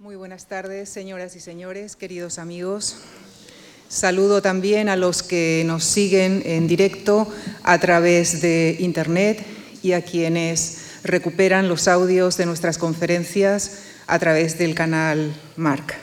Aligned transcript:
Muy 0.00 0.14
buenas 0.14 0.46
tardes, 0.46 0.88
señoras 0.88 1.34
y 1.34 1.40
señores, 1.40 1.96
queridos 1.96 2.38
amigos. 2.38 2.98
Saludo 3.88 4.40
también 4.40 4.88
a 4.88 4.94
los 4.94 5.24
que 5.24 5.64
nos 5.66 5.82
siguen 5.82 6.40
en 6.46 6.68
directo 6.68 7.26
a 7.64 7.80
través 7.80 8.40
de 8.40 8.76
Internet 8.78 9.44
y 9.82 9.94
a 9.94 10.02
quienes 10.02 11.00
recuperan 11.02 11.68
los 11.68 11.88
audios 11.88 12.36
de 12.36 12.46
nuestras 12.46 12.78
conferencias 12.78 13.80
a 14.06 14.20
través 14.20 14.56
del 14.56 14.76
canal 14.76 15.34
MARC. 15.56 15.96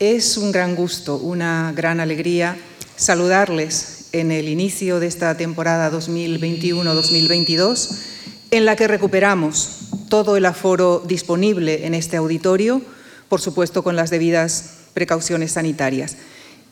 Es 0.00 0.36
un 0.36 0.50
gran 0.50 0.74
gusto, 0.74 1.18
una 1.18 1.72
gran 1.76 2.00
alegría 2.00 2.56
saludarles 2.96 4.08
en 4.10 4.32
el 4.32 4.48
inicio 4.48 4.98
de 4.98 5.06
esta 5.06 5.36
temporada 5.36 5.92
2021-2022 5.92 7.96
en 8.50 8.64
la 8.64 8.74
que 8.74 8.88
recuperamos 8.88 9.77
todo 10.08 10.36
el 10.36 10.46
aforo 10.46 11.02
disponible 11.06 11.86
en 11.86 11.94
este 11.94 12.16
auditorio, 12.16 12.82
por 13.28 13.40
supuesto 13.40 13.82
con 13.82 13.96
las 13.96 14.10
debidas 14.10 14.74
precauciones 14.94 15.52
sanitarias. 15.52 16.16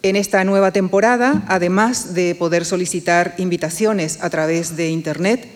En 0.02 0.16
esta 0.16 0.44
nueva 0.44 0.72
temporada, 0.72 1.44
además 1.48 2.14
de 2.14 2.34
poder 2.34 2.64
solicitar 2.64 3.34
invitaciones 3.38 4.18
a 4.20 4.30
través 4.30 4.76
de 4.76 4.90
Internet, 4.90 5.48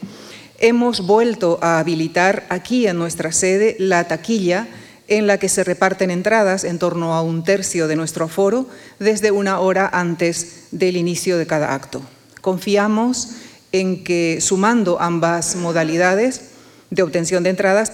hemos 0.59 1.07
vuelto 1.07 1.59
a 1.63 1.79
habilitar 1.79 2.47
aquí 2.49 2.87
en 2.87 2.99
nuestra 2.99 3.33
sede 3.33 3.77
la 3.79 4.05
taquilla 4.05 4.69
en 5.09 5.27
la 5.27 5.39
que 5.39 5.49
se 5.49 5.65
reparten 5.65 6.11
entradas 6.11 6.65
en 6.65 6.79
torno 6.79 7.15
a 7.15 7.23
un 7.23 7.45
tercio 7.45 7.89
de 7.89 7.97
nuestro 7.97 8.27
aforo 8.27 8.67
desde 8.99 9.31
una 9.31 9.59
hora 9.59 9.91
antes 9.93 10.69
del 10.71 10.97
inicio 10.97 11.37
de 11.37 11.47
cada 11.47 11.75
acto. 11.75 12.03
Confiamos 12.41 13.31
en 13.73 14.05
que 14.05 14.39
sumando 14.41 15.01
ambas 15.01 15.57
modalidades 15.57 16.50
de 16.91 17.03
obtención 17.03 17.43
de 17.43 17.51
entradas 17.51 17.93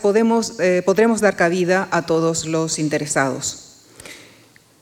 eh, 0.58 0.82
podremos 0.84 1.20
dar 1.20 1.36
cabida 1.36 1.88
a 1.90 2.02
todos 2.02 2.46
los 2.46 2.78
interesados. 2.78 3.62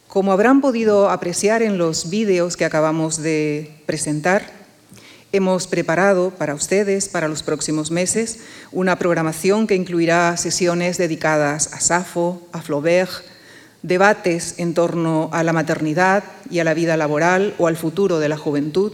Como 0.08 0.30
habrán 0.30 0.60
podido 0.60 1.10
apreciar 1.10 1.62
en 1.62 1.76
los 1.76 2.08
vídeos 2.08 2.56
que 2.56 2.64
acabamos 2.64 3.20
de 3.20 3.82
presentar, 3.86 4.52
hemos 5.32 5.66
preparado 5.66 6.30
para 6.30 6.54
ustedes, 6.54 7.08
para 7.08 7.26
los 7.26 7.42
próximos 7.42 7.90
meses, 7.90 8.38
una 8.70 8.96
programación 8.96 9.66
que 9.66 9.74
incluirá 9.74 10.36
sesiones 10.36 10.96
dedicadas 10.96 11.72
a 11.72 11.80
Safo, 11.80 12.40
a 12.52 12.62
Flaubert, 12.62 13.10
debates 13.82 14.54
en 14.58 14.74
torno 14.74 15.28
a 15.32 15.42
la 15.42 15.52
maternidad 15.52 16.22
y 16.48 16.60
a 16.60 16.64
la 16.64 16.74
vida 16.74 16.96
laboral 16.96 17.54
o 17.58 17.66
al 17.66 17.76
futuro 17.76 18.20
de 18.20 18.28
la 18.28 18.38
juventud, 18.38 18.92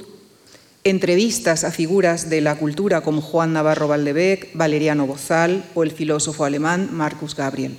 entrevistas 0.85 1.65
a 1.65 1.71
figuras 1.71 2.31
de 2.31 2.41
la 2.41 2.57
cultura 2.57 3.03
como 3.03 3.21
Juan 3.21 3.53
Navarro 3.53 3.89
Valdebec, 3.89 4.51
Valeriano 4.55 5.07
Bozal 5.07 5.65
o 5.75 5.83
el 5.83 5.91
filósofo 5.91 6.45
alemán 6.45 6.89
Marcus 6.93 7.37
Gabriel. 7.37 7.77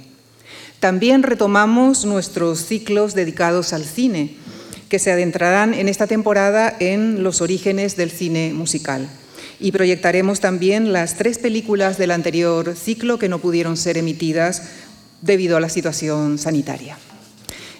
También 0.79 1.23
retomamos 1.23 2.05
nuestros 2.05 2.65
ciclos 2.65 3.13
dedicados 3.13 3.73
al 3.73 3.85
cine, 3.85 4.35
que 4.89 4.99
se 4.99 5.11
adentrarán 5.11 5.73
en 5.73 5.87
esta 5.87 6.05
temporada 6.05 6.75
en 6.79 7.23
los 7.23 7.41
orígenes 7.41 7.95
del 7.95 8.11
cine 8.11 8.51
musical. 8.53 9.07
Y 9.59 9.71
proyectaremos 9.71 10.39
también 10.39 10.91
las 10.91 11.17
tres 11.17 11.37
películas 11.37 11.97
del 11.97 12.11
anterior 12.11 12.75
ciclo 12.75 13.19
que 13.19 13.29
no 13.29 13.39
pudieron 13.39 13.77
ser 13.77 13.97
emitidas 13.97 14.63
debido 15.21 15.55
a 15.55 15.59
la 15.59 15.69
situación 15.69 16.39
sanitaria. 16.39 16.97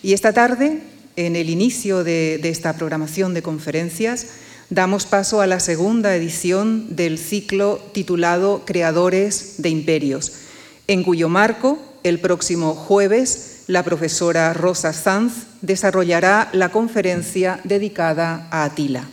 Y 0.03 0.13
esta 0.13 0.31
tarde, 0.31 0.81
en 1.15 1.35
el 1.35 1.49
inicio 1.49 2.03
de, 2.03 2.39
de 2.41 2.49
esta 2.49 2.73
programación 2.73 3.33
de 3.33 3.41
conferencias, 3.41 4.27
damos 4.71 5.05
paso 5.05 5.41
a 5.41 5.47
la 5.47 5.59
segunda 5.59 6.15
edición 6.15 6.95
del 6.95 7.19
ciclo 7.19 7.81
titulado 7.91 8.63
Creadores 8.65 9.55
de 9.57 9.67
Imperios, 9.67 10.31
en 10.87 11.03
cuyo 11.03 11.27
marco, 11.27 11.77
el 12.03 12.19
próximo 12.19 12.73
jueves, 12.73 13.63
la 13.67 13.83
profesora 13.83 14.53
Rosa 14.53 14.93
Sanz 14.93 15.33
desarrollará 15.61 16.49
la 16.53 16.69
conferencia 16.69 17.59
dedicada 17.65 18.47
a 18.49 18.63
Atila. 18.63 19.09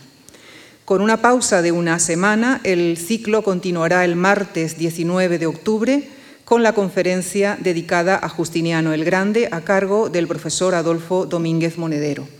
Con 0.85 1.01
una 1.01 1.21
pausa 1.21 1.61
de 1.61 1.73
una 1.73 1.99
semana, 1.99 2.61
el 2.63 2.97
ciclo 2.97 3.43
continuará 3.43 4.05
el 4.05 4.15
martes 4.15 4.77
19 4.77 5.39
de 5.39 5.45
octubre 5.45 6.09
con 6.45 6.63
la 6.63 6.71
conferencia 6.71 7.57
dedicada 7.59 8.15
a 8.15 8.29
Justiniano 8.29 8.93
el 8.93 9.03
Grande 9.03 9.49
a 9.51 9.59
cargo 9.61 10.09
del 10.09 10.25
profesor 10.25 10.73
Adolfo 10.73 11.25
Domínguez 11.25 11.77
Monedero. 11.77 12.38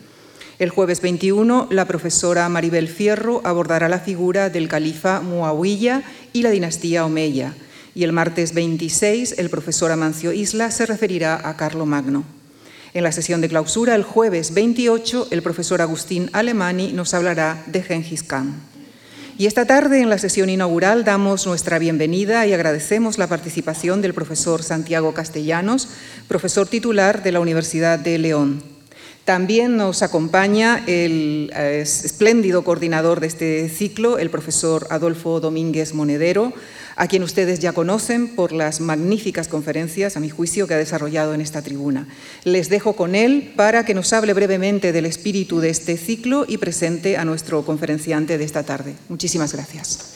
El 0.60 0.72
jueves 0.72 1.00
21, 1.00 1.70
la 1.72 1.86
profesora 1.86 2.50
Maribel 2.50 2.90
Fierro 2.90 3.40
abordará 3.46 3.88
la 3.88 4.02
figura 4.02 4.50
del 4.50 4.68
califa 4.68 5.22
Muawiyah 5.22 6.04
y 6.34 6.42
la 6.42 6.52
dinastía 6.52 7.06
Omeya. 7.06 7.54
Y 7.96 8.04
el 8.04 8.12
martes 8.12 8.54
26, 8.54 9.36
el 9.38 9.50
profesor 9.50 9.90
Amancio 9.90 10.34
Isla 10.34 10.70
se 10.72 10.86
referirá 10.86 11.48
a 11.48 11.56
Carlo 11.56 11.86
Magno. 11.86 12.26
En 12.94 13.06
la 13.06 13.14
sesión 13.14 13.40
de 13.40 13.48
clausura, 13.48 13.96
el 13.96 14.04
jueves 14.04 14.54
28, 14.54 15.30
el 15.32 15.42
profesor 15.42 15.82
Agustín 15.82 16.30
Alemani 16.34 16.92
nos 16.92 17.14
hablará 17.14 17.64
de 17.68 17.82
Gengis 17.82 18.24
Khan. 18.24 18.60
Y 19.38 19.46
esta 19.46 19.64
tarde, 19.64 20.02
en 20.02 20.10
la 20.10 20.18
sesión 20.18 20.50
inaugural, 20.50 21.06
damos 21.06 21.48
nuestra 21.48 21.80
bienvenida 21.80 22.46
y 22.46 22.52
agradecemos 22.52 23.18
la 23.18 23.28
participación 23.28 24.02
del 24.02 24.14
profesor 24.14 24.62
Santiago 24.62 25.14
Castellanos, 25.14 25.88
profesor 26.28 26.68
titular 26.68 27.24
de 27.24 27.32
la 27.32 27.40
Universidad 27.40 27.98
de 27.98 28.18
León. 28.18 28.79
También 29.30 29.78
nos 29.78 30.02
acompaña 30.02 30.84
el 30.88 31.52
eh, 31.56 31.82
espléndido 31.84 32.64
coordinador 32.64 33.20
de 33.20 33.28
este 33.28 33.70
ciclo, 33.70 34.18
el 34.18 34.32
profesor 34.32 34.88
Adolfo 34.90 35.40
Domínguez 35.40 35.94
Monedero, 35.94 36.52
a 36.96 37.06
quien 37.06 37.22
ustedes 37.22 37.60
ya 37.60 37.72
conocen 37.72 38.30
por 38.30 38.52
las 38.54 38.82
magníficas 38.82 39.48
conferencias, 39.48 40.18
a 40.18 40.20
mi 40.20 40.32
juicio, 40.32 40.66
que 40.66 40.74
ha 40.74 40.78
desarrollado 40.78 41.36
en 41.36 41.42
esta 41.42 41.62
tribuna. 41.62 42.08
Les 42.44 42.70
dejo 42.70 42.94
con 42.94 43.14
él 43.14 43.54
para 43.56 43.86
que 43.86 43.94
nos 43.94 44.14
hable 44.14 44.34
brevemente 44.34 44.92
del 44.92 45.06
espíritu 45.06 45.60
de 45.60 45.70
este 45.70 45.96
ciclo 45.98 46.46
y 46.48 46.58
presente 46.58 47.16
a 47.16 47.24
nuestro 47.24 47.64
conferenciante 47.64 48.40
de 48.40 48.46
esta 48.46 48.64
tarde. 48.64 48.96
Muchísimas 49.10 49.54
gracias. 49.54 50.16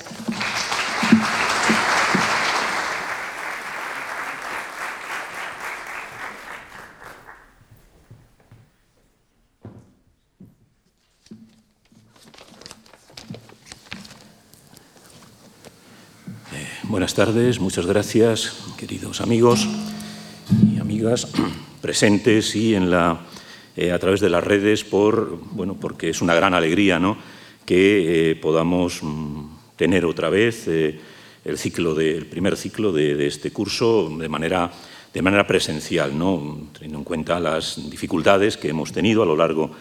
Buenas 16.93 17.15
tardes, 17.15 17.59
muchas 17.59 17.87
gracias, 17.87 18.53
queridos 18.77 19.19
amigos 19.19 19.67
y 20.71 20.79
amigas 20.79 21.27
presentes 21.81 22.55
y 22.55 22.75
en 22.75 22.91
la, 22.91 23.19
eh, 23.75 23.91
a 23.91 23.97
través 23.97 24.19
de 24.19 24.29
las 24.29 24.43
redes, 24.43 24.83
por, 24.83 25.39
bueno, 25.53 25.73
porque 25.73 26.09
es 26.09 26.21
una 26.21 26.35
gran 26.35 26.53
alegría 26.53 26.99
¿no? 26.99 27.17
que 27.65 28.29
eh, 28.29 28.35
podamos 28.35 29.01
mm, 29.01 29.45
tener 29.75 30.05
otra 30.05 30.29
vez 30.29 30.67
eh, 30.67 30.99
el, 31.43 31.57
ciclo 31.57 31.95
de, 31.95 32.15
el 32.15 32.27
primer 32.27 32.55
ciclo 32.55 32.91
de, 32.91 33.25
este 33.25 33.49
curso 33.49 34.15
de 34.15 34.29
manera, 34.29 34.71
de 35.11 35.21
manera 35.23 35.47
presencial, 35.47 36.15
¿no? 36.15 36.69
teniendo 36.73 36.99
en 36.99 37.03
cuenta 37.03 37.39
las 37.39 37.89
dificultades 37.89 38.55
que 38.55 38.69
hemos 38.69 38.91
tenido 38.91 39.23
a 39.23 39.25
lo 39.25 39.35
largo 39.35 39.71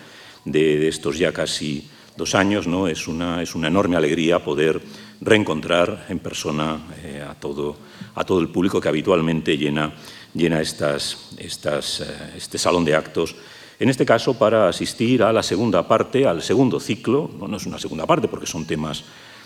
de, 0.47 0.79
de 0.79 0.89
estos 0.89 1.19
ya 1.19 1.31
casi 1.31 1.91
dos 2.17 2.35
años. 2.35 2.67
¿no? 2.67 2.89
Es, 2.89 3.07
una, 3.07 3.43
es 3.43 3.55
una 3.55 3.69
enorme 3.69 3.97
alegría 3.97 4.43
poder 4.43 4.81
reencontrar 5.23 6.07
en 6.09 6.19
persona 6.19 6.83
eh, 7.03 7.23
a, 7.23 7.35
todo, 7.35 7.77
a 8.15 8.25
todo 8.25 8.41
el 8.41 8.49
público 8.49 8.81
que 8.81 8.89
habitualmente 8.89 9.57
llena, 9.57 9.95
llena 10.35 10.61
estas, 10.61 11.31
estas, 11.39 12.01
eh, 12.01 12.33
este 12.37 12.59
salón 12.59 12.85
de 12.85 12.97
actos. 12.97 13.37
En 13.79 13.89
este 13.89 14.05
caso, 14.05 14.35
para 14.35 14.69
asistir 14.69 15.23
a 15.23 15.33
la 15.33 15.43
segunda 15.43 15.87
parte, 15.87 16.27
al 16.27 16.43
segundo 16.43 16.81
ciclo, 16.81 17.31
no, 17.39 17.47
no 17.49 17.57
es 17.57 17.67
una 17.67 17.79
segunda 17.79 18.07
parte 18.07 18.29
porque 18.29 18.47
son 18.47 18.67
temas 18.67 19.05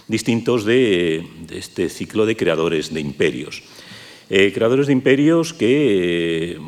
distintos 0.09 0.65
de, 0.65 1.27
de 1.47 1.59
este 1.59 1.89
ciclo 1.89 2.25
de 2.25 2.37
creadores 2.37 2.93
de 2.93 3.01
imperios. 3.01 3.63
Eh, 4.31 4.53
creadores 4.53 4.87
de 4.87 4.93
imperios 4.93 5.53
que 5.53 6.59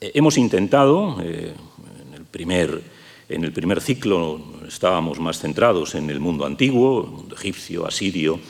hemos 0.00 0.36
intentado, 0.36 1.20
en 1.22 2.14
el 2.14 2.24
primer 2.30 2.97
en 3.28 3.44
el 3.44 3.52
primer 3.52 3.80
ciclo 3.80 4.40
estábamos 4.66 5.20
más 5.20 5.38
centrados 5.38 5.94
en 5.94 6.08
el 6.10 6.20
mundo 6.20 6.46
antiguo, 6.46 7.04
mundo 7.04 7.34
egipcio, 7.34 7.86
asirio, 7.86 8.40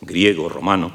griego, 0.00 0.48
romano. 0.48 0.92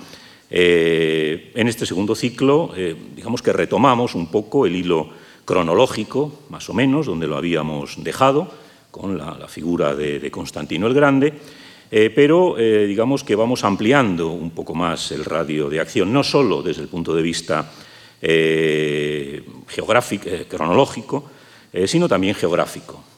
Eh, 0.50 1.52
en 1.56 1.68
este 1.68 1.86
segundo 1.86 2.16
ciclo, 2.16 2.72
eh, 2.76 2.96
digamos 3.16 3.42
que 3.42 3.52
retomamos 3.52 4.16
un 4.16 4.28
poco 4.28 4.66
el 4.66 4.76
hilo 4.76 5.10
cronológico, 5.46 6.44
más 6.50 6.70
o 6.70 6.74
menos, 6.74 7.08
donde 7.08 7.28
lo 7.28 7.36
habíamos 7.36 8.02
dejado, 8.02 8.50
con 8.92 9.18
la, 9.18 9.48
figura 9.48 9.96
de, 9.96 10.30
Constantino 10.30 10.88
el 10.88 10.94
Grande, 10.94 11.34
eh, 11.90 12.12
pero 12.16 12.56
digamos 12.56 13.24
que 13.24 13.36
vamos 13.36 13.64
ampliando 13.64 14.30
un 14.30 14.52
poco 14.52 14.76
más 14.76 15.12
el 15.12 15.26
radio 15.26 15.68
de 15.70 15.80
acción, 15.80 16.14
no 16.14 16.24
solo 16.24 16.62
desde 16.62 16.84
el 16.84 16.88
punto 16.88 17.16
de 17.16 17.22
vista 17.24 17.72
geográfico, 19.68 20.30
cronológico, 20.48 21.26
sino 21.86 22.08
también 22.08 22.36
geográfico. 22.36 23.13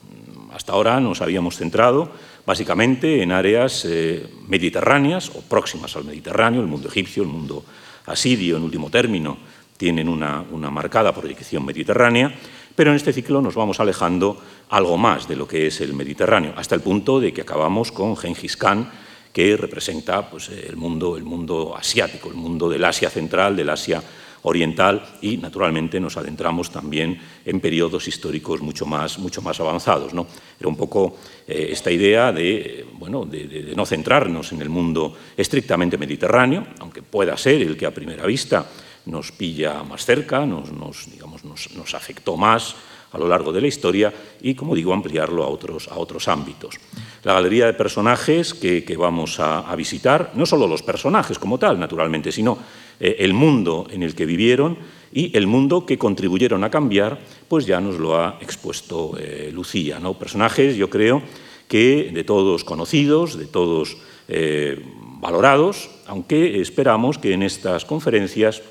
Hasta 0.55 0.71
ahora 0.71 1.01
nos 1.01 1.21
habíamos 1.21 1.57
centrado 1.57 2.09
básicamente 2.45 3.21
en 3.21 3.33
áreas 3.33 3.83
eh, 3.83 4.25
mediterráneas 4.47 5.29
o 5.35 5.41
próximas 5.41 5.93
al 5.97 6.05
Mediterráneo, 6.05 6.61
el 6.61 6.67
mundo 6.67 6.87
egipcio, 6.87 7.23
el 7.23 7.29
mundo 7.29 7.65
asirio, 8.05 8.55
en 8.55 8.63
último 8.63 8.89
término, 8.89 9.37
tienen 9.75 10.07
una, 10.07 10.45
una 10.49 10.71
marcada 10.71 11.13
proyección 11.13 11.65
mediterránea, 11.65 12.33
pero 12.73 12.91
en 12.91 12.95
este 12.95 13.11
ciclo 13.11 13.41
nos 13.41 13.55
vamos 13.55 13.81
alejando 13.81 14.41
algo 14.69 14.97
más 14.97 15.27
de 15.27 15.35
lo 15.35 15.45
que 15.45 15.67
es 15.67 15.81
el 15.81 15.93
Mediterráneo, 15.93 16.53
hasta 16.55 16.73
el 16.73 16.79
punto 16.79 17.19
de 17.19 17.33
que 17.33 17.41
acabamos 17.41 17.91
con 17.91 18.15
Gengis 18.15 18.55
Khan, 18.55 18.89
que 19.33 19.57
representa 19.57 20.29
pues, 20.29 20.47
el, 20.47 20.77
mundo, 20.77 21.17
el 21.17 21.25
mundo 21.25 21.75
asiático, 21.75 22.29
el 22.29 22.35
mundo 22.35 22.69
del 22.69 22.85
Asia 22.85 23.09
central, 23.09 23.57
del 23.57 23.71
Asia 23.71 24.01
oriental 24.45 25.03
y, 25.21 25.37
naturalmente, 25.37 25.99
nos 25.99 26.17
adentramos 26.17 26.69
también 26.69 27.19
en 27.45 27.59
periodos 27.59 28.07
históricos 28.07 28.61
mucho 28.61 28.85
más, 28.85 29.17
mucho 29.19 29.41
más 29.41 29.59
avanzados. 29.59 30.13
¿no? 30.13 30.27
Era 30.59 30.69
un 30.69 30.77
poco 30.77 31.17
eh, 31.47 31.69
esta 31.71 31.91
idea 31.91 32.31
de, 32.31 32.85
bueno, 32.93 33.25
de, 33.25 33.73
no 33.75 33.85
centrarnos 33.85 34.51
en 34.51 34.61
el 34.61 34.69
mundo 34.69 35.15
estrictamente 35.35 35.97
mediterráneo, 35.97 36.67
aunque 36.79 37.01
pueda 37.01 37.35
ser 37.37 37.61
el 37.61 37.75
que 37.75 37.87
a 37.87 37.93
primera 37.93 38.25
vista 38.25 38.65
nos 39.05 39.31
pilla 39.31 39.83
más 39.83 40.05
cerca, 40.05 40.45
nos, 40.45 41.09
digamos, 41.11 41.43
nos, 41.43 41.93
afectó 41.93 42.37
más 42.37 42.75
a 43.11 43.17
lo 43.17 43.27
largo 43.27 43.51
de 43.51 43.61
la 43.61 43.67
historia 43.67 44.13
y, 44.41 44.55
como 44.55 44.75
digo, 44.75 44.93
ampliarlo 44.93 45.43
a 45.43 45.47
otros, 45.47 45.87
a 45.87 45.97
otros 45.97 46.27
ámbitos. 46.27 46.75
La 47.23 47.33
galería 47.33 47.65
de 47.65 47.73
personajes 47.73 48.53
que, 48.53 48.95
vamos 48.97 49.39
a, 49.39 49.75
visitar, 49.75 50.31
no 50.35 50.45
solo 50.45 50.67
los 50.67 50.83
personajes 50.83 51.39
como 51.39 51.57
tal, 51.57 51.79
naturalmente, 51.79 52.31
sino 52.31 52.57
eh, 52.99 53.17
el 53.19 53.33
mundo 53.33 53.87
en 53.91 54.03
el 54.03 54.15
que 54.15 54.25
vivieron 54.25 54.77
y 55.11 55.35
el 55.37 55.47
mundo 55.47 55.85
que 55.85 55.97
contribuyeron 55.97 56.63
a 56.63 56.69
cambiar, 56.69 57.19
pues 57.47 57.65
ya 57.65 57.79
nos 57.79 57.99
lo 57.99 58.17
ha 58.17 58.37
expuesto 58.41 59.15
eh, 59.17 59.51
Lucía. 59.53 59.99
Personajes, 60.19 60.75
yo 60.75 60.89
creo, 60.89 61.21
que 61.67 62.11
de 62.13 62.23
todos 62.23 62.63
conocidos, 62.63 63.37
de 63.37 63.47
todos 63.47 63.97
eh, 64.27 64.83
valorados, 65.19 65.89
aunque 66.05 66.61
esperamos 66.61 67.17
que 67.17 67.33
en 67.33 67.43
estas 67.43 67.85
conferencias 67.85 68.61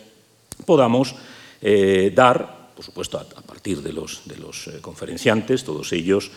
podamos 0.67 1.17
dar, 2.15 2.73
por 2.77 2.85
supuesto, 2.85 3.17
a, 3.17 3.41
partir 3.41 3.81
de 3.81 3.95
los, 3.95 4.29
de 4.29 4.37
los 4.37 4.69
conferenciantes, 4.83 5.65
todos 5.65 5.95
ellos, 5.95 6.31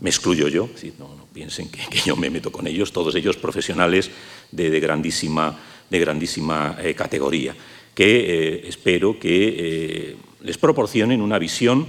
me 0.00 0.10
excluyo 0.10 0.48
yo, 0.48 0.68
no, 0.98 1.26
piensen 1.32 1.68
que, 1.68 1.80
yo 2.04 2.16
me 2.16 2.30
meto 2.30 2.50
con 2.50 2.66
ellos, 2.66 2.92
todos 2.92 3.14
ellos 3.14 3.36
profesionales 3.36 4.10
de, 4.50 4.80
grandísima, 4.80 5.58
de 5.90 5.98
grandísima 5.98 6.76
categoría, 6.96 7.54
que 7.94 8.64
espero 8.66 9.18
que 9.18 10.16
les 10.42 10.58
proporcionen 10.58 11.22
una 11.22 11.38
visión 11.38 11.86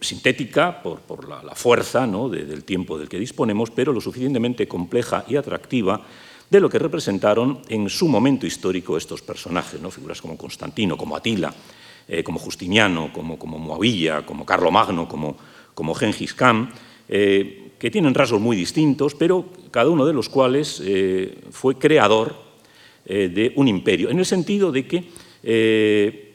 sintética 0.00 0.82
por, 0.82 1.28
la, 1.28 1.54
fuerza 1.54 2.06
del 2.06 2.64
tiempo 2.64 2.98
del 2.98 3.08
que 3.08 3.18
disponemos, 3.18 3.70
pero 3.70 3.92
lo 3.92 4.00
suficientemente 4.00 4.68
compleja 4.68 5.24
y 5.28 5.36
atractiva 5.36 6.02
de 6.52 6.60
lo 6.60 6.68
que 6.68 6.78
representaron 6.78 7.60
en 7.70 7.88
su 7.88 8.08
momento 8.08 8.46
histórico 8.46 8.98
estos 8.98 9.22
personajes, 9.22 9.80
¿no? 9.80 9.90
figuras 9.90 10.20
como 10.20 10.36
Constantino, 10.36 10.98
como 10.98 11.16
Atila, 11.16 11.54
eh, 12.06 12.22
como 12.22 12.38
Justiniano, 12.38 13.10
como, 13.10 13.38
como 13.38 13.58
Moavilla, 13.58 14.26
como 14.26 14.44
Carlomagno, 14.44 15.08
como, 15.08 15.34
como 15.72 15.94
Gengis 15.94 16.34
Khan, 16.34 16.68
eh, 17.08 17.70
que 17.78 17.90
tienen 17.90 18.12
rasgos 18.12 18.38
muy 18.38 18.54
distintos, 18.54 19.14
pero 19.14 19.46
cada 19.70 19.88
uno 19.88 20.04
de 20.04 20.12
los 20.12 20.28
cuales 20.28 20.82
eh, 20.84 21.38
fue 21.50 21.76
creador 21.76 22.36
de 23.04 23.52
un 23.56 23.68
imperio, 23.68 24.10
en 24.10 24.18
el 24.18 24.26
sentido 24.26 24.70
de 24.70 24.86
que 24.86 26.32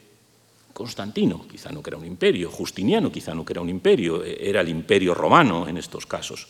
Constantino 0.73 1.47
quizá 1.49 1.71
no 1.71 1.81
era 1.85 1.97
un 1.97 2.05
imperio, 2.05 2.51
Justiniano 2.51 3.11
quizá 3.11 3.33
no 3.33 3.45
era 3.49 3.61
un 3.61 3.69
imperio, 3.69 4.23
era 4.23 4.61
el 4.61 4.69
imperio 4.69 5.13
romano 5.13 5.67
en 5.67 5.77
estos 5.77 6.05
casos. 6.05 6.47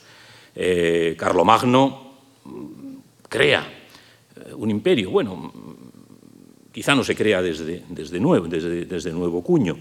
Carlomagno 1.18 2.08
crea 3.30 3.68
eh, 4.36 4.54
un 4.54 4.70
imperio. 4.72 5.12
Bueno, 5.12 5.52
quizá 6.72 6.96
no 6.96 7.04
se 7.04 7.16
crea 7.16 7.42
desde, 7.42 7.84
desde, 7.90 8.20
nuevo, 8.20 8.48
desde, 8.48 8.86
desde 8.86 9.12
nuevo 9.12 9.44
cuño. 9.44 9.78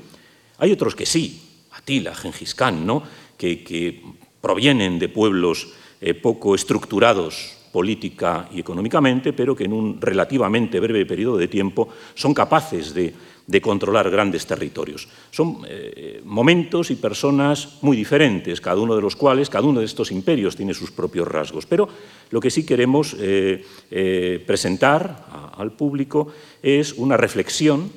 Hay 0.58 0.72
otros 0.72 0.94
que 0.94 1.06
sí, 1.06 1.64
Atila, 1.72 2.14
Gengis 2.14 2.54
Khan, 2.54 2.86
¿no? 2.86 3.02
que, 3.36 4.02
provienen 4.40 5.00
de 5.00 5.08
pueblos 5.08 5.74
eh, 6.00 6.14
poco 6.14 6.54
estructurados 6.54 7.56
política 7.72 8.48
y 8.52 8.60
económicamente, 8.60 9.32
pero 9.32 9.54
que 9.54 9.64
en 9.64 9.72
un 9.72 10.00
relativamente 10.00 10.80
breve 10.80 11.06
periodo 11.06 11.36
de 11.36 11.48
tiempo 11.48 11.88
son 12.14 12.32
capaces 12.32 12.94
de 12.94 13.60
controlar 13.60 14.10
grandes 14.10 14.46
territorios. 14.46 15.08
Son 15.30 15.58
eh, 15.68 16.20
momentos 16.24 16.90
y 16.90 16.96
personas 16.96 17.78
muy 17.82 17.96
diferentes, 17.96 18.60
cada 18.60 18.80
uno 18.80 18.96
de 18.96 19.02
los 19.02 19.14
cuales, 19.14 19.48
cada 19.48 19.66
uno 19.66 19.80
de 19.80 19.86
estos 19.86 20.10
imperios 20.10 20.56
tiene 20.56 20.74
sus 20.74 20.90
propios 20.90 21.28
rasgos. 21.28 21.66
Pero 21.66 21.88
lo 22.30 22.40
que 22.40 22.50
sí 22.50 22.66
queremos 22.66 23.14
eh, 23.18 23.64
eh, 23.90 24.42
presentar 24.44 25.52
al 25.56 25.72
público 25.72 26.32
es 26.62 26.92
una 26.94 27.16
reflexión, 27.16 27.90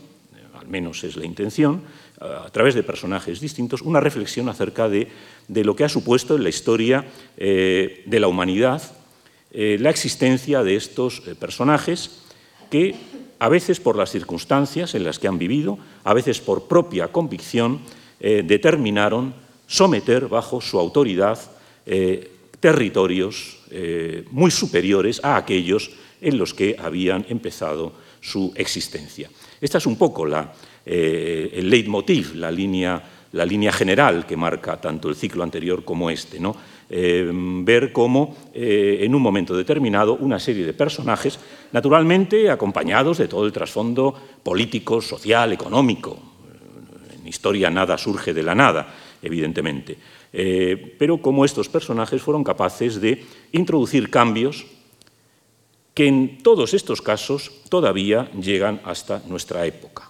al 0.53 0.67
menos 0.67 1.03
es 1.03 1.15
la 1.15 1.25
intención, 1.25 1.81
a 2.19 2.49
través 2.51 2.75
de 2.75 2.83
personajes 2.83 3.39
distintos, 3.39 3.81
una 3.81 4.01
reflexión 4.01 4.49
acerca 4.49 4.89
de 4.89 5.07
lo 5.47 5.73
que 5.73 5.85
ha 5.85 5.89
supuesto 5.89 6.35
en 6.35 6.43
la 6.43 6.49
historia 6.49 7.05
de 7.37 8.19
la 8.19 8.27
humanidad 8.27 8.81
la 9.51 9.89
existencia 9.89 10.63
de 10.63 10.75
estos 10.75 11.21
personajes 11.39 12.21
que 12.69 12.95
a 13.39 13.49
veces 13.49 13.79
por 13.79 13.95
las 13.95 14.11
circunstancias 14.11 14.93
en 14.95 15.03
las 15.03 15.17
que 15.17 15.27
han 15.27 15.39
vivido, 15.39 15.79
a 16.03 16.13
veces 16.13 16.39
por 16.41 16.67
propia 16.67 17.07
convicción, 17.07 17.79
eh, 18.19 18.43
determinaron 18.45 19.33
someter 19.65 20.27
bajo 20.27 20.59
su 20.59 20.77
autoridad 20.77 21.39
eh, 21.85 22.31
territorios 22.59 23.59
eh, 23.71 24.25
muy 24.31 24.51
superiores 24.51 25.23
a 25.23 25.37
aquellos 25.37 25.91
en 26.19 26.37
los 26.37 26.53
que 26.53 26.75
habían 26.77 27.25
empezado 27.29 27.93
su 28.19 28.51
existencia. 28.55 29.29
Esta 29.61 29.77
es 29.77 29.85
un 29.85 29.95
poco 29.95 30.25
la, 30.25 30.53
el 30.85 31.69
leitmotiv, 31.69 32.35
la 32.35 32.51
línea, 32.51 33.01
la 33.31 33.45
línea 33.45 33.71
general 33.71 34.25
que 34.25 34.35
marca 34.35 34.81
tanto 34.81 35.07
el 35.07 35.15
ciclo 35.15 35.43
anterior 35.43 35.85
como 35.85 36.09
este. 36.09 36.39
¿no? 36.39 36.57
Eh, 36.91 37.29
ver 37.31 37.93
cómo 37.93 38.35
eh, 38.51 38.99
en 39.01 39.13
un 39.13 39.21
momento 39.21 39.55
determinado 39.55 40.15
una 40.15 40.39
serie 40.39 40.65
de 40.65 40.73
personajes, 40.73 41.37
naturalmente 41.71 42.49
acompañados 42.49 43.19
de 43.19 43.27
todo 43.27 43.45
el 43.45 43.53
trasfondo 43.53 44.15
político, 44.41 44.99
social, 44.99 45.53
económico. 45.53 46.17
En 47.13 47.27
historia 47.27 47.69
nada 47.69 47.95
surge 47.95 48.33
de 48.33 48.41
la 48.41 48.55
nada, 48.55 48.91
evidentemente. 49.21 49.97
Eh, 50.33 50.95
pero 50.97 51.21
cómo 51.21 51.45
estos 51.45 51.69
personajes 51.69 52.23
fueron 52.23 52.43
capaces 52.43 52.99
de 52.99 53.23
introducir 53.51 54.09
cambios 54.09 54.65
que 55.93 56.07
en 56.07 56.41
todos 56.41 56.73
estos 56.73 57.03
casos 57.03 57.51
todavía 57.69 58.31
llegan 58.31 58.81
hasta 58.83 59.21
nuestra 59.27 59.65
época. 59.67 60.09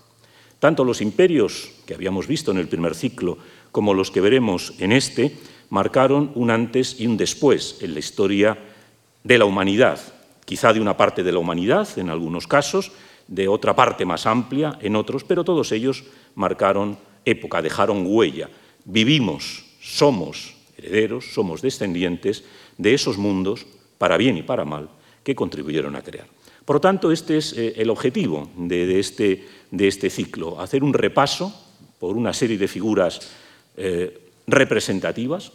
Tanto 0.59 0.85
los 0.85 1.01
imperios 1.01 1.71
que 1.85 1.93
habíamos 1.93 2.27
visto 2.27 2.51
en 2.51 2.57
el 2.57 2.67
primer 2.69 2.95
ciclo 2.95 3.37
como 3.71 3.93
los 3.93 4.11
que 4.11 4.21
veremos 4.21 4.73
en 4.79 4.91
este 4.91 5.35
marcaron 5.69 6.31
un 6.35 6.51
antes 6.51 6.99
y 6.99 7.07
un 7.07 7.17
después 7.17 7.77
en 7.81 7.93
la 7.93 7.99
historia 7.99 8.57
de 9.23 9.37
la 9.37 9.45
humanidad, 9.45 9.99
quizá 10.45 10.73
de 10.73 10.81
una 10.81 10.97
parte 10.97 11.23
de 11.23 11.31
la 11.31 11.39
humanidad 11.39 11.87
en 11.97 12.09
algunos 12.09 12.47
casos, 12.47 12.91
de 13.27 13.47
otra 13.47 13.75
parte 13.75 14.05
más 14.05 14.25
amplia 14.25 14.77
en 14.81 14.95
otros, 14.95 15.23
pero 15.23 15.43
todos 15.43 15.71
ellos 15.71 16.03
marcaron 16.35 16.97
época, 17.25 17.61
dejaron 17.61 18.03
huella. 18.07 18.49
Vivimos, 18.85 19.65
somos 19.79 20.55
herederos, 20.77 21.33
somos 21.33 21.61
descendientes 21.61 22.43
de 22.77 22.93
esos 22.93 23.17
mundos, 23.17 23.67
para 23.97 24.17
bien 24.17 24.37
y 24.37 24.41
para 24.41 24.65
mal, 24.65 24.89
que 25.23 25.35
contribuyeron 25.35 25.95
a 25.95 26.01
crear. 26.01 26.27
Por 26.65 26.77
lo 26.77 26.81
tanto, 26.81 27.11
este 27.11 27.37
es 27.37 27.53
eh, 27.53 27.73
el 27.77 27.89
objetivo 27.89 28.49
de, 28.55 28.99
este, 28.99 29.45
de, 29.71 29.87
este, 29.87 30.09
ciclo, 30.09 30.59
hacer 30.59 30.83
un 30.83 30.93
repaso 30.93 31.53
por 31.99 32.15
una 32.15 32.33
serie 32.33 32.57
de 32.57 32.67
figuras 32.67 33.19
eh, 33.75 34.31
representativas. 34.47 35.51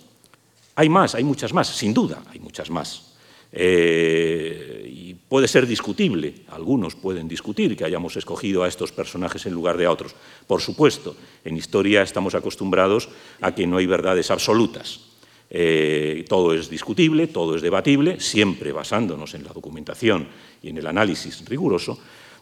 Hay 0.76 0.88
más, 0.88 1.14
hay 1.14 1.24
muchas 1.24 1.52
más, 1.52 1.68
sin 1.68 1.94
duda, 1.94 2.22
hay 2.30 2.40
muchas 2.40 2.70
más. 2.70 3.14
Eh, 3.56 4.90
y 4.92 5.14
puede 5.14 5.46
ser 5.46 5.64
discutible, 5.66 6.34
algunos 6.48 6.96
pueden 6.96 7.28
discutir 7.28 7.76
que 7.76 7.84
hayamos 7.84 8.16
escogido 8.16 8.64
a 8.64 8.68
estos 8.68 8.90
personajes 8.90 9.46
en 9.46 9.52
lugar 9.52 9.76
de 9.76 9.86
a 9.86 9.92
otros. 9.92 10.14
Por 10.46 10.60
supuesto, 10.60 11.16
en 11.44 11.56
historia 11.56 12.02
estamos 12.02 12.34
acostumbrados 12.34 13.08
a 13.40 13.54
que 13.54 13.66
no 13.66 13.76
hay 13.76 13.86
verdades 13.86 14.32
absolutas. 14.32 15.00
Eh, 15.50 16.24
todo 16.28 16.52
es 16.52 16.68
discutible, 16.68 17.28
todo 17.28 17.54
es 17.54 17.62
debatible, 17.62 18.18
siempre 18.18 18.72
basándonos 18.72 19.34
en 19.34 19.44
la 19.44 19.52
documentación 19.52 20.26
y 20.60 20.70
en 20.70 20.78
el 20.78 20.86
análisis 20.88 21.44
riguroso, 21.44 21.96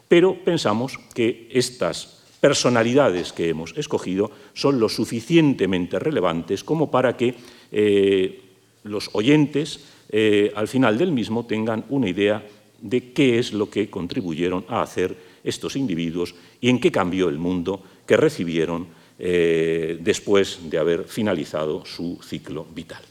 pero 0.07 0.43
pensamos 0.43 0.97
que 1.13 1.47
estas 1.51 2.23
personalidades 2.41 3.31
que 3.31 3.49
hemos 3.49 3.77
escogido 3.77 4.31
son 4.53 4.79
lo 4.79 4.89
suficientemente 4.89 5.99
relevantes 5.99 6.63
como 6.63 6.91
para 6.91 7.15
que 7.15 7.35
eh, 7.75 8.39
los 8.83 9.09
oyentes 9.13 9.79
eh, 10.09 10.53
al 10.55 10.67
final 10.67 10.95
del 10.95 11.11
mismo 11.11 11.47
tengan 11.47 11.83
una 11.89 12.07
idea 12.07 12.45
de 12.79 13.13
qué 13.13 13.39
es 13.39 13.51
lo 13.51 13.67
que 13.69 13.89
contribuyeron 13.89 14.63
a 14.67 14.83
hacer 14.83 15.17
estos 15.43 15.75
individuos 15.75 16.35
y 16.61 16.69
en 16.69 16.79
qué 16.79 16.91
cambió 16.91 17.29
el 17.29 17.39
mundo 17.39 17.81
que 18.05 18.15
recibieron 18.15 18.87
eh, 19.17 19.97
después 20.01 20.59
de 20.69 20.77
haber 20.77 21.05
finalizado 21.05 21.83
su 21.83 22.19
ciclo 22.23 22.67
vital. 22.75 23.01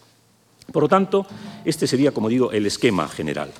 Por 0.70 0.84
lo 0.84 0.88
tanto, 0.88 1.26
este 1.64 1.88
sería, 1.88 2.12
como 2.12 2.28
digo, 2.28 2.52
el 2.52 2.66
esquema 2.66 3.08
general. 3.08 3.50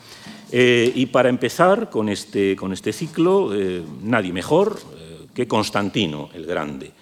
y 0.53 1.07
para 1.07 1.31
empezar 1.31 1.91
con 1.91 2.09
este, 2.09 2.55
con 2.55 2.73
este 2.73 2.93
ciclo, 2.93 3.51
nadie 4.03 4.33
mejor 4.33 4.79
que 5.35 5.49
Constantino 5.49 6.31
el 6.35 6.47
Grande, 6.47 6.93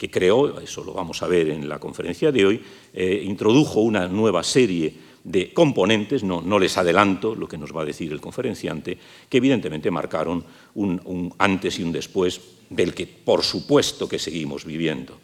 que 0.00 0.10
creó, 0.10 0.58
eso 0.60 0.82
lo 0.82 0.94
vamos 0.94 1.22
a 1.22 1.26
ver 1.28 1.50
en 1.50 1.68
la 1.68 1.78
conferencia 1.78 2.32
de 2.32 2.46
hoy, 2.46 2.62
introdujo 2.94 3.80
una 3.80 4.08
nueva 4.08 4.42
serie 4.42 4.94
de 5.24 5.52
componentes, 5.52 6.24
no, 6.24 6.40
no, 6.40 6.58
les 6.58 6.78
adelanto 6.78 7.34
lo 7.34 7.46
que 7.46 7.58
nos 7.58 7.76
va 7.76 7.82
a 7.82 7.84
decir 7.84 8.10
el 8.10 8.20
conferenciante, 8.20 8.96
que 9.28 9.36
evidentemente 9.36 9.90
marcaron 9.90 10.44
un, 10.74 11.34
antes 11.38 11.78
y 11.78 11.82
un 11.82 11.92
después 11.92 12.40
del 12.70 12.94
que 12.94 13.06
por 13.06 13.42
supuesto 13.42 14.08
que 14.08 14.18
seguimos 14.18 14.64
viviendo. 14.64 15.18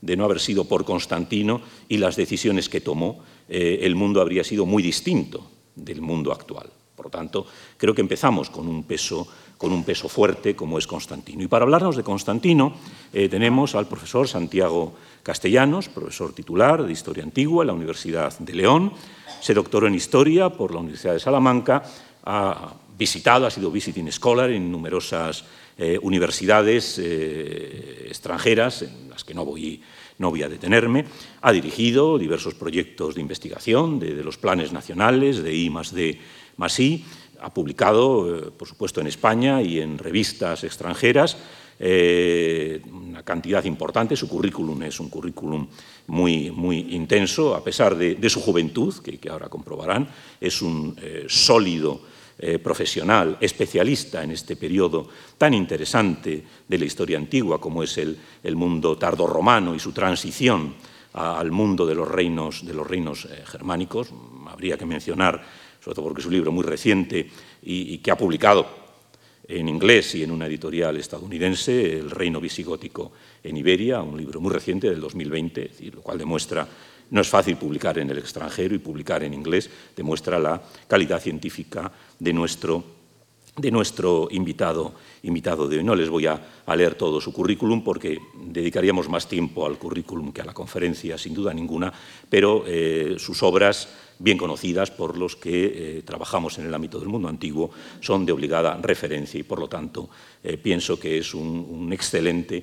De 0.00 0.16
no 0.16 0.24
haber 0.24 0.40
sido 0.40 0.64
por 0.64 0.84
Constantino 0.84 1.62
y 1.88 1.96
las 1.96 2.16
decisiones 2.16 2.68
que 2.68 2.80
tomó, 2.80 3.24
eh, 3.48 3.80
el 3.82 3.94
mundo 3.96 4.20
habría 4.20 4.44
sido 4.44 4.66
muy 4.66 4.82
distinto 4.82 5.50
del 5.74 6.02
mundo 6.02 6.32
actual. 6.32 6.70
Por 6.94 7.06
lo 7.06 7.10
tanto, 7.10 7.46
creo 7.76 7.94
que 7.94 8.02
empezamos 8.02 8.50
con 8.50 8.68
un 8.68 8.84
peso, 8.84 9.26
con 9.58 9.72
un 9.72 9.84
peso 9.84 10.08
fuerte 10.08 10.54
como 10.54 10.78
es 10.78 10.86
Constantino. 10.86 11.42
Y 11.42 11.48
para 11.48 11.64
hablarnos 11.64 11.96
de 11.96 12.04
Constantino 12.04 12.72
eh, 13.12 13.28
tenemos 13.28 13.74
al 13.74 13.88
profesor 13.88 14.28
Santiago 14.28 14.94
Castellanos, 15.22 15.88
profesor 15.88 16.32
titular 16.32 16.84
de 16.84 16.92
Historia 16.92 17.24
Antigua 17.24 17.64
en 17.64 17.66
la 17.66 17.74
Universidad 17.74 18.38
de 18.38 18.54
León, 18.54 18.92
se 19.40 19.54
doctoró 19.54 19.88
en 19.88 19.94
Historia 19.94 20.48
por 20.48 20.72
la 20.72 20.80
Universidad 20.80 21.12
de 21.12 21.20
Salamanca, 21.20 21.82
ha 22.24 22.72
visitado, 22.96 23.46
ha 23.46 23.50
sido 23.50 23.70
visiting 23.70 24.10
scholar 24.10 24.50
en 24.50 24.70
numerosas 24.70 25.44
eh, 25.76 25.98
universidades 26.02 26.98
eh, 26.98 28.06
extranjeras, 28.08 28.82
en 28.82 29.10
las 29.10 29.22
que 29.22 29.34
no 29.34 29.44
voy, 29.44 29.80
no 30.18 30.30
voy 30.30 30.42
a 30.42 30.48
detenerme, 30.48 31.04
ha 31.42 31.52
dirigido 31.52 32.18
diversos 32.18 32.54
proyectos 32.54 33.14
de 33.14 33.20
investigación 33.20 34.00
de, 34.00 34.22
los 34.24 34.38
planes 34.38 34.72
nacionales, 34.72 35.42
de 35.42 35.54
I 35.54 35.70
más 35.70 35.92
D 35.92 36.18
más 36.58 36.80
I, 36.80 37.04
ha 37.40 37.52
publicado, 37.52 38.36
eh, 38.36 38.50
por 38.50 38.68
supuesto, 38.68 39.00
en 39.00 39.06
España 39.06 39.62
y 39.62 39.80
en 39.80 39.98
revistas 39.98 40.64
extranjeras, 40.64 41.36
eh, 41.78 42.82
una 42.92 43.22
cantidad 43.22 43.64
importante. 43.64 44.16
Su 44.16 44.28
currículum 44.28 44.82
es 44.82 44.98
un 44.98 45.08
currículum 45.08 45.66
muy, 46.08 46.50
muy 46.50 46.94
intenso, 46.94 47.54
a 47.54 47.62
pesar 47.62 47.96
de, 47.96 48.30
su 48.30 48.40
juventud, 48.40 48.94
que, 49.02 49.28
ahora 49.28 49.48
comprobarán. 49.48 50.08
Es 50.40 50.62
un 50.62 50.96
eh, 51.00 51.26
sólido 51.28 52.18
profesional, 52.62 53.36
especialista 53.40 54.22
en 54.22 54.30
este 54.30 54.54
periodo 54.54 55.08
tan 55.36 55.54
interesante 55.54 56.44
de 56.68 56.78
la 56.78 56.84
historia 56.84 57.18
antigua 57.18 57.60
como 57.60 57.82
es 57.82 57.98
el, 57.98 58.16
el 58.44 58.54
mundo 58.54 58.96
tardorromano 58.96 59.74
y 59.74 59.80
su 59.80 59.90
transición 59.90 60.76
al 61.14 61.50
mundo 61.50 61.84
de 61.84 61.96
los 61.96 62.06
reinos, 62.06 62.64
de 62.64 62.74
los 62.74 62.86
reinos 62.86 63.26
germánicos. 63.44 64.10
Habría 64.46 64.78
que 64.78 64.86
mencionar, 64.86 65.42
todo 65.94 66.06
porque 66.06 66.20
es 66.20 66.26
un 66.26 66.34
libro 66.34 66.52
muy 66.52 66.64
reciente 66.64 67.28
y 67.62 67.98
que 67.98 68.10
ha 68.10 68.16
publicado 68.16 68.88
en 69.48 69.68
inglés 69.68 70.14
y 70.14 70.22
en 70.22 70.30
una 70.30 70.46
editorial 70.46 70.96
estadounidense, 70.98 71.98
El 71.98 72.10
reino 72.10 72.40
visigótico 72.40 73.12
en 73.42 73.56
Iberia, 73.56 74.02
un 74.02 74.18
libro 74.18 74.40
muy 74.40 74.52
reciente 74.52 74.90
del 74.90 75.00
2020, 75.00 75.70
lo 75.94 76.02
cual 76.02 76.18
demuestra, 76.18 76.68
no 77.10 77.22
es 77.22 77.28
fácil 77.28 77.56
publicar 77.56 77.98
en 77.98 78.10
el 78.10 78.18
extranjero 78.18 78.74
y 78.74 78.78
publicar 78.78 79.24
en 79.24 79.32
inglés, 79.32 79.70
demuestra 79.96 80.38
la 80.38 80.62
calidad 80.86 81.22
científica 81.22 81.90
de 82.18 82.32
nuestro, 82.34 82.84
de 83.58 83.70
nuestro 83.70 84.28
invitado, 84.30 84.94
invitado 85.22 85.68
de 85.68 85.78
hoy. 85.78 85.84
No 85.84 85.94
les 85.94 86.08
voy 86.08 86.26
a, 86.26 86.40
leer 86.76 86.94
todo 86.94 87.20
su 87.20 87.32
currículum 87.32 87.82
porque 87.82 88.18
dedicaríamos 88.34 89.08
más 89.08 89.28
tiempo 89.28 89.66
al 89.66 89.78
currículum 89.78 90.32
que 90.32 90.42
a 90.42 90.44
la 90.44 90.52
conferencia, 90.52 91.18
sin 91.18 91.34
duda 91.34 91.52
ninguna, 91.52 91.92
pero 92.28 92.64
eh, 92.66 93.16
sus 93.18 93.42
obras 93.42 93.88
bien 94.20 94.36
conocidas 94.36 94.90
por 94.90 95.16
los 95.16 95.36
que 95.36 95.98
eh, 95.98 96.02
trabajamos 96.02 96.58
en 96.58 96.66
el 96.66 96.74
ámbito 96.74 96.98
del 96.98 97.08
mundo 97.08 97.28
antiguo, 97.28 97.70
son 98.00 98.26
de 98.26 98.32
obligada 98.32 98.78
referencia 98.82 99.40
y, 99.40 99.44
por 99.44 99.60
lo 99.60 99.68
tanto, 99.68 100.08
eh, 100.42 100.56
pienso 100.56 100.98
que 100.98 101.18
es 101.18 101.34
un, 101.34 101.88
excelente 101.92 102.62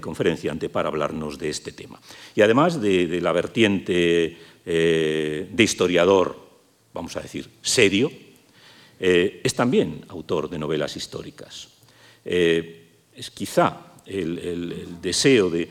conferenciante 0.00 0.70
para 0.70 0.88
hablarnos 0.88 1.38
de 1.38 1.50
este 1.50 1.72
tema. 1.72 2.00
Y 2.34 2.40
además 2.40 2.80
de, 2.80 3.20
la 3.20 3.32
vertiente 3.32 4.38
de 4.64 5.62
historiador, 5.62 6.36
vamos 6.94 7.14
a 7.16 7.20
decir, 7.20 7.50
serio, 7.60 8.10
es 9.06 9.54
también 9.54 10.04
autor 10.08 10.48
de 10.48 10.58
novelas 10.58 10.96
históricas. 10.96 11.68
es 12.24 13.30
quizá 13.34 13.92
el, 14.06 14.96
deseo 15.02 15.50
de, 15.50 15.68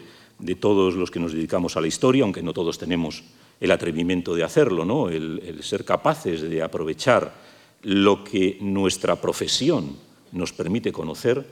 todos 0.59 0.95
los 0.95 1.09
que 1.09 1.19
nos 1.19 1.33
dedicamos 1.33 1.75
a 1.75 1.81
la 1.81 1.87
historia, 1.87 2.23
aunque 2.23 2.43
no 2.43 2.53
todos 2.53 2.77
tenemos 2.77 3.23
el 3.59 3.71
atrevimiento 3.71 4.35
de 4.35 4.43
hacerlo, 4.43 4.85
¿no? 4.85 5.09
el, 5.09 5.59
ser 5.63 5.85
capaces 5.85 6.41
de 6.41 6.61
aprovechar 6.61 7.33
lo 7.83 8.23
que 8.23 8.57
nuestra 8.61 9.19
profesión 9.19 9.97
nos 10.31 10.53
permite 10.53 10.91
conocer 10.91 11.45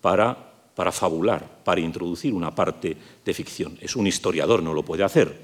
para, 0.00 0.36
para 0.74 0.92
fabular, 0.92 1.62
para 1.64 1.80
introducir 1.80 2.34
una 2.34 2.54
parte 2.54 2.96
de 3.24 3.34
ficción. 3.34 3.78
Es 3.80 3.96
un 3.96 4.06
historiador, 4.06 4.62
no 4.62 4.74
lo 4.74 4.84
puede 4.84 5.04
hacer, 5.04 5.34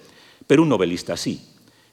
pero 0.47 0.63
un 0.63 0.69
novelista 0.69 1.17
sí. 1.17 1.41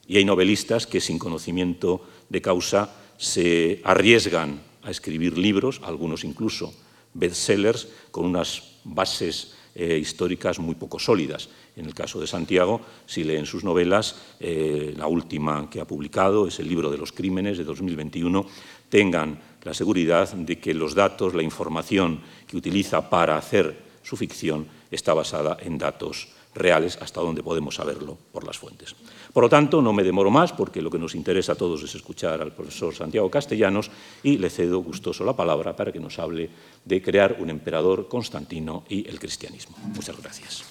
Y 0.08 0.16
hay 0.16 0.24
novelistas 0.24 0.86
que 0.86 1.00
sin 1.00 1.18
conocimiento 1.18 2.06
de 2.28 2.40
causa 2.40 3.05
se 3.18 3.80
arriesgan 3.84 4.60
a 4.82 4.90
escribir 4.90 5.36
libros, 5.36 5.80
algunos 5.84 6.24
incluso 6.24 6.72
bestsellers, 7.14 7.88
con 8.10 8.26
unas 8.26 8.80
bases 8.84 9.54
eh, 9.74 9.98
históricas 9.98 10.58
muy 10.58 10.74
poco 10.74 10.98
sólidas. 10.98 11.48
En 11.76 11.86
el 11.86 11.94
caso 11.94 12.20
de 12.20 12.26
Santiago, 12.26 12.80
si 13.04 13.24
leen 13.24 13.44
sus 13.44 13.64
novelas, 13.64 14.16
eh, 14.40 14.94
la 14.96 15.06
última 15.06 15.68
que 15.68 15.80
ha 15.80 15.86
publicado 15.86 16.46
es 16.46 16.58
el 16.60 16.68
libro 16.68 16.90
de 16.90 16.98
los 16.98 17.12
crímenes 17.12 17.58
de 17.58 17.64
2021, 17.64 18.46
tengan 18.88 19.38
la 19.62 19.74
seguridad 19.74 20.32
de 20.32 20.58
que 20.58 20.72
los 20.72 20.94
datos, 20.94 21.34
la 21.34 21.42
información 21.42 22.20
que 22.46 22.56
utiliza 22.56 23.10
para 23.10 23.36
hacer 23.36 23.84
su 24.02 24.16
ficción 24.16 24.66
está 24.90 25.12
basada 25.12 25.58
en 25.60 25.76
datos 25.76 26.28
reales 26.56 26.98
hasta 27.00 27.20
donde 27.20 27.42
podemos 27.42 27.76
saberlo 27.76 28.16
por 28.32 28.44
las 28.44 28.58
fuentes. 28.58 28.96
Por 29.32 29.44
lo 29.44 29.48
tanto, 29.48 29.82
no 29.82 29.92
me 29.92 30.02
demoro 30.02 30.30
más 30.30 30.52
porque 30.52 30.82
lo 30.82 30.90
que 30.90 30.98
nos 30.98 31.14
interesa 31.14 31.52
a 31.52 31.56
todos 31.56 31.82
es 31.82 31.94
escuchar 31.94 32.40
al 32.40 32.52
profesor 32.52 32.94
Santiago 32.94 33.30
Castellanos 33.30 33.90
y 34.22 34.38
le 34.38 34.50
cedo 34.50 34.80
gustoso 34.80 35.24
la 35.24 35.36
palabra 35.36 35.76
para 35.76 35.92
que 35.92 36.00
nos 36.00 36.18
hable 36.18 36.50
de 36.84 37.02
crear 37.02 37.36
un 37.38 37.50
emperador 37.50 38.08
Constantino 38.08 38.84
y 38.88 39.08
el 39.08 39.18
cristianismo. 39.18 39.76
Muchas 39.94 40.20
gracias. 40.20 40.64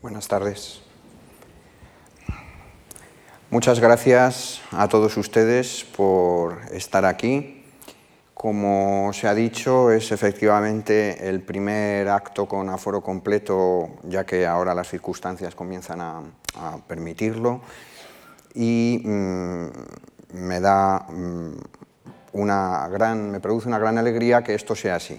Buenas 0.00 0.26
tardes. 0.26 0.87
Muchas 3.50 3.80
gracias 3.80 4.60
a 4.72 4.88
todos 4.88 5.16
ustedes 5.16 5.82
por 5.96 6.58
estar 6.70 7.06
aquí. 7.06 7.64
Como 8.34 9.10
se 9.14 9.26
ha 9.26 9.34
dicho, 9.34 9.90
es 9.90 10.12
efectivamente 10.12 11.26
el 11.26 11.40
primer 11.40 12.10
acto 12.10 12.44
con 12.44 12.68
aforo 12.68 13.00
completo, 13.00 13.88
ya 14.02 14.26
que 14.26 14.46
ahora 14.46 14.74
las 14.74 14.90
circunstancias 14.90 15.54
comienzan 15.54 16.02
a, 16.02 16.22
permitirlo. 16.86 17.62
Y 18.52 19.00
mm, 19.02 19.66
me 20.34 20.60
da 20.60 21.06
mm, 21.08 21.52
una 22.34 22.86
gran, 22.88 23.30
me 23.30 23.40
produce 23.40 23.66
una 23.66 23.78
gran 23.78 23.96
alegría 23.96 24.44
que 24.44 24.54
esto 24.54 24.74
sea 24.74 24.96
así. 24.96 25.18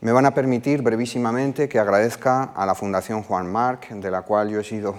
Me 0.00 0.12
van 0.12 0.26
a 0.26 0.32
permitir 0.32 0.82
brevísimamente 0.82 1.68
que 1.68 1.80
agradezca 1.80 2.52
a 2.54 2.64
la 2.66 2.76
Fundación 2.76 3.24
Juan 3.24 3.50
Marc, 3.50 3.88
de 3.88 4.12
la 4.12 4.22
cual 4.22 4.48
yo 4.48 4.60
he 4.60 4.64
sido 4.64 4.94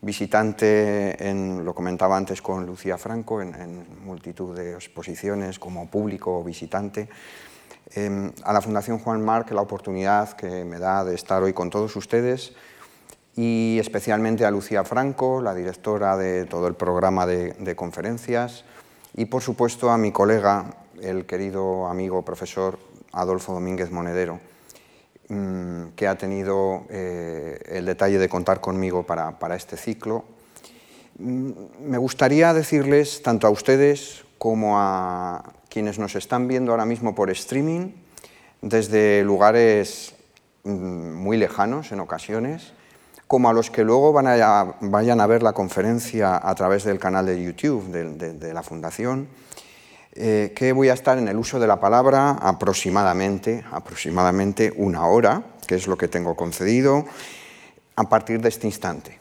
visitante, 0.00 1.28
en, 1.28 1.64
lo 1.64 1.74
comentaba 1.74 2.16
antes 2.16 2.40
con 2.40 2.66
Lucía 2.66 2.98
Franco, 2.98 3.42
en, 3.42 3.86
multitud 4.04 4.56
de 4.56 4.74
exposiciones 4.74 5.58
como 5.58 5.88
público 5.88 6.38
o 6.38 6.44
visitante, 6.44 7.08
em, 7.94 8.32
a 8.44 8.52
la 8.52 8.60
Fundación 8.60 8.98
Juan 8.98 9.24
Marc 9.24 9.50
la 9.50 9.62
oportunidad 9.62 10.32
que 10.32 10.64
me 10.64 10.78
da 10.78 11.04
de 11.04 11.14
estar 11.14 11.42
hoy 11.42 11.52
con 11.52 11.70
todos 11.70 11.96
ustedes 11.96 12.52
y 13.34 13.78
especialmente 13.78 14.44
a 14.44 14.50
Lucía 14.50 14.84
Franco, 14.84 15.40
la 15.40 15.54
directora 15.54 16.16
de 16.16 16.44
todo 16.44 16.66
el 16.66 16.74
programa 16.74 17.26
de, 17.26 17.52
de 17.52 17.76
conferencias, 17.76 18.64
y 19.14 19.26
por 19.26 19.42
supuesto 19.42 19.90
a 19.90 19.98
mi 19.98 20.12
colega, 20.12 20.74
el 21.00 21.26
querido 21.26 21.86
amigo 21.86 22.22
profesor 22.22 22.78
Adolfo 23.12 23.52
Domínguez 23.52 23.90
Monedero, 23.90 24.40
Mm, 25.30 25.88
que 25.94 26.08
ha 26.08 26.16
tenido 26.16 26.86
eh, 26.88 27.60
el 27.66 27.84
detalle 27.84 28.18
de 28.18 28.30
contar 28.30 28.62
conmigo 28.62 29.02
para, 29.02 29.36
este 29.54 29.76
ciclo. 29.76 30.24
Mm, 31.18 31.50
me 31.84 31.98
gustaría 31.98 32.54
decirles, 32.54 33.22
tanto 33.22 33.46
a 33.46 33.50
ustedes 33.50 34.24
como 34.38 34.78
a 34.78 35.52
quienes 35.68 35.98
nos 35.98 36.14
están 36.14 36.48
viendo 36.48 36.72
ahora 36.72 36.86
mismo 36.86 37.14
por 37.14 37.28
streaming, 37.28 37.90
desde 38.62 39.22
lugares 39.22 40.14
mm, 40.64 41.12
muy 41.12 41.36
lejanos 41.36 41.92
en 41.92 42.00
ocasiones, 42.00 42.72
como 43.26 43.50
a 43.50 43.52
los 43.52 43.70
que 43.70 43.84
luego 43.84 44.14
van 44.14 44.28
a, 44.28 44.76
vayan 44.80 45.20
a 45.20 45.26
ver 45.26 45.42
la 45.42 45.52
conferencia 45.52 46.40
a 46.42 46.54
través 46.54 46.84
del 46.84 46.98
canal 46.98 47.26
de 47.26 47.42
YouTube 47.42 47.90
de 47.90 48.54
la 48.54 48.62
Fundación, 48.62 49.28
eh, 50.20 50.52
que 50.52 50.72
voy 50.72 50.88
a 50.88 50.94
estar 50.94 51.16
en 51.16 51.28
el 51.28 51.36
uso 51.36 51.60
de 51.60 51.68
la 51.68 51.78
palabra 51.78 52.30
aproximadamente, 52.30 53.64
aproximadamente 53.70 54.72
una 54.74 55.06
hora, 55.06 55.44
que 55.66 55.76
es 55.76 55.86
lo 55.86 55.96
que 55.96 56.08
tengo 56.08 56.34
concedido, 56.34 57.06
a 57.94 58.08
partir 58.08 58.40
de 58.40 58.48
este 58.48 58.66
instante. 58.66 59.18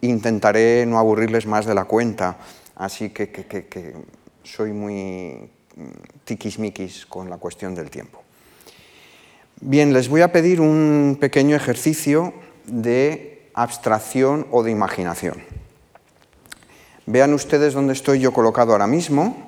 Intentaré 0.00 0.86
no 0.86 0.98
aburrirles 0.98 1.46
más 1.46 1.66
de 1.66 1.74
la 1.74 1.84
cuenta, 1.84 2.36
así 2.74 3.10
que, 3.10 3.30
que 3.30 3.94
soy 4.42 4.72
muy 4.72 5.48
tiquismiquis 6.24 7.06
con 7.06 7.30
la 7.30 7.38
cuestión 7.38 7.76
del 7.76 7.90
tiempo. 7.90 8.22
Bien, 9.60 9.92
les 9.92 10.08
voy 10.08 10.22
a 10.22 10.32
pedir 10.32 10.60
un 10.60 11.16
pequeño 11.20 11.54
ejercicio 11.54 12.34
de 12.66 13.50
abstracción 13.54 14.48
o 14.50 14.64
de 14.64 14.72
imaginación. 14.72 15.42
Vean 17.06 17.34
ustedes 17.34 17.74
dónde 17.74 17.92
estoy 17.92 18.18
yo 18.18 18.32
colocado 18.32 18.72
ahora 18.72 18.86
mismo 18.86 19.43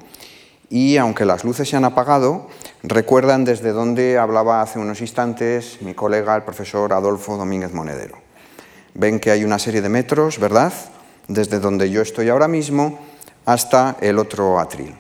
y 0.69 0.97
aunque 0.97 1.25
las 1.25 1.45
luces 1.45 1.69
se 1.69 1.77
han 1.77 1.85
apagado, 1.85 2.49
recuerdan 2.83 3.45
desde 3.45 3.73
dónde 3.73 4.19
hablaba 4.19 4.63
hace 4.63 4.79
unos 4.79 5.01
instantes 5.01 5.81
mi 5.81 5.95
colega, 5.95 6.35
el 6.35 6.43
profesor 6.43 6.93
Adolfo 6.93 7.37
Domínguez 7.37 7.73
Monedero. 7.73 8.19
Ven 8.95 9.21
que 9.21 9.31
hay 9.31 9.45
una 9.45 9.59
serie 9.59 9.83
de 9.83 9.89
metros, 9.89 10.39
¿verdad? 10.39 10.73
Desde 11.29 11.61
donde 11.61 11.91
yo 11.91 12.03
estoy 12.03 12.29
ahora 12.29 12.49
mismo 12.49 12.99
hasta 13.45 13.97
el 14.01 14.19
otro 14.19 14.59
atril. 14.59 14.95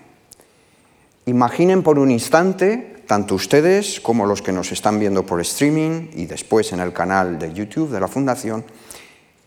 Imaginen 1.26 1.82
por 1.82 1.98
un 1.98 2.10
instante, 2.12 3.02
tanto 3.06 3.34
ustedes 3.34 4.00
como 4.00 4.26
los 4.26 4.42
que 4.42 4.52
nos 4.52 4.70
están 4.70 5.00
viendo 5.00 5.26
por 5.26 5.40
streaming 5.40 6.10
y 6.14 6.26
después 6.26 6.72
en 6.72 6.80
el 6.80 6.92
canal 6.92 7.38
de 7.38 7.52
YouTube 7.52 7.90
de 7.90 7.98
la 7.98 8.06
Fundación, 8.06 8.64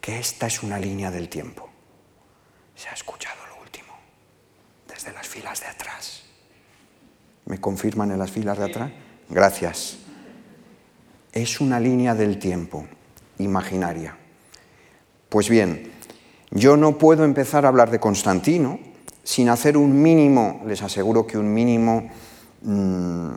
que 0.01 0.19
esta 0.19 0.47
es 0.47 0.63
una 0.63 0.77
línea 0.77 1.11
del 1.11 1.29
tiempo. 1.29 1.69
Se 2.75 2.89
ha 2.89 2.93
escuchado 2.93 3.38
desde 5.09 5.13
las 5.17 5.27
filas 5.27 5.59
de 5.61 5.67
atrás. 5.67 6.23
¿Me 7.45 7.59
confirman 7.59 8.11
en 8.11 8.19
las 8.19 8.31
filas 8.31 8.57
de 8.57 8.65
atrás? 8.65 8.91
Gracias. 9.29 9.97
Es 11.31 11.59
una 11.61 11.79
línea 11.79 12.15
del 12.15 12.37
tiempo, 12.37 12.85
imaginaria. 13.39 14.15
Pues 15.29 15.49
bien, 15.49 15.91
yo 16.51 16.77
no 16.77 16.97
puedo 16.97 17.23
empezar 17.23 17.65
a 17.65 17.69
hablar 17.69 17.91
de 17.91 17.99
Constantino 17.99 18.79
sin 19.23 19.49
hacer 19.49 19.77
un 19.77 20.01
mínimo, 20.01 20.61
les 20.65 20.81
aseguro 20.81 21.25
que 21.27 21.37
un 21.37 21.53
mínimo, 21.53 22.09
mmm, 22.61 23.31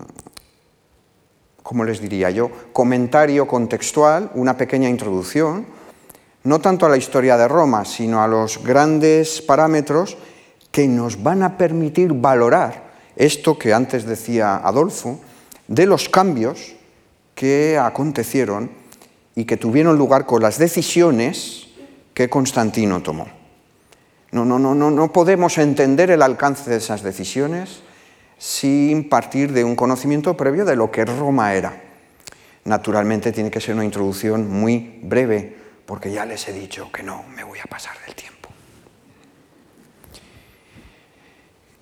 ¿cómo 1.62 1.84
les 1.84 2.00
diría 2.00 2.30
yo? 2.30 2.50
Comentario 2.72 3.46
contextual, 3.46 4.30
una 4.34 4.56
pequeña 4.56 4.88
introducción 4.88 5.66
no 6.44 6.60
tanto 6.60 6.86
a 6.86 6.88
la 6.88 6.96
historia 6.96 7.36
de 7.36 7.46
Roma, 7.46 7.84
sino 7.84 8.22
a 8.22 8.26
los 8.26 8.62
grandes 8.64 9.40
parámetros 9.40 10.16
que 10.72 10.88
nos 10.88 11.22
van 11.22 11.42
a 11.42 11.56
permitir 11.56 12.12
valorar 12.14 12.90
esto 13.14 13.58
que 13.58 13.74
antes 13.74 14.04
decía 14.06 14.56
Adolfo, 14.56 15.20
de 15.68 15.86
los 15.86 16.08
cambios 16.08 16.74
que 17.34 17.78
acontecieron 17.78 18.70
y 19.34 19.44
que 19.44 19.56
tuvieron 19.56 19.96
lugar 19.96 20.26
con 20.26 20.42
las 20.42 20.58
decisiones 20.58 21.68
que 22.14 22.28
Constantino 22.28 23.02
tomó. 23.02 23.26
No, 24.32 24.44
no, 24.46 24.58
no, 24.58 24.74
no, 24.74 25.12
podemos 25.12 25.58
entender 25.58 26.10
el 26.10 26.22
alcance 26.22 26.70
de 26.70 26.78
esas 26.78 27.02
decisiones 27.02 27.82
sin 28.38 29.08
partir 29.10 29.52
de 29.52 29.62
un 29.62 29.76
conocimiento 29.76 30.36
previo 30.36 30.64
de 30.64 30.74
lo 30.74 30.90
que 30.90 31.04
Roma 31.04 31.52
era. 31.54 31.82
Naturalmente 32.64 33.32
tiene 33.32 33.50
que 33.50 33.60
ser 33.60 33.74
una 33.74 33.84
introducción 33.84 34.48
muy 34.48 35.00
breve, 35.02 35.54
porque 35.84 36.10
ya 36.10 36.24
les 36.24 36.48
he 36.48 36.52
dicho 36.52 36.90
que 36.90 37.02
no 37.02 37.24
me 37.36 37.44
voy 37.44 37.58
a 37.58 37.66
pasar 37.66 37.94
del 38.06 38.14
tiempo. 38.14 38.31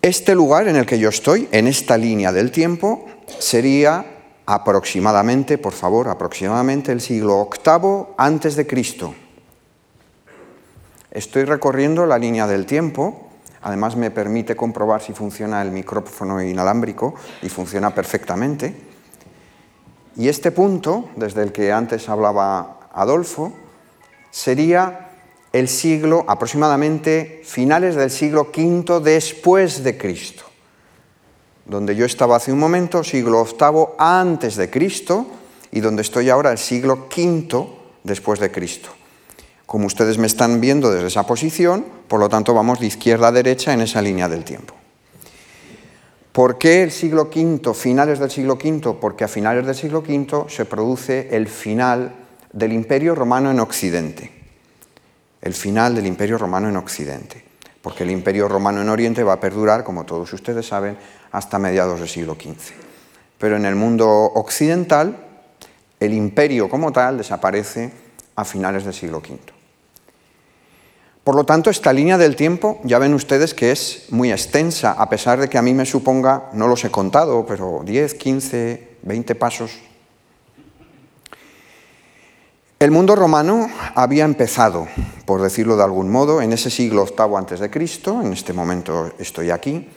Este 0.03 0.35
lugar 0.35 0.67
en 0.67 0.77
el 0.77 0.87
que 0.87 0.99
yo 0.99 1.11
estoy, 1.11 1.47
en 1.53 1.67
esta 1.67 1.99
línea 1.99 2.33
del 2.33 2.51
tiempo, 2.51 3.05
sería 3.39 4.07
aproximadamente, 4.47 5.59
por 5.59 5.75
favor, 5.75 6.09
aproximadamente 6.09 6.91
el 6.91 7.03
siglo 7.03 7.51
VIII 7.53 8.15
antes 8.17 8.57
de 8.57 8.67
Cristo. 8.67 9.15
Estoy 11.11 11.45
recorriendo 11.45 12.07
la 12.07 12.19
línea 12.19 12.47
del 12.47 12.65
tiempo, 12.65 13.29
además 13.61 13.95
me 13.95 14.11
permite 14.11 14.57
comprobar 14.57 15.03
si 15.03 15.13
funciona 15.13 15.61
el 15.61 15.71
micrófono 15.71 16.43
inalámbrico 16.43 17.15
y 17.43 17.51
funciona 17.51 17.95
perfectamente. 17.95 18.75
Y 20.17 20.29
este 20.29 20.51
punto, 20.51 21.11
desde 21.17 21.43
el 21.43 21.53
que 21.53 21.73
antes 21.73 22.09
hablaba 22.09 22.89
Adolfo, 22.95 23.53
sería 24.31 25.10
el 25.53 25.69
siglo, 25.69 26.25
aproximadamente 26.29 27.43
finales 27.45 27.97
del 27.97 28.11
siglo 28.11 28.51
V 28.57 29.01
después 29.01 29.83
de 29.83 29.99
Cristo. 29.99 30.45
Donde 31.65 31.95
yo 31.97 32.05
estaba 32.05 32.37
hace 32.37 32.53
un 32.53 32.59
momento, 32.59 33.03
siglo 33.03 33.45
VIII 33.45 33.95
antes 33.99 34.57
de 34.57 34.71
Cristo, 34.71 35.27
y 35.73 35.81
donde 35.81 36.03
estoy 36.03 36.31
ahora, 36.31 36.53
el 36.53 36.59
siglo 36.59 37.09
V 37.15 37.67
después 38.05 38.41
de 38.41 38.51
Cristo. 38.51 38.91
Como 39.67 39.87
ustedes 39.87 40.19
me 40.19 40.27
están 40.27 40.61
viendo 40.61 40.91
desde 40.91 41.09
esa 41.09 41.27
posición, 41.27 41.85
por 42.09 42.19
lo 42.19 42.29
tanto 42.29 42.55
vamos 42.55 42.81
de 42.81 42.87
izquierda 42.87 43.29
a 43.29 43.33
derecha 43.33 43.73
en 43.73 43.83
esa 43.83 44.03
línea 44.03 44.29
del 44.29 44.45
tiempo. 44.45 44.75
¿Por 46.33 46.59
qué 46.59 46.83
el 46.83 46.93
siglo 46.93 47.31
V, 47.33 47.75
finales 47.75 48.19
del 48.19 48.31
siglo 48.31 48.55
V? 48.55 48.97
Porque 49.01 49.25
a 49.25 49.29
finales 49.29 49.67
del 49.67 49.75
siglo 49.75 50.01
V 50.01 50.45
se 50.49 50.65
produce 50.65 51.29
el 51.31 51.49
final 51.49 52.15
del 52.53 52.73
Imperio 52.73 53.15
Romano 53.15 53.51
en 53.51 53.61
Occidente. 53.61 54.40
El 55.41 55.55
final 55.55 55.95
del 55.95 56.07
Imperio 56.07 56.39
Romano 56.39 56.69
en 56.69 56.77
Occidente. 56.77 57.45
Porque 57.83 58.05
el 58.05 58.11
Imperio 58.11 58.47
Romano 58.47 58.83
en 58.83 58.89
Oriente 58.89 59.25
va 59.25 59.35
a 59.35 59.41
perdurar, 59.41 59.85
como 59.85 60.05
todos 60.05 60.33
ustedes 60.33 60.67
saben, 60.67 60.99
hasta 61.33 61.59
mediados 61.59 61.99
del 61.99 62.09
siglo 62.09 62.35
XV. 62.35 62.75
Pero 63.39 63.57
en 63.57 63.65
el 63.65 63.75
mundo 63.75 64.09
occidental, 64.09 65.17
el 65.99 66.13
imperio 66.13 66.69
como 66.69 66.93
tal 66.93 67.19
desaparece 67.19 67.91
a 68.37 68.45
finales 68.45 68.85
del 68.85 68.93
siglo 68.93 69.19
V. 69.19 69.39
Por 71.25 71.35
lo 71.35 71.45
tanto, 71.45 71.71
esta 71.71 71.93
línea 71.93 72.19
del 72.19 72.37
tiempo, 72.37 72.81
ya 72.85 72.99
ven 72.99 73.15
ustedes 73.15 73.55
que 73.55 73.73
es 73.73 74.07
muy 74.11 74.31
extensa, 74.33 74.93
a 74.93 75.09
pesar 75.09 75.41
de 75.41 75.49
que 75.49 75.59
a 75.59 75.63
mí 75.63 75.73
me 75.73 75.87
suponga, 75.87 76.51
no 76.53 76.67
los 76.67 76.85
he 76.85 76.91
contado, 76.91 77.47
pero 77.47 77.83
10, 77.85 78.15
15, 78.15 78.89
20 79.03 79.35
pasos 79.37 79.73
el 82.81 82.91
mundo 82.91 83.15
romano 83.15 83.71
había 83.95 84.25
empezado, 84.25 84.89
por 85.31 85.43
decirlo 85.43 85.77
de 85.77 85.85
algún 85.85 86.11
modo, 86.11 86.43
en 86.43 86.53
ese 86.53 86.71
siglo 86.71 87.07
VIII 87.07 87.37
antes 87.37 87.61
de 87.61 87.71
Cristo, 87.71 88.21
en 88.21 88.33
este 88.33 88.53
momento 88.53 89.13
estoy 89.17 89.53
aquí, 89.53 89.89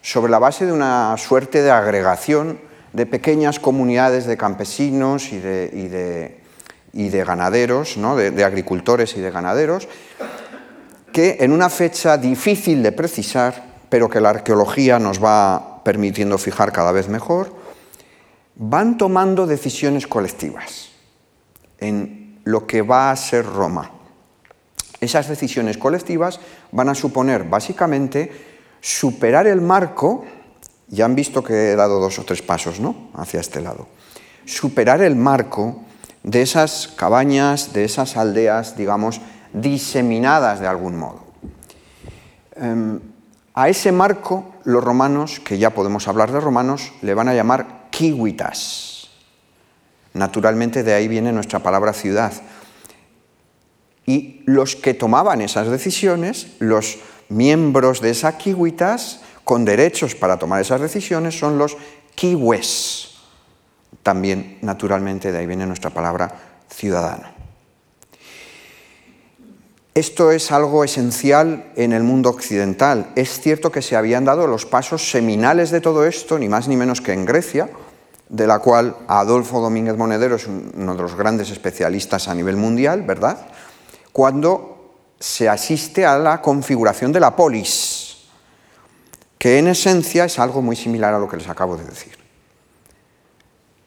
sobre 0.00 0.32
la 0.32 0.40
base 0.40 0.66
de 0.66 0.72
una 0.72 1.14
suerte 1.18 1.62
de 1.62 1.70
agregación 1.70 2.58
de 2.92 3.06
pequeñas 3.06 3.60
comunidades 3.60 4.26
de 4.26 4.36
campesinos 4.36 5.32
y 5.32 5.38
de, 5.38 6.34
ganaderos, 7.24 7.96
de 7.96 8.44
agricultores 8.44 9.16
y 9.16 9.20
de 9.20 9.30
ganaderos, 9.30 9.86
que 11.12 11.36
en 11.38 11.52
una 11.52 11.70
fecha 11.70 12.18
difícil 12.18 12.82
de 12.82 12.90
precisar, 12.90 13.84
pero 13.88 14.10
que 14.10 14.20
la 14.20 14.30
arqueología 14.30 14.98
nos 14.98 15.22
va 15.22 15.84
permitiendo 15.84 16.38
fijar 16.38 16.72
cada 16.72 16.90
vez 16.90 17.06
mejor, 17.08 17.54
van 18.56 18.98
tomando 18.98 19.46
decisiones 19.46 20.08
colectivas 20.08 20.88
en 21.78 22.40
lo 22.42 22.66
que 22.66 22.82
va 22.82 23.12
a 23.12 23.16
ser 23.16 23.46
Roma. 23.46 24.01
Esas 25.02 25.26
decisiones 25.26 25.78
colectivas 25.78 26.38
van 26.70 26.88
a 26.88 26.94
suponer 26.94 27.42
básicamente 27.42 28.30
superar 28.80 29.48
el 29.48 29.60
marco, 29.60 30.24
ya 30.86 31.06
han 31.06 31.16
visto 31.16 31.42
que 31.42 31.72
he 31.72 31.76
dado 31.76 31.98
dos 31.98 32.20
o 32.20 32.24
tres 32.24 32.40
pasos 32.40 32.78
¿no? 32.78 33.10
hacia 33.14 33.40
este 33.40 33.60
lado, 33.60 33.88
superar 34.44 35.02
el 35.02 35.16
marco 35.16 35.82
de 36.22 36.42
esas 36.42 36.86
cabañas, 36.94 37.72
de 37.72 37.82
esas 37.82 38.16
aldeas, 38.16 38.76
digamos, 38.76 39.20
diseminadas 39.52 40.60
de 40.60 40.68
algún 40.68 40.96
modo. 40.96 41.24
Em, 42.54 43.00
a 43.54 43.68
ese 43.68 43.90
marco 43.90 44.54
los 44.62 44.84
romanos, 44.84 45.40
que 45.40 45.58
ya 45.58 45.70
podemos 45.70 46.06
hablar 46.06 46.30
de 46.30 46.38
romanos, 46.38 46.92
le 47.02 47.14
van 47.14 47.28
a 47.28 47.34
llamar 47.34 47.88
kiwitas 47.90 48.92
Naturalmente 50.14 50.82
de 50.82 50.94
ahí 50.94 51.08
viene 51.08 51.32
nuestra 51.32 51.60
palabra 51.60 51.92
ciudad. 51.92 52.32
Y 54.06 54.42
los 54.46 54.76
que 54.76 54.94
tomaban 54.94 55.40
esas 55.40 55.68
decisiones, 55.68 56.48
los 56.58 56.98
miembros 57.28 58.00
de 58.00 58.10
esa 58.10 58.36
kiwitas 58.36 59.20
con 59.44 59.64
derechos 59.64 60.14
para 60.14 60.38
tomar 60.38 60.60
esas 60.60 60.80
decisiones 60.80 61.38
son 61.38 61.58
los 61.58 61.76
kiwes. 62.14 63.10
También, 64.02 64.58
naturalmente, 64.62 65.30
de 65.30 65.38
ahí 65.38 65.46
viene 65.46 65.66
nuestra 65.66 65.90
palabra 65.90 66.34
ciudadano. 66.68 67.42
Esto 69.94 70.32
es 70.32 70.50
algo 70.50 70.84
esencial 70.84 71.70
en 71.76 71.92
el 71.92 72.02
mundo 72.02 72.30
occidental. 72.30 73.12
Es 73.14 73.40
cierto 73.40 73.70
que 73.70 73.82
se 73.82 73.94
habían 73.94 74.24
dado 74.24 74.46
los 74.46 74.64
pasos 74.64 75.10
seminales 75.10 75.70
de 75.70 75.82
todo 75.82 76.06
esto, 76.06 76.38
ni 76.38 76.48
más 76.48 76.66
ni 76.66 76.76
menos 76.76 77.02
que 77.02 77.12
en 77.12 77.26
Grecia, 77.26 77.68
de 78.30 78.46
la 78.46 78.60
cual 78.60 78.96
Adolfo 79.06 79.60
Domínguez 79.60 79.98
Monedero 79.98 80.36
es 80.36 80.46
uno 80.46 80.96
de 80.96 81.02
los 81.02 81.14
grandes 81.14 81.50
especialistas 81.50 82.28
a 82.28 82.34
nivel 82.34 82.56
mundial, 82.56 83.02
¿verdad? 83.02 83.46
Cuando 84.12 84.72
se 85.18 85.48
asiste 85.48 86.04
a 86.04 86.18
la 86.18 86.42
configuración 86.42 87.12
de 87.12 87.20
la 87.20 87.34
polis, 87.36 88.26
que 89.38 89.58
en 89.58 89.68
esencia 89.68 90.24
es 90.24 90.38
algo 90.38 90.62
muy 90.62 90.76
similar 90.76 91.14
a 91.14 91.18
lo 91.18 91.28
que 91.28 91.36
les 91.36 91.48
acabo 91.48 91.76
de 91.76 91.84
decir. 91.84 92.12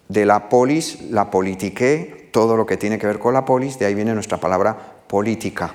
De 0.07 0.25
la 0.25 0.49
polis, 0.49 1.01
la 1.11 1.31
politique, 1.31 2.29
todo 2.31 2.57
lo 2.57 2.65
que 2.65 2.77
tiene 2.77 2.97
que 2.97 3.07
ver 3.07 3.19
con 3.19 3.33
la 3.33 3.45
polis, 3.45 3.79
de 3.79 3.85
ahí 3.85 3.95
viene 3.95 4.13
nuestra 4.13 4.37
palabra 4.37 4.77
política. 5.07 5.73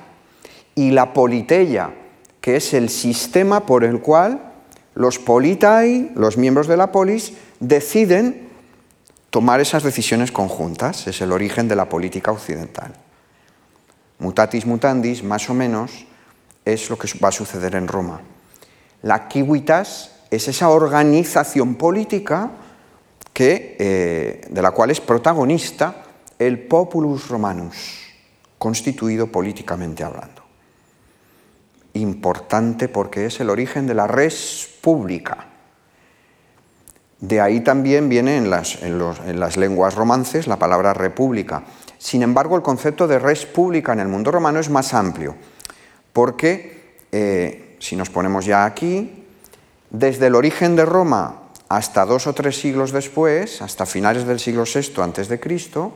Y 0.75 0.91
la 0.91 1.13
politeia, 1.13 1.93
que 2.39 2.57
es 2.57 2.73
el 2.73 2.89
sistema 2.89 3.65
por 3.65 3.83
el 3.83 4.01
cual 4.01 4.53
los 4.93 5.19
politai, 5.19 6.11
los 6.15 6.37
miembros 6.37 6.67
de 6.67 6.77
la 6.77 6.91
polis, 6.91 7.33
deciden 7.59 8.49
tomar 9.31 9.61
esas 9.61 9.83
decisiones 9.83 10.31
conjuntas. 10.31 11.07
Es 11.07 11.21
el 11.21 11.31
origen 11.31 11.67
de 11.67 11.75
la 11.75 11.89
política 11.89 12.31
occidental. 12.31 12.93
Mutatis 14.21 14.67
mutandis, 14.67 15.23
más 15.23 15.49
o 15.49 15.55
menos, 15.55 16.05
es 16.63 16.91
lo 16.91 16.97
que 16.97 17.09
va 17.17 17.29
a 17.29 17.31
suceder 17.31 17.73
en 17.73 17.87
Roma. 17.87 18.21
La 19.01 19.27
civitas 19.31 20.11
es 20.29 20.47
esa 20.47 20.69
organización 20.69 21.73
política 21.73 22.51
que, 23.33 23.75
eh, 23.79 24.47
de 24.47 24.61
la 24.61 24.71
cual 24.71 24.91
es 24.91 25.01
protagonista 25.01 26.03
el 26.37 26.59
populus 26.59 27.29
romanus, 27.29 27.97
constituido 28.59 29.25
políticamente 29.25 30.03
hablando. 30.03 30.43
Importante 31.93 32.89
porque 32.89 33.25
es 33.25 33.39
el 33.39 33.49
origen 33.49 33.87
de 33.87 33.95
la 33.95 34.05
res 34.05 34.69
pública. 34.81 35.47
De 37.19 37.41
ahí 37.41 37.61
también 37.61 38.07
viene 38.07 38.37
en 38.37 38.51
las 38.51 39.57
lenguas 39.57 39.95
romances 39.95 40.45
la 40.45 40.59
palabra 40.59 40.93
república. 40.93 41.63
Sin 42.01 42.23
embargo, 42.23 42.55
el 42.55 42.63
concepto 42.63 43.07
de 43.07 43.19
res 43.19 43.45
pública 43.45 43.93
en 43.93 43.99
el 43.99 44.07
mundo 44.07 44.31
romano 44.31 44.59
es 44.59 44.71
más 44.71 44.95
amplio, 44.95 45.35
porque 46.11 46.97
eh, 47.11 47.77
si 47.77 47.95
nos 47.95 48.09
ponemos 48.09 48.43
ya 48.43 48.65
aquí, 48.65 49.23
desde 49.91 50.25
el 50.25 50.33
origen 50.33 50.75
de 50.75 50.83
Roma 50.83 51.43
hasta 51.69 52.03
dos 52.07 52.25
o 52.25 52.33
tres 52.33 52.59
siglos 52.59 52.91
después, 52.91 53.61
hasta 53.61 53.85
finales 53.85 54.25
del 54.25 54.39
siglo 54.39 54.63
VI 54.63 54.99
antes 54.99 55.27
de 55.27 55.39
Cristo, 55.39 55.93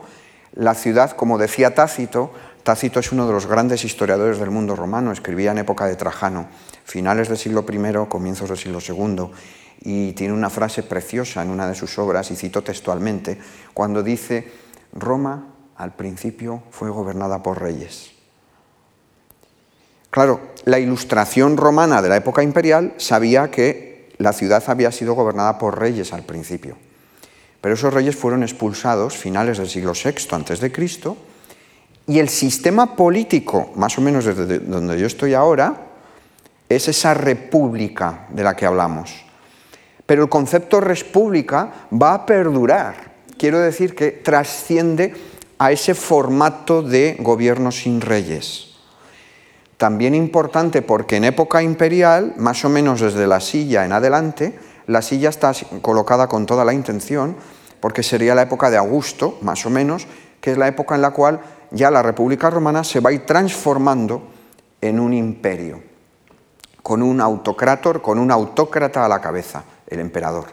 la 0.54 0.76
ciudad, 0.76 1.10
como 1.10 1.38
decía 1.38 1.74
Tácito, 1.74 2.30
Tácito 2.62 3.00
es 3.00 3.10
uno 3.10 3.26
de 3.26 3.32
los 3.32 3.46
grandes 3.46 3.84
historiadores 3.84 4.38
del 4.38 4.52
mundo 4.52 4.76
romano, 4.76 5.10
escribía 5.10 5.50
en 5.50 5.58
época 5.58 5.86
de 5.86 5.96
Trajano, 5.96 6.46
finales 6.84 7.28
del 7.28 7.36
siglo 7.36 7.66
I, 7.68 8.08
comienzos 8.08 8.48
del 8.48 8.58
siglo 8.58 8.78
II, 8.78 9.32
y 9.80 10.12
tiene 10.12 10.34
una 10.34 10.50
frase 10.50 10.84
preciosa 10.84 11.42
en 11.42 11.50
una 11.50 11.66
de 11.66 11.74
sus 11.74 11.98
obras, 11.98 12.30
y 12.30 12.36
cito 12.36 12.62
textualmente, 12.62 13.40
cuando 13.74 14.04
dice, 14.04 14.52
Roma 14.92 15.55
al 15.76 15.94
principio 15.94 16.62
fue 16.70 16.90
gobernada 16.90 17.42
por 17.42 17.60
reyes. 17.60 18.12
Claro, 20.10 20.40
la 20.64 20.78
ilustración 20.78 21.56
romana 21.56 22.00
de 22.00 22.08
la 22.08 22.16
época 22.16 22.42
imperial 22.42 22.94
sabía 22.96 23.50
que 23.50 24.08
la 24.18 24.32
ciudad 24.32 24.64
había 24.66 24.90
sido 24.90 25.14
gobernada 25.14 25.58
por 25.58 25.78
reyes 25.78 26.12
al 26.12 26.22
principio. 26.22 26.76
Pero 27.60 27.74
esos 27.74 27.92
reyes 27.92 28.16
fueron 28.16 28.42
expulsados 28.42 29.16
finales 29.16 29.58
del 29.58 29.68
siglo 29.68 29.92
VI 29.92 30.14
antes 30.30 30.60
de 30.60 30.72
Cristo 30.72 31.16
y 32.06 32.18
el 32.18 32.28
sistema 32.28 32.94
político, 32.94 33.72
más 33.74 33.98
o 33.98 34.00
menos 34.00 34.24
desde 34.24 34.60
donde 34.60 34.98
yo 34.98 35.06
estoy 35.06 35.34
ahora, 35.34 35.74
es 36.68 36.88
esa 36.88 37.14
república 37.14 38.26
de 38.30 38.44
la 38.44 38.54
que 38.54 38.66
hablamos. 38.66 39.12
Pero 40.06 40.22
el 40.22 40.28
concepto 40.28 40.80
república 40.80 41.88
va 41.92 42.14
a 42.14 42.26
perdurar. 42.26 43.16
Quiero 43.36 43.58
decir 43.58 43.94
que 43.94 44.12
trasciende 44.12 45.14
a 45.58 45.72
ese 45.72 45.94
formato 45.94 46.82
de 46.82 47.16
gobierno 47.20 47.72
sin 47.72 48.00
reyes. 48.00 48.74
También 49.76 50.14
importante 50.14 50.82
porque 50.82 51.16
en 51.16 51.24
época 51.24 51.62
imperial, 51.62 52.34
más 52.36 52.64
o 52.64 52.68
menos 52.68 53.00
desde 53.00 53.26
la 53.26 53.40
silla 53.40 53.84
en 53.84 53.92
adelante, 53.92 54.58
la 54.86 55.02
silla 55.02 55.28
está 55.28 55.52
colocada 55.82 56.28
con 56.28 56.46
toda 56.46 56.64
la 56.64 56.72
intención, 56.72 57.36
porque 57.80 58.02
sería 58.02 58.34
la 58.34 58.42
época 58.42 58.70
de 58.70 58.76
Augusto, 58.76 59.38
más 59.42 59.66
o 59.66 59.70
menos, 59.70 60.06
que 60.40 60.52
es 60.52 60.58
la 60.58 60.68
época 60.68 60.94
en 60.94 61.02
la 61.02 61.10
cual 61.10 61.40
ya 61.70 61.90
la 61.90 62.02
República 62.02 62.48
Romana 62.50 62.84
se 62.84 63.00
va 63.00 63.10
a 63.10 63.12
ir 63.12 63.26
transformando 63.26 64.22
en 64.80 65.00
un 65.00 65.12
imperio, 65.12 65.82
con 66.82 67.02
un 67.02 67.20
autocrator, 67.20 68.00
con 68.00 68.18
un 68.18 68.30
autócrata 68.30 69.04
a 69.04 69.08
la 69.08 69.20
cabeza, 69.20 69.64
el 69.88 70.00
emperador. 70.00 70.46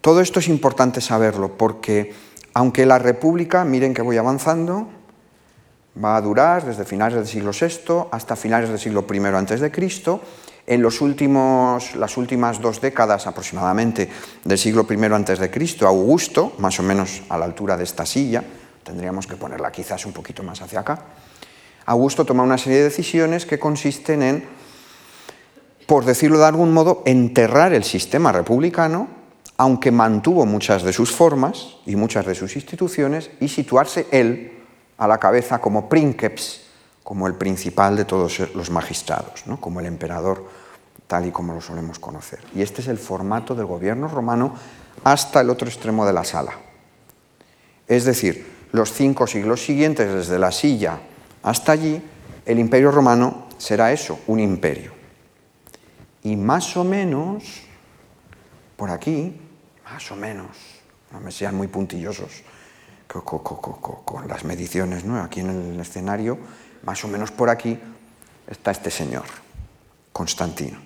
Todo 0.00 0.20
esto 0.20 0.40
es 0.40 0.48
importante 0.48 1.00
saberlo 1.00 1.56
porque 1.56 2.14
aunque 2.56 2.86
la 2.86 2.98
República, 2.98 3.66
miren 3.66 3.92
que 3.92 4.00
voy 4.00 4.16
avanzando, 4.16 4.88
va 6.02 6.16
a 6.16 6.22
durar 6.22 6.64
desde 6.64 6.86
finales 6.86 7.16
del 7.16 7.26
siglo 7.26 7.50
VI 7.52 8.08
hasta 8.10 8.34
finales 8.34 8.70
del 8.70 8.78
siglo 8.78 9.04
I 9.12 9.18
antes 9.26 9.60
de 9.60 9.70
Cristo. 9.70 10.22
En 10.66 10.82
las 10.82 11.02
últimas 11.02 12.60
dos 12.62 12.80
décadas 12.80 13.26
aproximadamente 13.26 14.08
del 14.42 14.56
siglo 14.56 14.86
I 14.88 15.04
antes 15.04 15.38
de 15.38 15.50
Cristo, 15.50 15.86
Augusto, 15.86 16.54
más 16.56 16.80
o 16.80 16.82
menos 16.82 17.24
a 17.28 17.36
la 17.36 17.44
altura 17.44 17.76
de 17.76 17.84
esta 17.84 18.06
silla, 18.06 18.42
tendríamos 18.82 19.26
que 19.26 19.36
ponerla 19.36 19.70
quizás 19.70 20.06
un 20.06 20.14
poquito 20.14 20.42
más 20.42 20.62
hacia 20.62 20.80
acá, 20.80 20.98
Augusto 21.84 22.24
toma 22.24 22.42
una 22.42 22.56
serie 22.56 22.78
de 22.78 22.84
decisiones 22.84 23.44
que 23.44 23.58
consisten 23.58 24.22
en, 24.22 24.48
por 25.84 26.06
decirlo 26.06 26.38
de 26.38 26.46
algún 26.46 26.72
modo, 26.72 27.02
enterrar 27.04 27.74
el 27.74 27.84
sistema 27.84 28.32
republicano 28.32 29.15
aunque 29.56 29.90
mantuvo 29.90 30.44
muchas 30.44 30.82
de 30.82 30.92
sus 30.92 31.10
formas 31.10 31.76
y 31.86 31.96
muchas 31.96 32.26
de 32.26 32.34
sus 32.34 32.54
instituciones, 32.56 33.30
y 33.40 33.48
situarse 33.48 34.06
él 34.10 34.52
a 34.98 35.06
la 35.06 35.18
cabeza 35.18 35.58
como 35.58 35.88
princeps, 35.88 36.62
como 37.02 37.26
el 37.26 37.34
principal 37.34 37.96
de 37.96 38.04
todos 38.04 38.38
los 38.54 38.70
magistrados, 38.70 39.46
¿no? 39.46 39.60
como 39.60 39.80
el 39.80 39.86
emperador 39.86 40.44
tal 41.06 41.26
y 41.26 41.30
como 41.30 41.54
lo 41.54 41.60
solemos 41.60 41.98
conocer. 41.98 42.40
Y 42.54 42.62
este 42.62 42.80
es 42.82 42.88
el 42.88 42.98
formato 42.98 43.54
del 43.54 43.66
gobierno 43.66 44.08
romano 44.08 44.54
hasta 45.04 45.40
el 45.40 45.50
otro 45.50 45.68
extremo 45.68 46.04
de 46.04 46.12
la 46.12 46.24
sala. 46.24 46.52
Es 47.86 48.04
decir, 48.04 48.46
los 48.72 48.92
cinco 48.92 49.26
siglos 49.26 49.64
siguientes, 49.64 50.12
desde 50.12 50.38
la 50.38 50.50
silla 50.50 50.98
hasta 51.42 51.72
allí, 51.72 52.02
el 52.44 52.58
imperio 52.58 52.90
romano 52.90 53.46
será 53.56 53.92
eso, 53.92 54.18
un 54.26 54.40
imperio. 54.40 54.92
Y 56.24 56.34
más 56.34 56.76
o 56.76 56.82
menos, 56.82 57.44
por 58.76 58.90
aquí, 58.90 59.40
más 59.90 60.10
o 60.10 60.16
menos, 60.16 60.56
no 61.12 61.20
me 61.20 61.30
sean 61.30 61.54
muy 61.54 61.68
puntillosos 61.68 62.42
con, 63.06 64.28
las 64.28 64.44
mediciones, 64.44 65.04
¿no? 65.04 65.22
aquí 65.22 65.40
en 65.40 65.50
el 65.50 65.80
escenario, 65.80 66.38
más 66.82 67.04
o 67.04 67.08
menos 67.08 67.30
por 67.30 67.50
aquí 67.50 67.78
está 68.48 68.72
este 68.72 68.90
señor, 68.90 69.24
Constantino. 70.12 70.78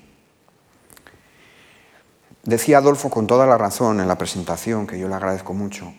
Decía 2.43 2.79
Adolfo 2.79 3.11
con 3.11 3.27
toda 3.27 3.47
la 3.47 3.57
razón 3.57 4.01
en 4.01 4.09
la 4.09 4.19
presentación, 4.19 4.87
que 4.87 4.99
yo 4.99 5.09
le 5.09 5.15
agradezco 5.15 5.55
mucho, 5.55 5.93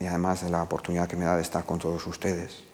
y 0.00 0.06
además 0.06 0.42
de 0.42 0.50
la 0.50 0.62
oportunidad 0.62 1.08
que 1.08 1.16
me 1.16 1.24
da 1.24 1.36
de 1.36 1.42
estar 1.42 1.64
con 1.64 1.78
todos 1.78 2.06
ustedes, 2.06 2.64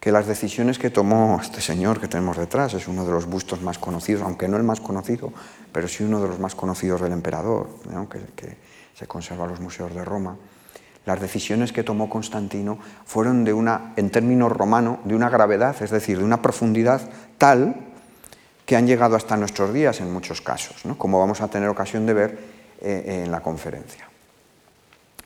que 0.00 0.12
las 0.12 0.26
decisiones 0.26 0.78
que 0.78 0.90
tomó 0.90 1.40
este 1.42 1.60
señor 1.60 2.00
que 2.00 2.06
tenemos 2.06 2.36
detrás 2.36 2.74
es 2.74 2.86
uno 2.86 3.04
de 3.04 3.10
los 3.10 3.26
bustos 3.26 3.62
más 3.62 3.78
conocidos, 3.78 4.22
aunque 4.22 4.46
no 4.46 4.56
el 4.56 4.62
más 4.62 4.80
conocido, 4.80 5.32
pero 5.72 5.88
sí 5.88 6.04
uno 6.04 6.20
de 6.20 6.28
los 6.28 6.38
más 6.38 6.54
conocidos 6.54 7.00
del 7.00 7.12
emperador, 7.12 7.68
que, 8.36 8.56
se 8.96 9.06
conserva 9.06 9.44
en 9.44 9.50
los 9.50 9.60
museos 9.60 9.94
de 9.94 10.04
Roma. 10.04 10.36
Las 11.04 11.20
decisiones 11.20 11.70
que 11.72 11.84
tomó 11.84 12.08
Constantino 12.08 12.78
fueron 13.04 13.44
de 13.44 13.52
una, 13.52 13.92
en 13.96 14.10
términos 14.10 14.50
romanos, 14.50 14.98
de 15.04 15.14
una 15.14 15.28
gravedad, 15.28 15.76
es 15.80 15.90
decir, 15.90 16.18
de 16.18 16.24
una 16.24 16.42
profundidad 16.42 17.02
tal 17.38 17.76
que 18.64 18.74
han 18.74 18.86
llegado 18.86 19.14
hasta 19.14 19.36
nuestros 19.36 19.72
días 19.72 20.00
en 20.00 20.12
muchos 20.12 20.40
casos, 20.40 20.82
como 20.98 21.20
vamos 21.20 21.40
a 21.40 21.48
tener 21.48 21.68
ocasión 21.68 22.06
de 22.06 22.14
ver 22.14 22.38
eh, 22.80 23.22
en 23.24 23.30
la 23.30 23.40
conferencia. 23.40 24.08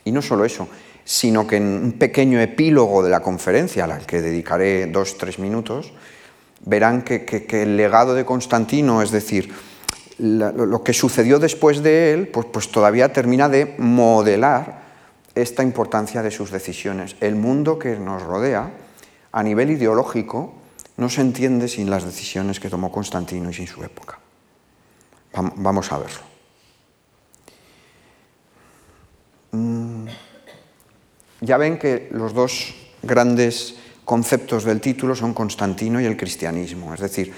Y 0.05 0.13
no 0.13 0.21
solo 0.21 0.45
eso, 0.45 0.69
sino 1.05 1.47
que 1.47 1.57
en 1.57 1.65
un 1.65 1.93
pequeño 1.93 2.41
epílogo 2.41 3.03
de 3.03 3.11
la 3.11 3.21
conferencia, 3.21 3.85
al 3.85 4.05
que 4.05 4.21
dedicaré 4.21 4.87
dos, 4.87 5.17
tres 5.17 5.39
minutos, 5.39 5.93
verán 6.67 7.03
que 7.03 7.47
el 7.51 7.77
legado 7.77 8.15
de 8.15 8.27
Constantino, 8.27 9.01
es 9.01 9.11
decir, 9.11 9.55
lo 10.21 10.85
que 10.85 10.93
sucedió 10.93 11.39
después 11.39 11.83
de 11.83 12.13
él, 12.13 12.29
pues, 12.29 12.47
pues 12.47 12.71
todavía 12.71 13.13
termina 13.13 13.49
de 13.49 13.75
modelar 13.79 14.83
esta 15.35 15.63
importancia 15.63 16.23
de 16.23 16.31
sus 16.31 16.51
decisiones. 16.51 17.17
El 17.21 17.37
mundo 17.37 17.79
que 17.79 17.97
nos 17.97 18.23
rodea, 18.23 18.71
a 19.33 19.43
nivel 19.43 19.71
ideológico, 19.71 20.55
no 20.97 21.09
se 21.09 21.23
entiende 21.23 21.69
sin 21.69 21.89
las 21.89 22.05
decisiones 22.05 22.61
que 22.61 22.69
tomó 22.69 22.93
Constantino 22.93 23.51
y 23.51 23.55
sin 23.55 23.67
su 23.67 23.83
época. 23.83 24.19
Vamos 25.33 25.93
a 25.93 25.99
verlo. 25.99 26.21
Mm, 29.53 30.07
ya 31.41 31.57
ven 31.57 31.79
que 31.79 32.09
los 32.13 32.35
dos 32.35 32.75
grandes 33.03 33.77
conceptos 34.05 34.65
del 34.65 34.81
título 34.81 35.15
son 35.15 35.35
Constantino 35.35 36.01
y 36.01 36.05
el 36.05 36.17
cristianismo, 36.17 36.93
es 36.95 37.01
decir, 37.01 37.33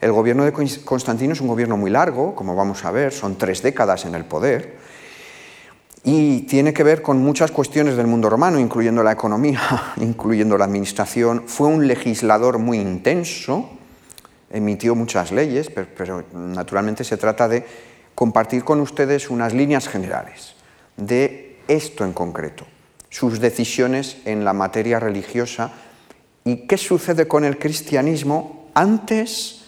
el 0.00 0.12
gobierno 0.12 0.44
de 0.44 0.52
Constantino 0.84 1.32
es 1.32 1.40
un 1.40 1.48
gobierno 1.48 1.76
muy 1.76 1.90
largo, 1.90 2.34
como 2.34 2.54
vamos 2.54 2.84
a 2.84 2.90
ver, 2.90 3.12
son 3.12 3.36
tres 3.36 3.62
décadas 3.62 4.04
en 4.04 4.14
el 4.14 4.24
poder, 4.24 4.76
y 6.04 6.42
tiene 6.42 6.72
que 6.72 6.84
ver 6.84 7.02
con 7.02 7.18
muchas 7.18 7.50
cuestiones 7.50 7.96
del 7.96 8.06
mundo 8.06 8.30
romano, 8.30 8.60
incluyendo 8.60 9.02
la 9.02 9.10
economía, 9.12 9.60
incluyendo 9.96 10.56
la 10.56 10.64
administración. 10.64 11.44
Fue 11.48 11.66
un 11.66 11.88
legislador 11.88 12.58
muy 12.58 12.78
intenso, 12.78 13.70
emitió 14.50 14.94
muchas 14.94 15.32
leyes, 15.32 15.68
pero, 15.70 16.24
naturalmente 16.32 17.02
se 17.02 17.16
trata 17.16 17.48
de 17.48 17.66
compartir 18.14 18.62
con 18.62 18.80
ustedes 18.80 19.30
unas 19.30 19.52
líneas 19.52 19.88
generales 19.88 20.54
de 20.96 21.58
esto 21.66 22.04
en 22.04 22.12
concreto, 22.12 22.64
sus 23.10 23.40
decisiones 23.40 24.18
en 24.24 24.44
la 24.44 24.52
materia 24.52 25.00
religiosa 25.00 25.72
y 26.44 26.68
qué 26.68 26.78
sucede 26.78 27.26
con 27.26 27.44
el 27.44 27.58
cristianismo 27.58 28.70
antes 28.74 29.65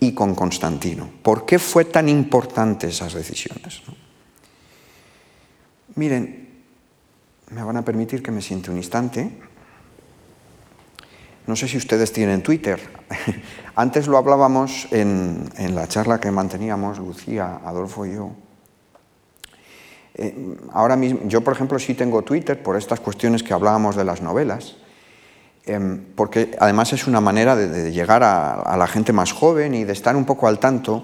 y 0.00 0.12
con 0.12 0.34
Constantino. 0.34 1.08
¿Por 1.22 1.44
qué 1.44 1.58
fue 1.58 1.84
tan 1.84 2.08
importante 2.08 2.88
esas 2.88 3.12
decisiones? 3.12 3.82
Miren, 5.94 6.48
me 7.50 7.62
van 7.62 7.76
a 7.76 7.84
permitir 7.84 8.22
que 8.22 8.30
me 8.30 8.40
siente 8.40 8.70
un 8.70 8.78
instante. 8.78 9.30
No 11.46 11.56
sé 11.56 11.68
si 11.68 11.76
ustedes 11.76 12.12
tienen 12.12 12.42
Twitter. 12.42 12.80
Antes 13.74 14.06
lo 14.06 14.16
hablábamos 14.16 14.88
en, 14.90 15.50
la 15.74 15.88
charla 15.88 16.20
que 16.20 16.30
manteníamos, 16.30 16.98
Lucía, 16.98 17.60
Adolfo 17.64 18.06
y 18.06 18.14
yo. 18.14 18.30
Eh, 20.14 20.56
ahora 20.72 20.96
mismo, 20.96 21.20
yo 21.26 21.42
por 21.42 21.54
ejemplo 21.54 21.78
sí 21.78 21.94
tengo 21.94 22.22
Twitter 22.22 22.62
por 22.62 22.76
estas 22.76 23.00
cuestiones 23.00 23.42
que 23.42 23.52
hablábamos 23.52 23.96
de 23.96 24.04
las 24.04 24.22
novelas, 24.22 24.76
em, 25.72 26.04
porque 26.14 26.56
además 26.58 26.92
es 26.92 27.06
una 27.06 27.20
manera 27.20 27.56
de, 27.56 27.92
llegar 27.92 28.22
a, 28.22 28.76
la 28.76 28.86
gente 28.86 29.12
más 29.12 29.32
joven 29.32 29.74
y 29.74 29.84
de 29.84 29.92
estar 29.92 30.16
un 30.16 30.24
poco 30.24 30.48
al 30.48 30.58
tanto 30.58 31.02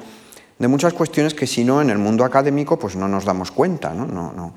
de 0.59 0.69
muchas 0.69 0.95
cuestiones 0.95 1.35
que 1.35 1.47
si 1.47 1.65
no 1.65 1.83
en 1.83 1.91
el 1.91 1.99
mundo 1.99 2.25
académico 2.25 2.79
pues 2.79 2.97
no 2.97 3.09
nos 3.09 3.25
damos 3.25 3.51
cuenta, 3.51 3.93
¿no? 3.93 4.07
no, 4.07 4.33
no 4.33 4.55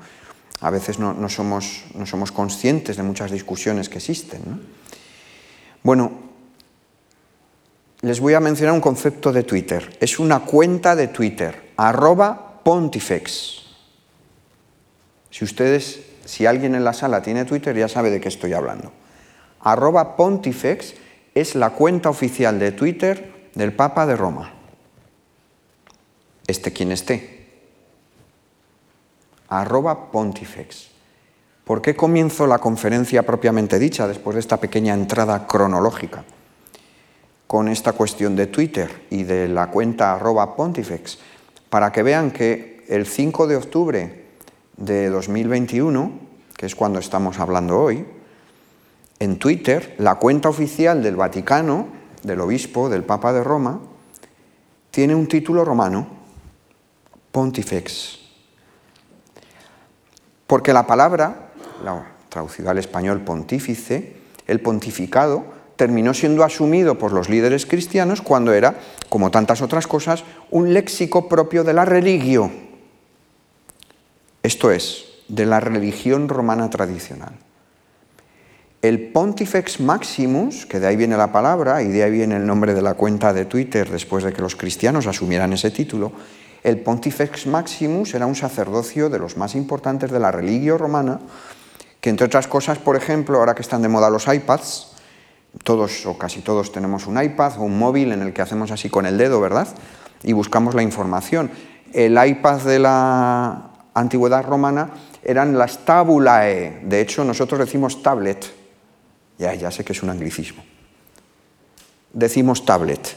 a 0.60 0.70
veces 0.70 0.98
no, 0.98 1.28
somos, 1.28 1.84
no, 1.94 2.04
somos, 2.04 2.32
conscientes 2.32 2.96
de 2.96 3.02
muchas 3.02 3.30
discusiones 3.30 3.88
que 3.88 3.96
existen. 3.96 4.40
Bueno, 5.82 6.12
les 8.02 8.20
voy 8.20 8.34
a 8.34 8.40
mencionar 8.40 8.74
un 8.74 8.80
concepto 8.80 9.32
de 9.32 9.42
Twitter. 9.42 9.96
Es 10.00 10.18
una 10.18 10.40
cuenta 10.40 10.94
de 10.94 11.08
Twitter, 11.08 11.72
arroba 11.76 12.60
pontifex. 12.62 13.62
Si 15.30 15.44
ustedes, 15.44 16.00
si 16.26 16.44
alguien 16.44 16.74
en 16.74 16.84
la 16.84 16.92
sala 16.92 17.22
tiene 17.22 17.46
Twitter, 17.46 17.74
ya 17.74 17.88
sabe 17.88 18.10
de 18.10 18.20
qué 18.20 18.28
estoy 18.28 18.52
hablando. 18.52 18.92
Arroba 19.62 20.16
pontifex 20.16 20.94
es 21.34 21.54
la 21.54 21.70
cuenta 21.70 22.08
oficial 22.08 22.58
de 22.58 22.72
Twitter 22.72 23.50
del 23.54 23.72
Papa 23.72 24.06
de 24.06 24.16
Roma. 24.16 24.52
Este 26.46 26.72
quien 26.72 26.92
esté 26.92 27.40
arroba 29.50 30.10
pontifex. 30.10 30.90
¿Por 31.64 31.82
qué 31.82 31.94
comienzo 31.94 32.46
la 32.46 32.58
conferencia 32.58 33.24
propiamente 33.24 33.78
dicha 33.78 34.08
después 34.08 34.34
de 34.34 34.40
esta 34.40 34.56
pequeña 34.56 34.94
entrada 34.94 35.46
cronológica? 35.46 36.24
Con 37.46 37.68
esta 37.68 37.92
cuestión 37.92 38.36
de 38.36 38.46
Twitter 38.46 39.06
y 39.10 39.24
de 39.24 39.48
la 39.48 39.70
cuenta 39.70 40.14
arroba 40.14 40.56
pontifex, 40.56 41.18
para 41.68 41.92
que 41.92 42.02
vean 42.02 42.30
que 42.30 42.84
el 42.88 43.06
5 43.06 43.46
de 43.46 43.56
octubre 43.56 44.24
de 44.76 45.10
2021, 45.10 46.12
que 46.56 46.66
es 46.66 46.74
cuando 46.74 47.00
estamos 47.00 47.38
hablando 47.38 47.80
hoy, 47.80 48.06
en 49.20 49.38
Twitter, 49.38 49.94
la 49.98 50.14
cuenta 50.16 50.48
oficial 50.48 51.02
del 51.02 51.14
Vaticano, 51.14 51.88
del 52.22 52.40
obispo, 52.40 52.88
del 52.88 53.04
Papa 53.04 53.32
de 53.34 53.44
Roma, 53.44 53.80
tiene 54.90 55.14
un 55.14 55.28
título 55.28 55.64
romano, 55.64 56.08
Pontifex. 57.30 58.18
Porque 60.46 60.72
la 60.72 60.86
palabra, 60.86 61.52
la 61.84 62.06
traducida 62.30 62.70
al 62.70 62.78
español 62.78 63.20
pontífice, 63.20 64.16
el 64.46 64.60
pontificado, 64.60 65.44
terminó 65.76 66.14
siendo 66.14 66.42
asumido 66.42 66.98
por 66.98 67.12
los 67.12 67.28
líderes 67.28 67.66
cristianos 67.66 68.22
cuando 68.22 68.52
era, 68.52 68.80
como 69.10 69.30
tantas 69.30 69.60
otras 69.60 69.86
cosas, 69.86 70.24
un 70.50 70.72
léxico 70.72 71.28
propio 71.28 71.62
de 71.62 71.74
la 71.74 71.84
religio. 71.84 72.50
Esto 74.42 74.70
es, 74.70 75.04
de 75.28 75.44
la 75.44 75.60
religión 75.60 76.28
romana 76.28 76.70
tradicional. 76.70 77.34
El 78.82 79.12
Pontifex 79.12 79.80
Maximus, 79.80 80.64
que 80.64 80.80
de 80.80 80.86
ahí 80.86 80.96
viene 80.96 81.14
la 81.14 81.30
palabra 81.30 81.82
y 81.82 81.88
de 81.88 82.02
ahí 82.02 82.10
viene 82.10 82.36
el 82.36 82.46
nombre 82.46 82.72
de 82.72 82.80
la 82.80 82.94
cuenta 82.94 83.34
de 83.34 83.44
Twitter 83.44 83.90
después 83.90 84.24
de 84.24 84.32
que 84.32 84.40
los 84.40 84.56
cristianos 84.56 85.06
asumieran 85.06 85.52
ese 85.52 85.70
título, 85.70 86.12
el 86.62 86.80
Pontifex 86.80 87.46
Maximus 87.46 88.14
era 88.14 88.24
un 88.24 88.34
sacerdocio 88.34 89.10
de 89.10 89.18
los 89.18 89.36
más 89.36 89.54
importantes 89.54 90.10
de 90.10 90.18
la 90.18 90.32
religión 90.32 90.78
romana, 90.78 91.20
que 92.00 92.08
entre 92.08 92.26
otras 92.26 92.46
cosas, 92.48 92.78
por 92.78 92.96
ejemplo, 92.96 93.38
ahora 93.38 93.54
que 93.54 93.60
están 93.60 93.82
de 93.82 93.88
moda 93.88 94.08
los 94.08 94.26
iPads, 94.26 94.92
todos 95.62 96.06
o 96.06 96.16
casi 96.16 96.40
todos 96.40 96.72
tenemos 96.72 97.06
un 97.06 97.22
iPad 97.22 97.58
o 97.58 97.64
un 97.64 97.78
móvil 97.78 98.12
en 98.12 98.22
el 98.22 98.32
que 98.32 98.40
hacemos 98.40 98.70
así 98.70 98.88
con 98.88 99.04
el 99.04 99.18
dedo, 99.18 99.42
¿verdad? 99.42 99.68
Y 100.22 100.32
buscamos 100.32 100.74
la 100.74 100.82
información. 100.82 101.50
El 101.92 102.12
iPad 102.12 102.62
de 102.62 102.78
la 102.78 103.72
antigüedad 103.92 104.42
romana 104.42 104.90
eran 105.22 105.58
las 105.58 105.84
tabulae. 105.84 106.80
De 106.84 107.02
hecho, 107.02 107.24
nosotros 107.24 107.60
decimos 107.60 108.02
tablet. 108.02 108.59
Ya, 109.40 109.54
ya 109.54 109.70
sé 109.70 109.84
que 109.84 109.94
es 109.94 110.02
un 110.02 110.10
anglicismo. 110.10 110.62
Decimos 112.12 112.66
tablet. 112.66 113.16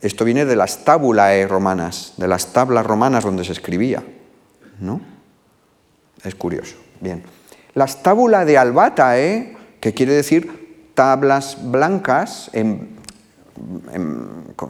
Esto 0.00 0.24
viene 0.24 0.44
de 0.44 0.54
las 0.54 0.84
tabulae 0.84 1.48
romanas, 1.48 2.14
de 2.16 2.28
las 2.28 2.52
tablas 2.52 2.86
romanas 2.86 3.24
donde 3.24 3.44
se 3.44 3.50
escribía. 3.50 4.04
¿No? 4.78 5.00
Es 6.22 6.36
curioso. 6.36 6.76
Bien. 7.00 7.24
Las 7.74 8.04
tabula 8.04 8.44
de 8.44 8.56
albatae, 8.56 9.56
que 9.80 9.94
quiere 9.94 10.12
decir 10.12 10.92
tablas 10.94 11.58
blancas 11.60 12.48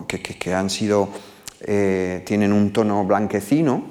que, 0.06 0.54
han 0.54 0.70
sido, 0.70 1.10
eh, 1.60 2.22
tienen 2.24 2.54
un 2.54 2.72
tono 2.72 3.04
blanquecino, 3.04 3.84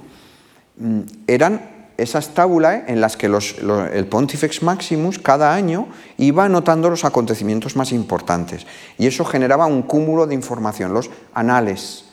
mm, 0.77 0.99
eran 1.27 1.74
esas 1.97 2.33
tábulas 2.33 2.83
en 2.87 2.99
las 2.99 3.15
que 3.15 3.27
el 3.27 4.07
Pontifex 4.07 4.63
Maximus 4.63 5.19
cada 5.19 5.53
año 5.53 5.87
iba 6.17 6.45
anotando 6.45 6.89
los 6.89 7.05
acontecimientos 7.05 7.75
más 7.75 7.91
importantes 7.91 8.65
y 8.97 9.07
eso 9.07 9.23
generaba 9.25 9.65
un 9.65 9.83
cúmulo 9.83 10.27
de 10.27 10.35
información, 10.35 10.93
los 10.93 11.09
anales. 11.33 12.05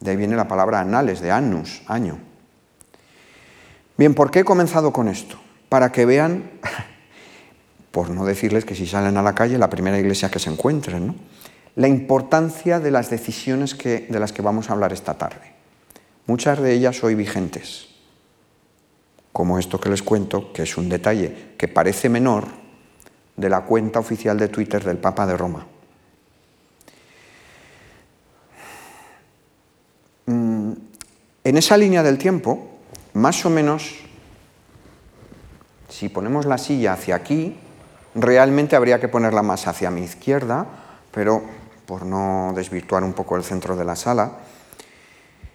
De 0.00 0.10
ahí 0.10 0.16
viene 0.16 0.36
la 0.36 0.48
palabra 0.48 0.80
anales, 0.80 1.20
de 1.20 1.30
annus, 1.30 1.82
año. 1.86 2.18
Bien, 3.96 4.14
¿por 4.14 4.30
qué 4.30 4.40
he 4.40 4.44
comenzado 4.44 4.92
con 4.92 5.08
esto? 5.08 5.36
Para 5.68 5.92
que 5.92 6.06
vean, 6.06 6.50
por 7.90 8.10
no 8.10 8.24
decirles 8.24 8.64
que 8.64 8.74
si 8.74 8.86
salen 8.86 9.16
a 9.16 9.22
la 9.22 9.34
calle, 9.34 9.58
la 9.58 9.70
primera 9.70 9.98
iglesia 9.98 10.30
que 10.30 10.38
se 10.38 10.50
encuentren, 10.50 11.16
la 11.74 11.88
importancia 11.88 12.80
de 12.80 12.90
las 12.90 13.10
decisiones 13.10 13.74
que, 13.74 14.06
de 14.08 14.20
las 14.20 14.32
que 14.32 14.42
vamos 14.42 14.70
a 14.70 14.72
hablar 14.74 14.92
esta 14.92 15.14
tarde. 15.14 15.52
Muchas 16.26 16.60
de 16.60 16.72
ellas 16.72 17.02
hoy 17.02 17.14
vigentes 17.14 17.91
como 19.32 19.58
esto 19.58 19.80
que 19.80 19.88
les 19.88 20.02
cuento, 20.02 20.52
que 20.52 20.62
es 20.62 20.76
un 20.76 20.88
detalle 20.88 21.54
que 21.56 21.68
parece 21.68 22.08
menor 22.08 22.46
de 23.36 23.48
la 23.48 23.62
cuenta 23.62 23.98
oficial 23.98 24.38
de 24.38 24.48
Twitter 24.48 24.84
del 24.84 24.98
Papa 24.98 25.26
de 25.26 25.36
Roma. 25.36 25.66
Mm, 30.26 30.72
en 31.44 31.56
esa 31.56 31.76
línea 31.76 32.02
del 32.02 32.18
tiempo, 32.18 32.78
más 33.14 33.44
o 33.46 33.50
menos, 33.50 33.94
si 35.88 36.08
ponemos 36.08 36.46
la 36.46 36.58
silla 36.58 36.92
hacia 36.92 37.16
aquí, 37.16 37.56
realmente 38.14 38.76
habría 38.76 39.00
que 39.00 39.08
ponerla 39.08 39.42
más 39.42 39.66
hacia 39.66 39.90
mi 39.90 40.02
izquierda, 40.02 40.66
pero 41.10 41.42
por 41.86 42.04
no 42.04 42.52
desvirtuar 42.54 43.02
un 43.02 43.14
poco 43.14 43.36
el 43.36 43.44
centro 43.44 43.76
de 43.76 43.84
la 43.84 43.96
sala, 43.96 44.32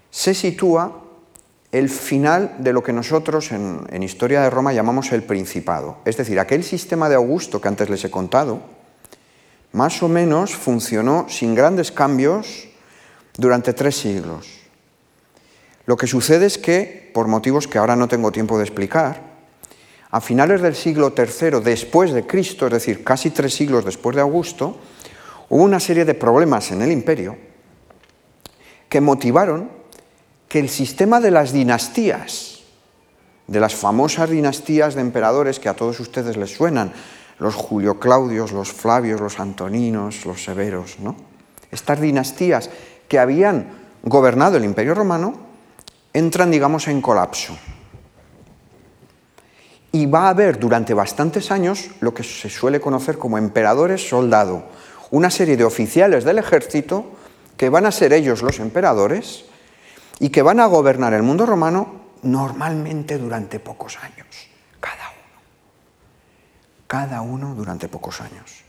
se 0.10 0.34
sitúa 0.34 1.07
el 1.72 1.90
final 1.90 2.56
de 2.60 2.74
lo 2.74 2.82
que 2.84 2.94
nosotros 2.94 3.52
en, 3.52 4.04
Historia 4.04 4.42
de 4.42 4.50
Roma 4.50 4.74
llamamos 4.74 5.12
el 5.12 5.24
Principado. 5.24 5.98
Es 6.06 6.18
decir, 6.18 6.40
aquel 6.40 6.64
sistema 6.64 7.10
de 7.10 7.16
Augusto 7.16 7.60
que 7.60 7.68
antes 7.68 7.90
les 7.90 8.04
he 8.06 8.12
contado, 8.12 8.62
más 9.74 10.02
o 10.02 10.08
menos 10.08 10.56
funcionó 10.56 11.26
sin 11.30 11.56
grandes 11.56 11.92
cambios 11.92 12.70
durante 13.38 13.74
tres 13.74 13.98
siglos. 13.98 14.48
Lo 15.86 15.98
que 15.98 16.08
sucede 16.08 16.46
es 16.46 16.58
que, 16.58 17.12
por 17.14 17.28
motivos 17.28 17.68
que 17.68 17.78
ahora 17.78 17.96
no 17.96 18.08
tengo 18.08 18.32
tiempo 18.32 18.58
de 18.58 18.64
explicar, 18.64 19.22
a 20.10 20.22
finales 20.22 20.62
del 20.62 20.76
siglo 20.76 21.14
III 21.16 21.60
después 21.64 22.12
de 22.12 22.26
Cristo, 22.26 22.68
es 22.68 22.74
decir, 22.74 23.04
casi 23.04 23.30
tres 23.30 23.54
siglos 23.54 23.84
después 23.84 24.16
de 24.16 24.22
Augusto, 24.22 24.78
hubo 25.50 25.64
una 25.64 25.82
serie 25.82 26.06
de 26.06 26.14
problemas 26.14 26.72
en 26.72 26.82
el 26.82 26.92
imperio 26.92 27.38
que 28.88 29.02
motivaron 29.02 29.77
que 30.48 30.60
el 30.60 30.70
sistema 30.70 31.20
de 31.20 31.32
las 31.32 31.52
dinastías, 31.52 32.60
de 33.48 33.60
las 33.60 33.76
famosas 33.76 34.30
dinastías 34.30 34.96
de 34.96 35.02
emperadores 35.02 35.60
que 35.60 35.70
a 35.70 35.76
todos 35.76 36.00
ustedes 36.00 36.38
les 36.38 36.56
suenan, 36.56 36.94
los 37.40 37.56
Julio 37.56 38.00
Claudios, 38.00 38.52
los 38.52 38.72
Flavios, 38.72 39.22
los 39.22 39.40
Antoninos, 39.40 40.26
los 40.26 40.44
Severos, 40.44 41.00
¿no? 41.00 41.16
Estas 41.72 42.00
dinastías 42.00 42.70
que 43.08 43.20
habían 43.20 43.68
gobernado 44.04 44.58
el 44.58 44.66
Imperio 44.66 44.96
Romano 44.96 45.36
entran, 46.14 46.50
digamos, 46.50 46.88
en 46.88 47.02
colapso. 47.02 47.58
Y 49.92 50.06
va 50.06 50.28
a 50.28 50.30
haber 50.30 50.60
durante 50.60 50.94
bastantes 50.94 51.52
años 51.52 51.90
lo 52.00 52.14
que 52.14 52.24
se 52.24 52.50
suele 52.50 52.80
conocer 52.80 53.18
como 53.18 53.38
emperadores 53.38 54.08
soldado, 54.08 54.64
una 55.12 55.30
serie 55.30 55.58
de 55.58 55.64
oficiales 55.64 56.24
del 56.24 56.40
ejército 56.40 57.06
que 57.56 57.70
van 57.70 57.86
a 57.86 57.92
ser 57.92 58.14
ellos 58.14 58.42
los 58.42 58.60
emperadores 58.60 59.46
y 60.20 60.30
que 60.30 60.42
van 60.42 60.60
a 60.60 60.66
gobernar 60.66 61.14
el 61.14 61.24
mundo 61.24 61.46
romano 61.46 62.08
normalmente 62.24 63.18
durante 63.18 63.60
pocos 63.60 63.98
años, 64.02 64.28
cada 64.80 65.10
uno. 65.10 65.42
Cada 66.88 67.22
uno 67.22 67.56
durante 67.56 67.88
pocos 67.88 68.22
años. 68.22 68.64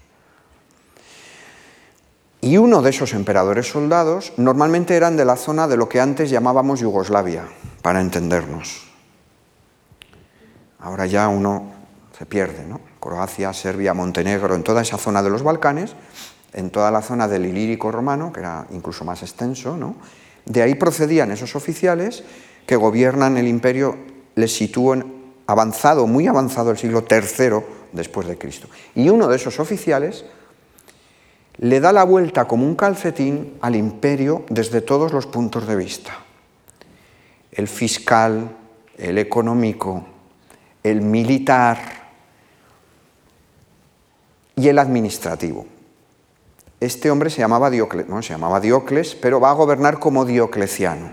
Y 2.40 2.56
uno 2.56 2.82
de 2.82 2.90
esos 2.90 3.14
emperadores 3.14 3.68
soldados 3.68 4.32
normalmente 4.36 4.94
eran 4.94 5.16
de 5.16 5.24
la 5.24 5.36
zona 5.36 5.66
de 5.66 5.76
lo 5.76 5.88
que 5.88 6.00
antes 6.00 6.30
llamábamos 6.30 6.80
Yugoslavia, 6.80 7.44
para 7.82 8.00
entendernos. 8.00 8.86
Ahora 10.78 11.06
ya 11.06 11.26
uno 11.28 11.72
se 12.16 12.26
pierde, 12.26 12.64
¿no? 12.64 12.80
Croacia, 13.00 13.52
Serbia, 13.52 13.94
Montenegro, 13.94 14.54
en 14.54 14.62
toda 14.62 14.82
esa 14.82 14.98
zona 14.98 15.22
de 15.22 15.30
los 15.30 15.42
Balcanes, 15.42 15.94
en 16.52 16.70
toda 16.70 16.90
la 16.90 17.02
zona 17.02 17.26
del 17.26 17.46
Ilírico 17.46 17.90
romano, 17.90 18.32
que 18.32 18.40
era 18.40 18.66
incluso 18.70 19.04
más 19.04 19.22
extenso, 19.22 19.76
¿no? 19.76 19.96
De 20.48 20.62
ahí 20.62 20.74
procedían 20.74 21.30
esos 21.30 21.54
oficiales 21.54 22.24
que 22.66 22.76
gobiernan 22.76 23.36
el 23.36 23.46
imperio, 23.46 23.96
les 24.34 24.54
sitúan 24.54 25.12
avanzado, 25.46 26.06
muy 26.06 26.26
avanzado 26.26 26.70
el 26.70 26.78
siglo 26.78 27.04
III 27.08 27.64
después 27.92 28.26
de 28.26 28.38
Cristo. 28.38 28.66
Y 28.94 29.10
uno 29.10 29.28
de 29.28 29.36
esos 29.36 29.60
oficiales 29.60 30.24
le 31.58 31.80
da 31.80 31.92
la 31.92 32.04
vuelta 32.04 32.46
como 32.46 32.66
un 32.66 32.76
calcetín 32.76 33.58
al 33.60 33.76
imperio 33.76 34.44
desde 34.48 34.80
todos 34.80 35.12
los 35.12 35.26
puntos 35.26 35.66
de 35.66 35.76
vista. 35.76 36.16
El 37.52 37.68
fiscal, 37.68 38.56
el 38.96 39.18
económico, 39.18 40.06
el 40.82 41.02
militar 41.02 41.78
y 44.56 44.68
el 44.68 44.78
administrativo. 44.78 45.77
Este 46.80 47.10
hombre 47.10 47.30
se 47.30 47.38
llamaba 47.38 47.70
Diocles, 47.70 48.06
se 48.22 48.32
llamaba 48.32 48.60
Diocles, 48.60 49.16
pero 49.16 49.40
va 49.40 49.50
a 49.50 49.54
gobernar 49.54 49.98
como 49.98 50.24
Diocleciano. 50.24 51.10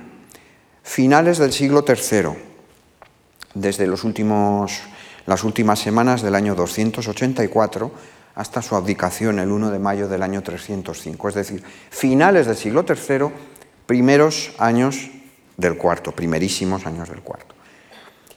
Finales 0.83 1.39
del 1.39 1.51
siglo 1.51 1.83
III, 1.87 2.37
desde 3.55 3.87
las 3.87 4.03
últimas 5.43 5.79
semanas 5.79 6.21
del 6.21 6.35
año 6.35 6.53
284 6.53 7.91
hasta 8.35 8.61
su 8.61 8.75
abdicación 8.75 9.39
el 9.39 9.49
1 9.51 9.71
de 9.71 9.79
mayo 9.79 10.07
del 10.07 10.21
año 10.21 10.43
305, 10.43 11.29
es 11.29 11.35
decir, 11.35 11.63
finales 11.89 12.45
del 12.45 12.57
siglo 12.57 12.85
III, 12.87 13.31
primeros 13.87 14.53
años 14.59 15.09
del 15.57 15.77
cuarto, 15.77 16.11
primerísimos 16.11 16.85
años 16.85 17.09
del 17.09 17.21
cuarto. 17.21 17.55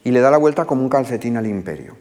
Y 0.05 0.13
le 0.13 0.21
da 0.21 0.31
la 0.31 0.39
vuelta 0.39 0.65
como 0.65 0.83
un 0.83 0.89
calcetín 0.89 1.37
al 1.37 1.47
imperio. 1.47 1.97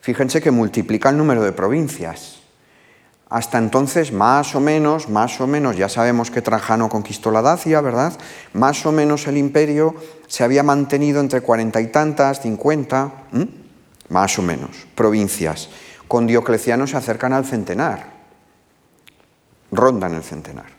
Fíjense 0.00 0.40
que 0.40 0.50
multiplica 0.50 1.10
el 1.10 1.18
número 1.18 1.42
de 1.42 1.52
provincias. 1.52 2.40
Hasta 3.30 3.58
entonces, 3.58 4.12
más 4.12 4.54
o 4.54 4.60
menos, 4.60 5.08
más 5.08 5.40
o 5.40 5.46
menos, 5.46 5.76
ya 5.76 5.88
sabemos 5.88 6.30
que 6.30 6.42
Trajano 6.42 6.88
conquistó 6.88 7.30
la 7.30 7.42
Dacia, 7.42 7.80
¿verdad? 7.80 8.18
Más 8.54 8.86
o 8.86 8.92
menos 8.92 9.26
el 9.26 9.36
imperio 9.36 9.94
se 10.26 10.44
había 10.44 10.62
mantenido 10.62 11.20
entre 11.20 11.42
cuarenta 11.42 11.80
y 11.80 11.88
tantas, 11.88 12.40
cincuenta, 12.40 13.12
más 14.08 14.38
o 14.38 14.42
menos, 14.42 14.86
provincias 14.94 15.68
con 16.08 16.26
Diocleciano 16.26 16.86
se 16.86 16.96
acercan 16.96 17.34
al 17.34 17.44
centenar, 17.44 18.06
rondan 19.70 20.14
el 20.14 20.22
centenar. 20.22 20.78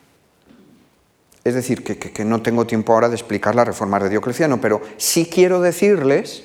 Es 1.43 1.53
decir, 1.53 1.83
que, 1.83 2.25
no 2.25 2.41
tengo 2.41 2.67
tiempo 2.67 2.93
ahora 2.93 3.07
de 3.07 3.15
explicar 3.15 3.55
las 3.55 3.67
reformas 3.67 4.03
de 4.03 4.09
Diocleciano, 4.09 4.59
pero 4.59 4.81
sí 4.97 5.29
quiero 5.31 5.61
decirles 5.61 6.43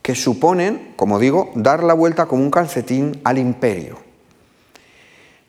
que 0.00 0.14
suponen, 0.14 0.92
como 0.96 1.18
digo, 1.18 1.50
dar 1.54 1.82
la 1.82 1.94
vuelta 1.94 2.26
como 2.26 2.42
un 2.42 2.50
calcetín 2.50 3.20
al 3.24 3.38
imperio. 3.38 3.98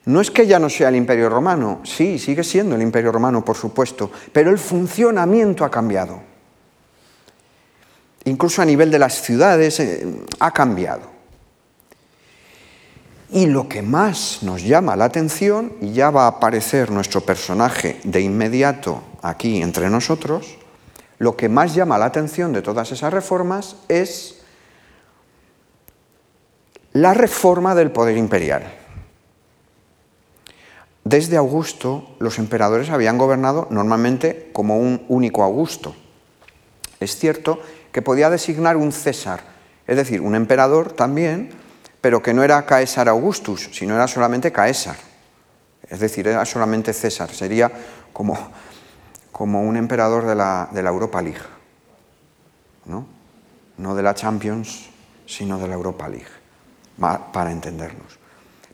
No 0.06 0.20
es 0.20 0.32
que 0.32 0.46
ya 0.46 0.60
no 0.60 0.70
sea 0.70 0.90
el 0.90 0.96
imperio 0.96 1.30
romano, 1.30 1.80
sí, 1.84 2.20
sigue 2.20 2.44
siendo 2.44 2.76
el 2.76 2.82
imperio 2.82 3.12
romano, 3.12 3.44
por 3.46 3.56
supuesto, 3.56 4.12
pero 4.34 4.52
el 4.52 4.58
funcionamiento 4.58 5.64
ha 5.64 5.72
cambiado. 5.72 6.22
Incluso 8.26 8.62
a 8.62 8.66
nivel 8.66 8.92
de 8.92 9.00
las 9.00 9.22
ciudades 9.22 9.80
eh, 9.80 10.06
ha 10.40 10.52
cambiado. 10.52 11.14
Y 13.32 13.48
lo 13.48 13.68
que 13.68 13.82
más 13.82 14.44
nos 14.44 14.62
llama 14.64 14.96
la 14.96 15.06
atención, 15.06 15.74
y 15.82 15.94
ya 15.94 16.12
va 16.12 16.26
a 16.26 16.28
aparecer 16.28 16.92
nuestro 16.92 17.22
personaje 17.22 18.00
de 18.04 18.22
inmediato 18.22 19.02
aquí 19.22 19.62
entre 19.62 19.90
nosotros, 19.90 20.58
lo 21.18 21.38
que 21.38 21.48
más 21.48 21.74
llama 21.74 21.98
la 21.98 22.06
atención 22.06 22.52
de 22.52 22.62
todas 22.62 22.92
esas 22.92 23.14
reformas 23.14 23.78
es 23.88 24.42
la 26.92 27.14
reforma 27.14 27.74
del 27.74 27.92
poder 27.92 28.18
imperial. 28.18 28.83
Desde 31.04 31.38
Augusto, 31.38 32.16
los 32.20 32.40
emperadores 32.40 32.90
habían 32.90 33.18
gobernado 33.18 33.68
normalmente 33.70 34.50
como 34.54 34.80
un 34.80 35.04
único 35.10 35.44
Augusto. 35.44 35.96
Es 37.00 37.18
cierto 37.18 37.62
que 37.92 38.02
podía 38.02 38.30
designar 38.30 38.78
un 38.78 38.92
César, 38.92 39.42
es 39.86 39.98
decir, 39.98 40.22
un 40.22 40.36
emperador 40.36 40.94
también, 40.94 41.52
pero 42.00 42.22
que 42.22 42.34
no 42.34 42.44
era 42.44 42.66
Caesar 42.66 43.10
Augustus, 43.10 43.70
sino 43.74 43.96
era 43.96 44.08
solamente 44.08 44.52
Caesar. 44.52 44.96
Es 45.90 46.00
decir, 46.00 46.28
era 46.28 46.46
solamente 46.46 46.94
César. 46.94 47.30
Sería 47.32 47.72
como, 48.14 48.38
como 49.32 49.62
un 49.62 49.76
emperador 49.76 50.26
de 50.26 50.36
la, 50.36 50.70
de 50.72 50.84
la 50.84 50.90
Europa 50.90 51.22
League. 51.22 51.42
¿no? 52.86 53.06
no 53.78 53.96
de 53.96 54.04
la 54.04 54.14
Champions, 54.14 54.90
sino 55.26 55.58
de 55.58 55.68
la 55.68 55.76
Europa 55.76 56.08
League, 56.08 56.28
para 56.98 57.52
entendernos. 57.52 58.23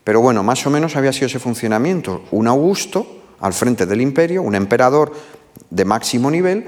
Pero 0.10 0.22
bueno, 0.22 0.41
más 0.41 0.65
o 0.65 0.72
menos 0.72 0.95
había 0.95 1.13
sido 1.13 1.28
ese 1.28 1.38
funcionamiento. 1.38 2.24
Un 2.32 2.48
Augusto 2.48 3.06
al 3.41 3.54
frente 3.54 3.86
del 3.86 4.02
imperio, 4.02 4.41
un 4.41 4.56
emperador 4.56 5.13
de 5.69 5.86
máximo 5.86 6.32
nivel, 6.32 6.65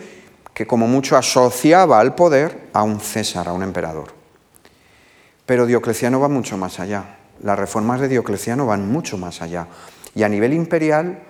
que 0.54 0.68
como 0.68 0.88
mucho 0.88 1.18
asociaba 1.18 2.00
al 2.00 2.14
poder 2.14 2.70
a 2.72 2.84
un 2.84 3.00
César, 3.00 3.48
a 3.48 3.54
un 3.54 3.64
emperador. 3.64 4.14
Pero 5.48 5.66
Diocleciano 5.66 6.20
va 6.20 6.28
mucho 6.28 6.56
más 6.56 6.80
allá. 6.80 7.18
Las 7.42 7.58
reformas 7.58 8.00
de 8.00 8.10
Diocleciano 8.10 8.68
van 8.68 8.92
mucho 8.92 9.18
más 9.18 9.42
allá. 9.42 9.66
Y 10.14 10.22
a 10.22 10.30
nivel 10.30 10.54
imperial, 10.54 11.24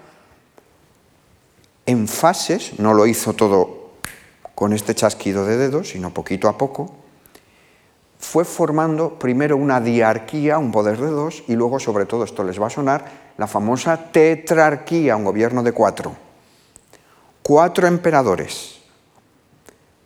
en 1.85 2.09
fases, 2.09 2.77
no 2.77 2.93
lo 2.93 3.07
hizo 3.07 3.31
todo 3.31 3.93
con 4.53 4.73
este 4.73 4.93
chasquido 4.95 5.45
de 5.45 5.55
dedos, 5.55 5.87
sino 5.87 6.13
poquito 6.13 6.49
a 6.49 6.57
poco, 6.57 6.93
fue 8.31 8.45
formando 8.45 9.19
primero 9.19 9.57
una 9.57 9.81
diarquía, 9.81 10.57
un 10.57 10.71
poder 10.71 10.97
de 10.97 11.07
dos, 11.07 11.43
y 11.49 11.55
luego, 11.55 11.81
sobre 11.81 12.05
todo, 12.05 12.23
esto 12.23 12.45
les 12.45 12.61
va 12.61 12.67
a 12.67 12.69
sonar, 12.69 13.03
la 13.37 13.45
famosa 13.45 14.09
tetrarquía, 14.09 15.17
un 15.17 15.25
gobierno 15.25 15.63
de 15.63 15.73
cuatro. 15.73 16.15
Cuatro 17.43 17.87
emperadores, 17.87 18.79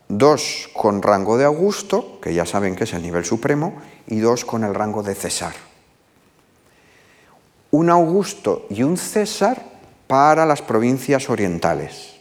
dos 0.08 0.72
con 0.74 1.04
rango 1.04 1.38
de 1.38 1.46
Augusto, 1.46 2.20
que 2.20 2.34
ya 2.34 2.48
saben 2.48 2.76
que 2.76 2.86
es 2.86 2.94
el 2.94 3.04
nivel 3.04 3.26
supremo, 3.26 3.76
y 4.08 4.18
dos 4.18 4.44
con 4.44 4.64
el 4.64 4.74
rango 4.74 5.04
de 5.04 5.14
César. 5.14 5.54
Un 7.70 7.92
Augusto 7.92 8.66
y 8.72 8.82
un 8.82 8.98
César 8.98 9.62
para 10.08 10.48
las 10.48 10.64
provincias 10.64 11.30
orientales 11.30 12.16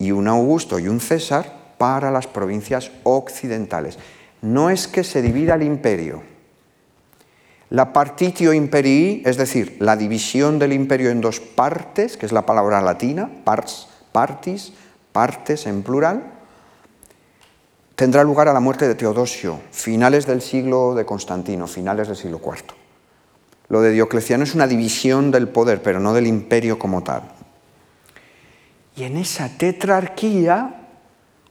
y 0.00 0.10
un 0.10 0.26
Augusto 0.26 0.80
y 0.80 0.88
un 0.88 0.98
César 0.98 1.76
para 1.78 2.10
las 2.10 2.26
provincias 2.26 2.90
occidentales. 3.04 3.96
No 4.44 4.68
es 4.68 4.88
que 4.88 5.04
se 5.04 5.22
divida 5.22 5.54
el 5.54 5.62
imperio. 5.62 6.22
La 7.70 7.94
partitio 7.94 8.52
imperii, 8.52 9.22
es 9.24 9.38
decir, 9.38 9.78
la 9.80 9.96
división 9.96 10.58
del 10.58 10.74
imperio 10.74 11.08
en 11.08 11.22
dos 11.22 11.40
partes, 11.40 12.18
que 12.18 12.26
es 12.26 12.32
la 12.32 12.44
palabra 12.44 12.82
latina, 12.82 13.30
pars, 13.42 13.88
partis, 14.12 14.74
partes 15.12 15.66
en 15.66 15.82
plural, 15.82 16.24
tendrá 17.94 18.22
lugar 18.22 18.48
a 18.48 18.52
la 18.52 18.60
muerte 18.60 18.86
de 18.86 18.94
Teodosio, 18.94 19.60
finales 19.70 20.26
del 20.26 20.42
siglo 20.42 20.94
de 20.94 21.06
Constantino, 21.06 21.66
finales 21.66 22.08
del 22.08 22.16
siglo 22.18 22.38
IV. 22.44 22.74
Lo 23.70 23.80
de 23.80 23.92
Diocleciano 23.92 24.44
es 24.44 24.54
una 24.54 24.66
división 24.66 25.30
del 25.30 25.48
poder, 25.48 25.82
pero 25.82 26.00
no 26.00 26.12
del 26.12 26.26
imperio 26.26 26.78
como 26.78 27.02
tal. 27.02 27.22
Y 28.94 29.04
en 29.04 29.16
esa 29.16 29.48
tetrarquía, 29.48 30.82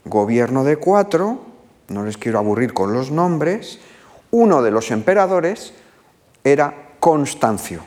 gobierno 0.06 0.64
de 0.64 0.78
cuatro, 0.78 1.53
no 1.90 2.04
les 2.04 2.18
quiero 2.18 2.40
aburrir 2.40 2.74
con 2.74 2.94
los 2.94 3.12
nombres, 3.12 3.80
uno 4.32 4.62
de 4.62 4.72
los 4.72 4.92
emperadores 4.92 5.74
era 6.44 6.96
Constancio, 7.00 7.82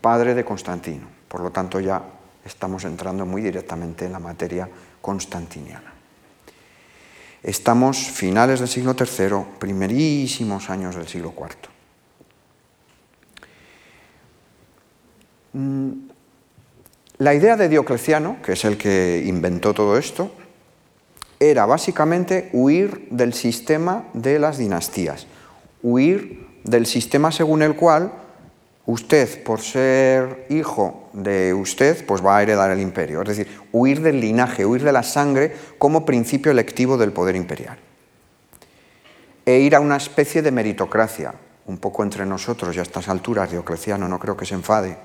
padre 0.00 0.34
de 0.34 0.44
Constantino. 0.44 1.06
Por 1.28 1.40
lo 1.40 1.50
tanto, 1.50 1.80
ya 1.80 2.02
estamos 2.44 2.84
entrando 2.84 3.26
muy 3.26 3.42
directamente 3.42 4.06
en 4.06 4.12
la 4.12 4.18
materia 4.18 4.68
constantiniana. 5.00 5.92
Estamos 7.42 7.98
finales 7.98 8.60
del 8.60 8.68
siglo 8.68 8.96
III, 8.98 9.58
primerísimos 9.58 10.70
años 10.70 10.96
del 10.96 11.06
siglo 11.06 11.34
IV. 11.36 11.78
Mm, 15.52 15.92
la 17.18 17.34
idea 17.34 17.56
de 17.56 17.68
Diocleciano, 17.68 18.42
que 18.42 18.52
es 18.52 18.64
el 18.64 18.76
que 18.76 19.24
inventó 19.26 19.74
todo 19.74 19.96
esto, 19.96 20.30
era 21.40 21.66
básicamente 21.66 22.50
huir 22.52 23.08
del 23.10 23.32
sistema 23.32 24.04
de 24.12 24.38
las 24.38 24.58
dinastías, 24.58 25.26
huir 25.82 26.46
del 26.64 26.86
sistema 26.86 27.30
según 27.32 27.62
el 27.62 27.76
cual 27.76 28.12
Usted, 28.88 29.42
por 29.42 29.60
ser 29.60 30.46
hijo 30.48 31.10
de 31.12 31.52
usted, 31.52 32.06
pues 32.06 32.24
va 32.24 32.38
a 32.38 32.42
heredar 32.42 32.70
el 32.70 32.80
imperio. 32.80 33.20
Es 33.20 33.28
decir, 33.28 33.46
huir 33.70 34.00
del 34.00 34.18
linaje, 34.18 34.64
huir 34.64 34.82
de 34.82 34.92
la 34.92 35.02
sangre 35.02 35.54
como 35.76 36.06
principio 36.06 36.52
electivo 36.52 36.96
del 36.96 37.12
poder 37.12 37.36
imperial. 37.36 37.78
E 39.44 39.58
ir 39.58 39.76
a 39.76 39.80
una 39.80 39.98
especie 39.98 40.40
de 40.40 40.50
meritocracia, 40.50 41.34
un 41.66 41.76
poco 41.76 42.02
entre 42.02 42.24
nosotros 42.24 42.74
y 42.74 42.78
a 42.78 42.82
estas 42.82 43.10
alturas, 43.10 43.50
Diocleciano, 43.50 44.08
no 44.08 44.18
creo 44.18 44.38
que 44.38 44.46
se 44.46 44.54
enfade. 44.54 44.96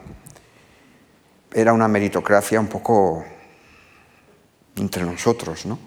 Era 1.52 1.74
una 1.74 1.90
meritocracia 1.90 2.62
un 2.62 2.68
poco 2.68 3.26
entre 4.78 5.04
nosotros, 5.04 5.66
¿no? 5.66 5.78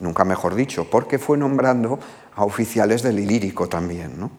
Nunca 0.00 0.24
mejor 0.24 0.54
dicho, 0.54 0.88
porque 0.90 1.18
fue 1.18 1.36
nombrando 1.36 1.98
a 2.34 2.44
oficiales 2.44 3.02
del 3.02 3.18
Ilírico 3.18 3.68
también, 3.68 4.18
¿no? 4.18 4.30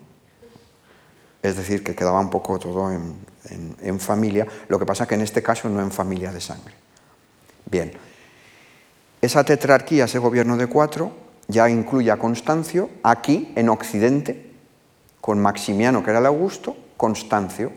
Es 1.43 1.55
decir, 1.55 1.83
que 1.83 1.95
quedaba 1.95 2.19
un 2.19 2.29
poco 2.29 2.59
todo 2.59 2.91
en, 2.91 3.99
familia, 3.99 4.45
lo 4.67 4.77
que 4.77 4.85
pasa 4.85 5.07
que 5.07 5.15
en 5.15 5.21
este 5.21 5.41
caso 5.41 5.69
no 5.69 5.81
en 5.81 5.91
familia 5.91 6.31
de 6.31 6.41
sangre. 6.41 6.73
Bien, 7.65 7.91
esa 9.21 9.43
tetrarquía, 9.43 10.05
ese 10.05 10.19
gobierno 10.19 10.57
de 10.57 10.67
cuatro, 10.67 11.11
ya 11.47 11.69
incluye 11.69 12.11
a 12.11 12.17
Constancio, 12.17 12.89
aquí 13.03 13.51
en 13.55 13.69
Occidente, 13.69 14.51
con 15.19 15.39
Maximiano, 15.39 16.03
que 16.03 16.11
era 16.11 16.19
el 16.19 16.25
Augusto, 16.25 16.75
Constancio. 16.97 17.71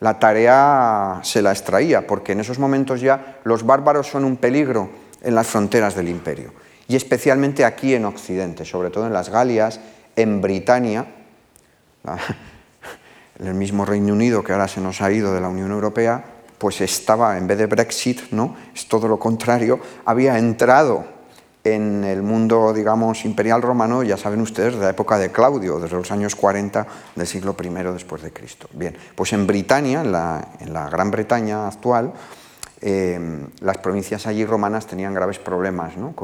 La 0.00 0.18
tarea 0.18 1.20
se 1.22 1.40
la 1.40 1.52
extraía, 1.52 2.06
porque 2.06 2.32
en 2.32 2.40
esos 2.40 2.58
momentos 2.58 3.00
ya 3.00 3.38
los 3.44 3.64
bárbaros 3.64 4.08
son 4.08 4.24
un 4.24 4.36
peligro 4.36 4.90
en 5.22 5.34
las 5.34 5.46
fronteras 5.46 5.94
del 5.94 6.08
imperio, 6.08 6.52
y 6.88 6.96
especialmente 6.96 7.64
aquí 7.64 7.94
en 7.94 8.04
Occidente, 8.04 8.64
sobre 8.64 8.90
todo 8.90 9.06
en 9.06 9.12
las 9.12 9.28
Galias, 9.28 9.80
en 10.16 10.40
Britania 10.40 11.06
el 13.38 13.54
mismo 13.54 13.84
Reino 13.84 14.12
Unido 14.12 14.42
que 14.42 14.52
ahora 14.52 14.68
se 14.68 14.80
nos 14.80 15.00
ha 15.00 15.10
ido 15.10 15.32
de 15.32 15.40
la 15.40 15.48
Unión 15.48 15.70
Europea, 15.70 16.24
pues 16.58 16.80
estaba, 16.80 17.36
en 17.36 17.46
vez 17.46 17.58
de 17.58 17.66
Brexit, 17.66 18.30
¿no? 18.30 18.56
es 18.74 18.88
todo 18.88 19.08
lo 19.08 19.18
contrario, 19.18 19.80
había 20.04 20.38
entrado 20.38 21.12
en 21.64 22.04
el 22.04 22.22
mundo, 22.22 22.74
digamos, 22.74 23.24
imperial 23.24 23.62
romano, 23.62 24.02
ya 24.02 24.18
saben 24.18 24.42
ustedes, 24.42 24.74
de 24.74 24.80
la 24.80 24.90
época 24.90 25.16
de 25.16 25.32
Claudio, 25.32 25.80
desde 25.80 25.96
los 25.96 26.10
años 26.10 26.36
40 26.36 26.86
del 27.16 27.26
siglo 27.26 27.56
I 27.58 27.68
después 27.92 28.20
de 28.20 28.32
Cristo. 28.32 28.68
Bien, 28.74 28.94
pues 29.14 29.32
en 29.32 29.46
Britania, 29.46 30.02
en 30.02 30.12
la, 30.12 30.88
Gran 30.90 31.10
Bretaña 31.10 31.66
actual, 31.66 32.12
eh, 32.82 33.46
las 33.60 33.78
provincias 33.78 34.26
allí 34.26 34.44
romanas 34.44 34.86
tenían 34.86 35.14
graves 35.14 35.38
problemas. 35.38 35.96
¿no? 35.96 36.14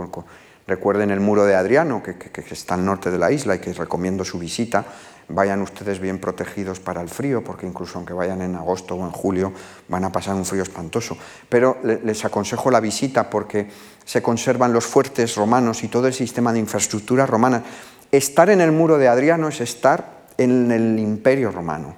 Recuerden 0.70 1.10
el 1.10 1.18
muro 1.18 1.44
de 1.44 1.56
Adriano, 1.56 2.00
que, 2.00 2.14
está 2.48 2.74
al 2.74 2.84
norte 2.84 3.10
de 3.10 3.18
la 3.18 3.32
isla 3.32 3.56
y 3.56 3.58
que 3.58 3.72
recomiendo 3.72 4.24
su 4.24 4.38
visita, 4.38 4.84
vayan 5.26 5.62
ustedes 5.62 5.98
bien 5.98 6.20
protegidos 6.20 6.78
para 6.78 7.02
el 7.02 7.08
frío, 7.08 7.42
porque 7.42 7.66
incluso 7.66 7.98
aunque 7.98 8.12
vayan 8.12 8.40
en 8.40 8.54
agosto 8.54 8.94
o 8.94 9.04
en 9.04 9.10
julio 9.10 9.52
van 9.88 10.04
a 10.04 10.12
pasar 10.12 10.36
un 10.36 10.44
frío 10.44 10.62
espantoso. 10.62 11.18
Pero 11.48 11.78
les 11.82 12.24
aconsejo 12.24 12.70
la 12.70 12.78
visita 12.78 13.28
porque 13.28 13.68
se 14.04 14.22
conservan 14.22 14.72
los 14.72 14.86
fuertes 14.86 15.34
romanos 15.34 15.82
y 15.82 15.88
todo 15.88 16.06
el 16.06 16.14
sistema 16.14 16.52
de 16.52 16.60
infraestructura 16.60 17.26
romana. 17.26 17.64
Estar 18.12 18.48
en 18.48 18.60
el 18.60 18.70
muro 18.70 18.96
de 18.96 19.08
Adriano 19.08 19.48
es 19.48 19.60
estar 19.60 20.20
en 20.38 20.70
el 20.70 21.00
imperio 21.00 21.50
romano, 21.50 21.96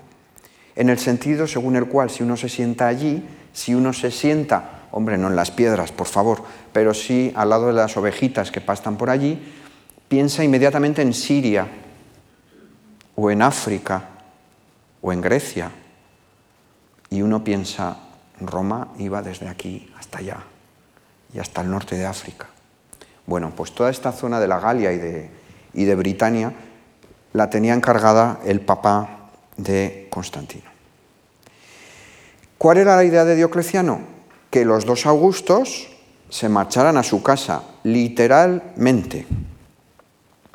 en 0.77 0.89
el 0.89 0.99
sentido 0.99 1.47
según 1.47 1.77
el 1.77 1.87
cual 1.87 2.09
si 2.09 2.23
uno 2.23 2.39
se 2.39 2.49
sienta 2.49 2.89
allí, 2.89 3.23
si 3.53 3.75
uno 3.75 3.93
se 3.93 4.11
sienta, 4.11 4.82
hombre, 4.93 5.19
no 5.19 5.29
en 5.29 5.37
las 5.37 5.51
piedras, 5.51 5.91
por 5.93 6.07
favor, 6.07 6.43
pero 6.73 6.95
sí 6.95 7.33
al 7.35 7.51
lado 7.51 7.67
de 7.67 7.73
las 7.73 7.97
ovejitas 7.97 8.51
que 8.51 8.61
pastan 8.61 8.97
por 8.97 9.11
allí, 9.11 9.43
piensa 10.09 10.45
inmediatamente 10.45 11.03
en 11.03 11.13
Siria, 11.13 11.67
o 13.17 13.31
en 13.31 13.43
África 13.43 14.09
o 15.01 15.13
en 15.13 15.21
Grecia. 15.21 15.71
Y 17.11 17.23
uno 17.23 17.45
piensa, 17.45 17.97
Roma 18.41 18.89
iba 18.99 19.23
desde 19.23 19.49
aquí 19.49 19.93
hasta 19.99 20.19
allá 20.19 20.39
y 21.35 21.39
hasta 21.39 21.61
el 21.61 21.71
norte 21.71 21.97
de 21.97 22.07
África. 22.07 22.47
Bueno, 23.27 23.53
pues 23.55 23.75
toda 23.75 23.91
esta 23.91 24.13
zona 24.13 24.41
de 24.41 24.49
la 24.49 24.59
Galia 24.59 24.93
y 24.93 24.99
de, 24.99 25.31
y 25.75 25.85
de 25.85 25.95
Britania 25.95 26.53
la 27.33 27.51
tenía 27.51 27.75
encargada 27.75 28.41
el 28.45 28.61
papá 28.61 29.31
de 29.57 30.09
Constantino. 30.11 30.71
¿Cuál 32.59 32.79
era 32.79 32.97
la 32.97 33.05
idea 33.05 33.25
de 33.25 33.37
Diocleciano? 33.37 34.12
Que 34.53 34.67
los 34.67 34.85
dos 34.85 35.07
Augustos 35.07 35.89
se 36.29 36.49
marcharan 36.49 36.99
a 36.99 37.03
su 37.03 37.23
casa, 37.23 37.63
literalmente. 37.85 39.27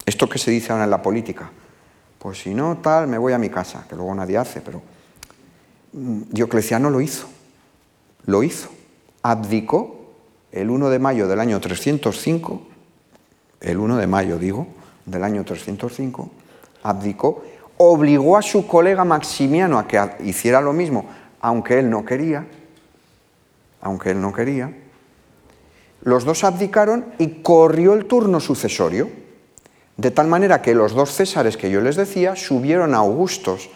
Esto 0.05 0.29
que 0.29 0.37
se 0.37 0.51
dice 0.51 0.71
ahora 0.71 0.83
en 0.83 0.91
la 0.91 1.01
política, 1.01 1.49
pues 2.19 2.43
si 2.43 2.53
no, 2.53 2.77
tal, 2.77 3.07
me 3.07 3.17
voy 3.17 3.33
a 3.33 3.39
mi 3.39 3.49
casa, 3.49 3.85
que 3.89 3.95
luego 3.95 4.13
nadie 4.13 4.37
hace, 4.37 4.61
pero 4.61 4.83
mm, 5.93 6.21
Diocleciano 6.29 6.91
lo 6.91 7.01
hizo, 7.01 7.27
lo 8.27 8.43
hizo. 8.43 8.69
Abdicó 9.23 10.13
el 10.51 10.69
1 10.69 10.89
de 10.89 10.99
mayo 10.99 11.27
del 11.27 11.39
año 11.39 11.59
305, 11.59 12.61
el 13.61 13.77
1 13.79 13.97
de 13.97 14.07
mayo 14.07 14.37
digo, 14.37 14.67
del 15.07 15.23
año 15.23 15.43
305, 15.43 16.29
abdicó, 16.83 17.43
obligó 17.77 18.37
a 18.37 18.43
su 18.43 18.67
colega 18.67 19.03
Maximiano 19.03 19.79
a 19.79 19.87
que 19.87 19.99
hiciera 20.23 20.61
lo 20.61 20.71
mismo, 20.71 21.05
aunque 21.41 21.79
él 21.79 21.89
no 21.89 22.05
quería, 22.05 22.45
aunque 23.81 24.11
él 24.11 24.21
no 24.21 24.33
quería. 24.33 24.75
Los 26.01 26.23
dos 26.23 26.43
abdicaron 26.43 27.05
y 27.17 27.41
corrió 27.41 27.93
el 27.93 28.05
turno 28.05 28.39
sucesorio 28.39 29.09
de 29.97 30.11
tal 30.11 30.27
manera 30.27 30.61
que 30.61 30.75
los 30.75 30.93
dos 30.93 31.11
Césares 31.11 31.57
que 31.57 31.71
yo 31.71 31.81
les 31.81 31.95
decía 31.95 32.35
subieron 32.35 32.93
a 32.93 32.97
Augustos 32.97 33.69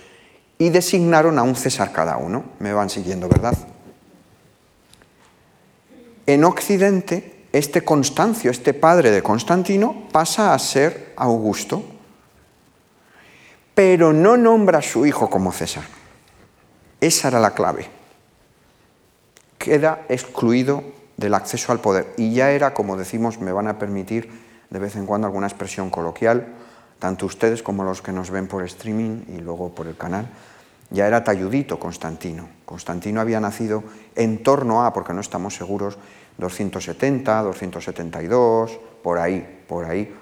y 0.60 0.70
designaron 0.70 1.39
a 1.39 1.43
un 1.43 1.56
César 1.56 1.91
cada 1.91 2.18
uno. 2.18 2.45
Me 2.60 2.74
van 2.74 2.91
siguiendo, 2.91 3.28
¿verdad? 3.28 3.58
En 6.28 6.43
Occidente, 6.43 7.47
este 7.52 7.84
Constancio, 7.84 8.52
este 8.52 8.76
padre 8.76 9.10
de 9.10 9.24
Constantino, 9.24 10.04
pasa 10.12 10.54
a 10.54 10.60
ser 10.60 11.14
Augusto, 11.18 11.84
pero 13.74 14.14
no 14.14 14.38
nombra 14.38 14.78
a 14.78 14.84
su 14.84 15.08
hijo 15.08 15.28
como 15.28 15.52
César. 15.52 15.84
Esa 16.99 17.30
era 17.30 17.39
la 17.39 17.56
clave. 17.56 18.01
Queda 19.64 20.05
excluido 20.09 20.84
del 21.18 21.36
acceso 21.36 21.72
al 21.72 21.80
poder. 21.80 22.14
Y 22.18 22.34
ya 22.34 22.51
era, 22.51 22.74
como 22.74 22.97
decimos, 22.97 23.39
me 23.39 23.51
van 23.51 23.68
a 23.68 23.78
permitir 23.78 24.30
de 24.72 24.80
vez 24.80 24.95
en 24.95 25.05
cuando 25.05 25.28
alguna 25.28 25.47
expresión 25.47 25.89
coloquial, 25.89 26.47
tanto 26.97 27.26
ustedes 27.28 27.62
como 27.62 27.84
los 27.84 28.01
que 28.01 28.12
nos 28.12 28.32
ven 28.32 28.47
por 28.47 28.64
streaming 28.64 29.26
y 29.28 29.38
luego 29.38 29.70
por 29.76 29.86
el 29.86 29.95
canal, 29.95 30.30
ya 30.89 31.07
era 31.07 31.24
talludito 31.24 31.80
Constantino. 31.80 32.49
Constantino 32.66 33.22
había 33.22 33.39
nacido 33.39 33.84
en 34.16 34.41
torno 34.41 34.84
a, 34.84 34.93
porque 34.93 35.14
no 35.14 35.22
estamos 35.22 35.55
seguros, 35.55 35.97
270, 36.38 37.43
272, 37.43 38.80
por 39.03 39.20
ahí, 39.20 39.64
por 39.68 39.86
ahí, 39.86 40.14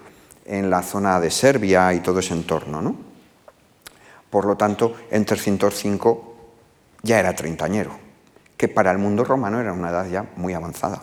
en 0.44 0.68
la 0.68 0.82
zona 0.82 1.18
de 1.18 1.30
Serbia 1.30 1.94
y 1.94 2.00
todo 2.00 2.20
ese 2.20 2.34
entorno. 2.34 2.82
¿no? 2.82 2.96
Por 4.28 4.44
lo 4.44 4.56
tanto, 4.56 4.94
en 5.10 5.24
305 5.24 6.34
ya 7.02 7.18
era 7.18 7.34
treintañero, 7.34 8.09
que 8.60 8.68
para 8.68 8.90
el 8.90 8.98
mundo 8.98 9.24
romano 9.24 9.58
era 9.58 9.72
una 9.72 9.88
edad 9.88 10.06
ya 10.06 10.26
muy 10.36 10.52
avanzada. 10.52 11.00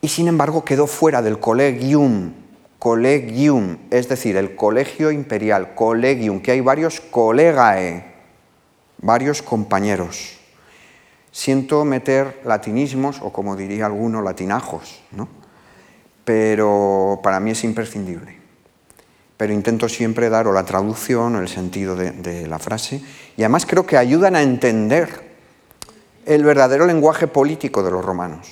y 0.00 0.08
sin 0.08 0.26
embargo 0.26 0.64
quedó 0.64 0.88
fuera 0.88 1.22
del 1.22 1.38
collegium, 1.38 2.32
collegium, 2.80 3.78
es 3.90 4.08
decir, 4.08 4.36
el 4.36 4.56
colegio 4.56 5.12
imperial, 5.12 5.76
collegium, 5.76 6.40
que 6.40 6.50
hay 6.50 6.60
varios 6.60 7.00
colegae, 7.00 8.12
varios 8.98 9.40
compañeros. 9.40 10.40
Siento 11.30 11.84
meter 11.84 12.40
latinismos, 12.44 13.22
o 13.22 13.32
como 13.32 13.54
diría 13.54 13.86
alguno, 13.86 14.20
latinajos, 14.20 15.00
¿no? 15.12 15.28
pero 16.24 17.20
para 17.22 17.38
mí 17.38 17.52
es 17.52 17.62
imprescindible. 17.62 18.43
Pero 19.44 19.52
intento 19.52 19.90
siempre 19.90 20.30
dar 20.30 20.48
o 20.48 20.54
la 20.54 20.64
traducción 20.64 21.36
o 21.36 21.38
el 21.38 21.48
sentido 21.48 21.94
de, 21.94 22.48
la 22.48 22.58
frase, 22.58 23.02
y 23.36 23.42
además 23.42 23.66
creo 23.66 23.84
que 23.84 23.98
ayudan 23.98 24.36
a 24.36 24.42
entender 24.42 25.34
el 26.24 26.42
verdadero 26.42 26.86
lenguaje 26.86 27.26
político 27.26 27.82
de 27.82 27.90
los 27.90 28.02
romanos. 28.02 28.48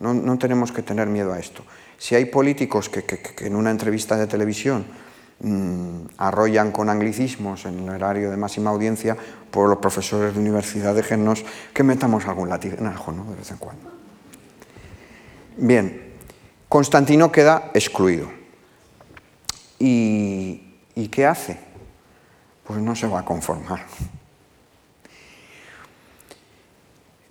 No, 0.00 0.38
tenemos 0.38 0.72
que 0.72 0.82
tener 0.82 1.06
miedo 1.06 1.32
a 1.32 1.38
esto. 1.38 1.62
Si 1.98 2.16
hay 2.16 2.24
políticos 2.24 2.88
que, 2.88 3.04
en 3.46 3.54
una 3.54 3.70
entrevista 3.70 4.16
de 4.16 4.26
televisión 4.26 4.86
mm, 5.38 6.18
arrollan 6.18 6.72
con 6.72 6.90
anglicismos 6.90 7.64
en 7.66 7.78
el 7.78 7.90
horario 7.90 8.28
de 8.28 8.36
máxima 8.36 8.70
audiencia, 8.70 9.16
por 9.52 9.68
los 9.68 9.78
profesores 9.78 10.34
de 10.34 10.40
universidad 10.40 10.96
déjennos 10.96 11.44
que 11.72 11.84
metamos 11.84 12.26
algún 12.26 12.48
latinajo 12.48 13.12
¿no? 13.12 13.22
de 13.30 13.36
vez 13.36 13.52
en 13.52 13.58
cuando. 13.58 13.88
Bien, 15.58 16.12
Constantino 16.68 17.30
queda 17.30 17.70
excluido. 17.72 18.35
¿Y 19.78 21.08
qué 21.10 21.26
hace? 21.26 21.58
Pues 22.64 22.80
no 22.80 22.96
se 22.96 23.06
va 23.06 23.20
a 23.20 23.24
conformar. 23.24 23.84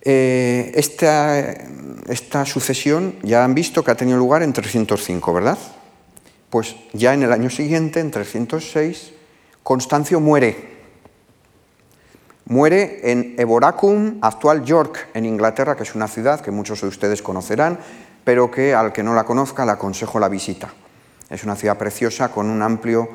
Eh, 0.07 0.71
esta, 0.75 2.45
sucesión 2.45 3.15
ya 3.23 3.43
han 3.43 3.55
visto 3.55 3.83
que 3.83 3.89
ha 3.89 3.95
tenido 3.95 4.19
lugar 4.19 4.43
en 4.43 4.53
305, 4.53 5.33
¿verdad? 5.33 5.57
Pues 6.51 6.75
ya 6.93 7.15
en 7.15 7.23
el 7.23 7.33
año 7.33 7.49
siguiente, 7.49 7.99
en 7.99 8.11
306, 8.11 9.13
Constancio 9.63 10.19
muere. 10.19 10.75
Muere 12.45 13.11
en 13.11 13.33
Eboracum, 13.39 14.19
actual 14.21 14.63
York, 14.63 15.09
en 15.15 15.25
Inglaterra, 15.25 15.75
que 15.75 15.81
es 15.81 15.95
una 15.95 16.07
ciudad 16.07 16.39
que 16.39 16.51
muchos 16.51 16.81
de 16.81 16.87
ustedes 16.87 17.23
conocerán, 17.23 17.79
pero 18.23 18.51
que 18.51 18.75
al 18.75 18.93
que 18.93 19.01
no 19.01 19.15
la 19.15 19.23
conozca 19.23 19.65
le 19.65 19.71
aconsejo 19.71 20.19
la 20.19 20.29
visita. 20.29 20.71
Es 21.29 21.43
una 21.43 21.55
ciudad 21.55 21.77
preciosa 21.77 22.29
con 22.31 22.49
un 22.49 22.61
amplio 22.61 23.09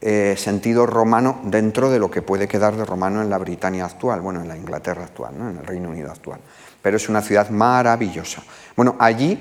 eh, 0.00 0.34
sentido 0.38 0.86
romano 0.86 1.40
dentro 1.44 1.90
de 1.90 1.98
lo 1.98 2.10
que 2.10 2.22
puede 2.22 2.48
quedar 2.48 2.74
de 2.74 2.86
romano 2.86 3.20
en 3.20 3.28
la 3.28 3.36
Britania 3.36 3.84
actual, 3.84 4.22
bueno, 4.22 4.40
en 4.40 4.48
la 4.48 4.56
Inglaterra 4.56 5.04
actual, 5.04 5.38
¿no? 5.38 5.50
en 5.50 5.58
el 5.58 5.66
Reino 5.66 5.90
Unido 5.90 6.10
actual. 6.10 6.40
Pero 6.80 6.96
es 6.96 7.08
una 7.10 7.20
ciudad 7.20 7.50
maravillosa. 7.50 8.42
Bueno, 8.74 8.96
allí 8.98 9.38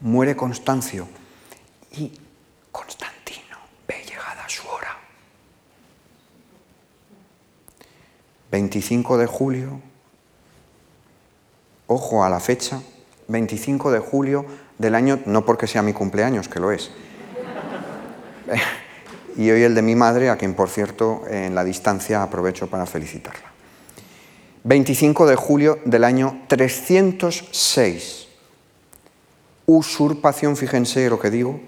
muere 0.00 0.34
Constancio 0.34 1.06
y 1.92 2.12
Constantino 2.72 3.56
ve 3.86 4.02
llegada 4.04 4.48
su 4.48 4.66
hora. 4.68 4.98
25 8.50 9.16
de 9.16 9.26
julio, 9.26 9.80
ojo 11.86 12.24
a 12.24 12.28
la 12.28 12.40
fecha, 12.40 12.82
25 13.28 13.92
de 13.92 14.00
julio 14.00 14.44
del 14.78 14.96
año, 14.96 15.20
no 15.26 15.46
porque 15.46 15.68
sea 15.68 15.82
mi 15.82 15.92
cumpleaños, 15.92 16.48
que 16.48 16.58
lo 16.58 16.72
es, 16.72 16.90
y 19.36 19.50
hoy 19.50 19.62
el 19.62 19.74
de 19.74 19.82
mi 19.82 19.94
madre, 19.94 20.30
a 20.30 20.36
quien 20.36 20.54
por 20.54 20.68
cierto 20.68 21.22
en 21.28 21.54
la 21.54 21.64
distancia 21.64 22.22
aprovecho 22.22 22.68
para 22.68 22.86
felicitarla. 22.86 23.52
25 24.64 25.26
de 25.26 25.36
julio 25.36 25.78
del 25.84 26.04
año 26.04 26.44
306. 26.48 28.28
Usurpación, 29.66 30.56
fíjense 30.56 31.08
lo 31.08 31.18
que 31.18 31.30
digo, 31.30 31.60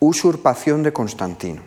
usurpación 0.00 0.82
de 0.82 0.92
Constantino. 0.92 1.62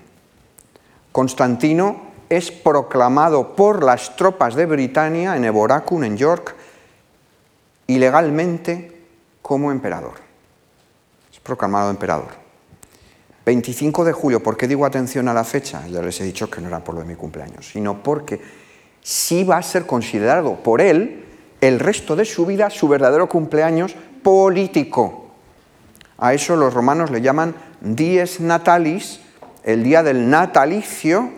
Constantino 1.11 2.11
es 2.30 2.51
proclamado 2.51 3.55
por 3.55 3.84
las 3.84 4.15
tropas 4.15 4.55
de 4.55 4.65
Britania 4.65 5.36
en 5.36 5.45
Eboracum, 5.45 6.03
en 6.03 6.17
York, 6.17 6.55
ilegalmente 7.88 9.05
como 9.41 9.72
emperador. 9.72 10.13
Es 11.32 11.39
proclamado 11.39 11.89
emperador. 11.89 12.40
25 13.45 14.05
de 14.05 14.13
julio, 14.13 14.43
¿por 14.43 14.55
qué 14.55 14.67
digo 14.67 14.85
atención 14.85 15.27
a 15.27 15.33
la 15.33 15.43
fecha? 15.43 15.87
Ya 15.87 16.01
les 16.01 16.19
he 16.21 16.23
dicho 16.23 16.49
que 16.49 16.61
no 16.61 16.67
era 16.67 16.83
por 16.83 16.95
lo 16.95 17.01
de 17.01 17.07
mi 17.07 17.15
cumpleaños, 17.15 17.67
sino 17.67 18.03
porque 18.03 18.39
sí 19.01 19.43
va 19.43 19.57
a 19.57 19.63
ser 19.63 19.85
considerado 19.85 20.61
por 20.61 20.79
él 20.79 21.25
el 21.59 21.79
resto 21.79 22.15
de 22.15 22.25
su 22.25 22.45
vida 22.45 22.69
su 22.69 22.87
verdadero 22.87 23.27
cumpleaños 23.27 23.95
político. 24.21 25.31
A 26.19 26.33
eso 26.35 26.55
los 26.55 26.73
romanos 26.73 27.09
le 27.09 27.21
llaman 27.21 27.55
dies 27.81 28.39
natalis, 28.39 29.21
el 29.63 29.83
día 29.83 30.03
del 30.03 30.29
natalicio. 30.29 31.31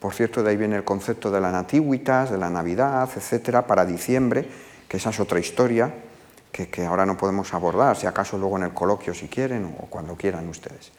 Por 0.00 0.12
cierto, 0.12 0.42
de 0.42 0.50
ahí 0.50 0.56
viene 0.56 0.76
el 0.76 0.84
concepto 0.84 1.30
de 1.30 1.40
la 1.40 1.50
nativitas, 1.50 2.30
de 2.30 2.36
la 2.36 2.50
Navidad, 2.50 3.08
etcétera, 3.14 3.66
para 3.66 3.86
diciembre, 3.86 4.46
que 4.86 4.98
esa 4.98 5.10
es 5.10 5.20
otra 5.20 5.38
historia 5.38 5.92
que, 6.52 6.84
ahora 6.84 7.06
no 7.06 7.16
podemos 7.16 7.54
abordar, 7.54 7.96
si 7.96 8.06
acaso 8.06 8.36
luego 8.36 8.58
en 8.58 8.64
el 8.64 8.74
coloquio 8.74 9.14
si 9.14 9.28
quieren 9.28 9.74
o 9.80 9.86
cuando 9.86 10.16
quieran 10.16 10.48
ustedes. 10.48 10.92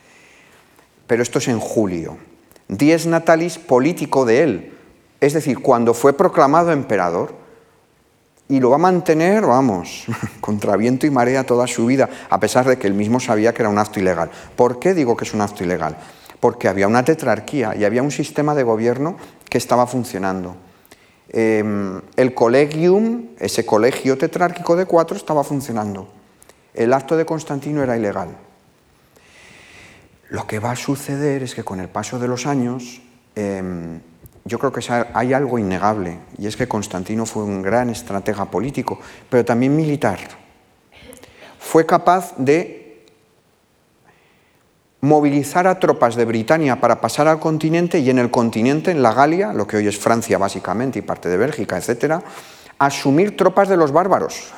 Pero 1.05 1.21
esto 1.21 1.37
es 1.37 1.47
en 1.47 1.59
julio. 1.59 2.17
Dies 2.67 3.05
natalis 3.05 3.59
político 3.59 4.25
de 4.25 4.43
él, 4.43 4.77
es 5.21 5.33
decir, 5.33 5.59
cuando 5.59 5.93
fue 5.93 6.13
proclamado 6.13 6.71
emperador, 6.71 7.43
y 8.49 8.59
lo 8.59 8.71
va 8.71 8.75
a 8.75 8.79
mantener, 8.79 9.45
vamos, 9.45 10.05
contra 10.41 10.75
viento 10.75 11.05
y 11.05 11.11
marea 11.11 11.45
toda 11.45 11.67
su 11.67 11.85
vida, 11.85 12.09
a 12.29 12.39
pesar 12.39 12.67
de 12.67 12.77
que 12.77 12.87
él 12.87 12.93
mismo 12.93 13.19
sabía 13.19 13.53
que 13.53 13.61
era 13.61 13.69
un 13.69 13.77
acto 13.77 13.99
ilegal. 13.99 14.31
¿Por 14.55 14.79
qué 14.79 14.93
digo 14.93 15.15
que 15.15 15.23
es 15.23 15.33
un 15.33 15.41
acto 15.41 15.63
ilegal? 15.63 15.97
Porque 16.39 16.67
había 16.67 16.87
una 16.87 17.05
tetrarquía 17.05 17.75
y 17.75 17.85
había 17.85 18.03
un 18.03 18.11
sistema 18.11 18.53
de 18.53 18.63
gobierno 18.63 19.17
que 19.49 19.57
estaba 19.57 19.87
funcionando. 19.87 20.57
Em, 21.35 21.99
el 22.15 22.35
colegium, 22.35 23.29
ese 23.39 23.65
colegio 23.65 24.19
tetrárquico 24.19 24.75
de 24.75 24.85
cuatro, 24.85 25.17
estaba 25.17 25.43
funcionando. 25.43 26.07
El 26.75 26.93
acto 26.93 27.17
de 27.17 27.25
Constantino 27.25 27.81
era 27.81 27.97
ilegal. 27.97 28.37
Lo 30.29 30.45
que 30.45 30.59
va 30.59 30.71
a 30.71 30.75
suceder 30.75 31.41
es 31.41 31.55
que 31.55 31.63
con 31.63 31.79
el 31.79 31.89
paso 31.89 32.19
de 32.19 32.27
los 32.27 32.45
años, 32.45 33.01
em, 33.35 33.99
yo 34.45 34.59
creo 34.59 34.71
que 34.71 34.81
hay 35.13 35.33
algo 35.33 35.57
innegable, 35.57 36.19
y 36.37 36.45
es 36.45 36.55
que 36.55 36.67
Constantino 36.67 37.25
fue 37.25 37.43
un 37.43 37.63
gran 37.63 37.89
estratega 37.89 38.45
político, 38.45 38.99
pero 39.27 39.43
también 39.43 39.75
militar. 39.75 40.19
Fue 41.57 41.85
capaz 41.87 42.35
de 42.37 42.82
movilizar 45.03 45.67
a 45.67 45.79
tropas 45.79 46.15
de 46.15 46.23
Britania 46.23 46.79
para 46.79 47.01
pasar 47.01 47.27
al 47.27 47.37
continente 47.37 47.99
y 47.99 48.09
en 48.09 48.19
el 48.19 48.31
continente, 48.31 48.89
en 48.89 49.03
la 49.03 49.13
Galia, 49.13 49.51
lo 49.51 49.67
que 49.67 49.75
hoy 49.75 49.85
es 49.85 49.99
Francia 49.99 50.37
básicamente 50.37 50.99
y 50.99 51.01
parte 51.01 51.27
de 51.27 51.35
Bélgica, 51.35 51.77
etc., 51.77 52.23
asumir 52.79 53.35
tropas 53.35 53.67
de 53.67 53.75
los 53.75 53.91
bárbaros, 53.91 54.53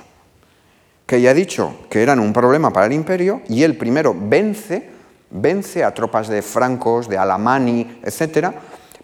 que 1.07 1.19
ya 1.19 1.31
he 1.31 1.33
dicho 1.33 1.87
que 1.89 2.03
eran 2.03 2.19
un 2.19 2.31
problema 2.31 2.71
para 2.71 2.85
el 2.85 2.93
imperio, 2.93 3.41
y 3.49 3.63
él 3.63 3.75
primero 3.75 4.15
vence, 4.15 4.87
vence 5.31 5.83
a 5.83 5.95
tropas 5.95 6.27
de 6.27 6.43
francos, 6.43 7.09
de 7.09 7.17
alamani, 7.17 8.01
etc., 8.03 8.49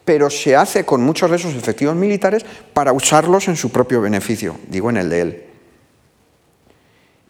pero 0.05 0.29
se 0.29 0.55
hace 0.55 0.85
con 0.85 1.01
muchos 1.01 1.31
de 1.31 1.37
esos 1.37 1.55
efectivos 1.55 1.95
militares 1.95 2.45
para 2.71 2.93
usarlos 2.93 3.47
en 3.47 3.55
su 3.55 3.71
propio 3.71 3.99
beneficio, 3.99 4.57
digo 4.67 4.91
en 4.91 4.97
el 4.97 5.09
de 5.09 5.21
él. 5.21 5.43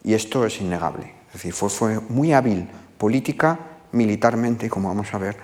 Y 0.04 0.12
esto 0.12 0.44
es 0.44 0.60
innegable, 0.60 1.14
es 1.28 1.32
decir, 1.32 1.54
fue, 1.54 1.70
fue 1.70 1.98
muy 2.10 2.34
hábil 2.34 2.68
política, 2.98 3.71
militarmente 3.92 4.66
y, 4.66 4.68
como 4.68 4.88
vamos 4.88 5.12
a 5.14 5.18
ver, 5.18 5.36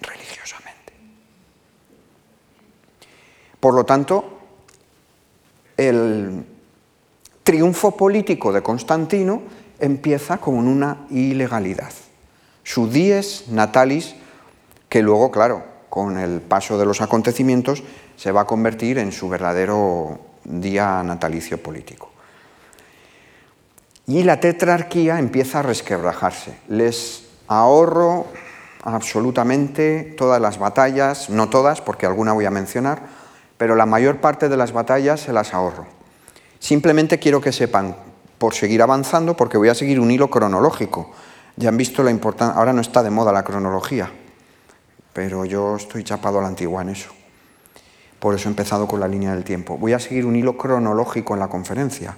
religiosamente. 0.00 0.92
Por 3.58 3.74
lo 3.74 3.84
tanto, 3.84 4.38
el 5.76 6.44
triunfo 7.42 7.96
político 7.96 8.52
de 8.52 8.62
Constantino 8.62 9.42
empieza 9.78 10.38
con 10.38 10.66
una 10.66 11.06
ilegalidad. 11.10 11.92
Su 12.62 12.88
dies 12.88 13.48
natalis, 13.48 14.14
que 14.88 15.02
luego, 15.02 15.30
claro, 15.30 15.64
con 15.88 16.18
el 16.18 16.40
paso 16.40 16.78
de 16.78 16.86
los 16.86 17.00
acontecimientos, 17.00 17.82
se 18.16 18.32
va 18.32 18.42
a 18.42 18.46
convertir 18.46 18.98
en 18.98 19.12
su 19.12 19.28
verdadero 19.28 20.20
día 20.44 21.02
natalicio 21.02 21.62
político. 21.62 22.10
Y 24.06 24.22
la 24.22 24.40
tetrarquía 24.40 25.18
empieza 25.18 25.60
a 25.60 25.62
resquebrajarse. 25.62 26.58
Les 26.68 27.29
Ahorro 27.50 28.26
absolutamente 28.84 30.14
todas 30.16 30.40
las 30.40 30.60
batallas, 30.60 31.30
no 31.30 31.48
todas, 31.48 31.80
porque 31.80 32.06
alguna 32.06 32.32
voy 32.32 32.44
a 32.44 32.50
mencionar, 32.52 33.02
pero 33.56 33.74
la 33.74 33.86
mayor 33.86 34.18
parte 34.18 34.48
de 34.48 34.56
las 34.56 34.72
batallas 34.72 35.18
se 35.18 35.32
las 35.32 35.52
ahorro. 35.52 35.84
Simplemente 36.60 37.18
quiero 37.18 37.40
que 37.40 37.50
sepan, 37.50 37.96
por 38.38 38.54
seguir 38.54 38.82
avanzando, 38.82 39.36
porque 39.36 39.58
voy 39.58 39.68
a 39.68 39.74
seguir 39.74 39.98
un 39.98 40.12
hilo 40.12 40.30
cronológico. 40.30 41.10
Ya 41.56 41.70
han 41.70 41.76
visto 41.76 42.04
la 42.04 42.12
importancia, 42.12 42.56
ahora 42.56 42.72
no 42.72 42.80
está 42.80 43.02
de 43.02 43.10
moda 43.10 43.32
la 43.32 43.42
cronología, 43.42 44.12
pero 45.12 45.44
yo 45.44 45.74
estoy 45.74 46.04
chapado 46.04 46.38
a 46.38 46.42
la 46.42 46.48
antigua 46.48 46.82
en 46.82 46.90
eso. 46.90 47.10
Por 48.20 48.36
eso 48.36 48.48
he 48.48 48.52
empezado 48.52 48.86
con 48.86 49.00
la 49.00 49.08
línea 49.08 49.34
del 49.34 49.42
tiempo. 49.42 49.76
Voy 49.76 49.92
a 49.92 49.98
seguir 49.98 50.24
un 50.24 50.36
hilo 50.36 50.56
cronológico 50.56 51.34
en 51.34 51.40
la 51.40 51.48
conferencia. 51.48 52.16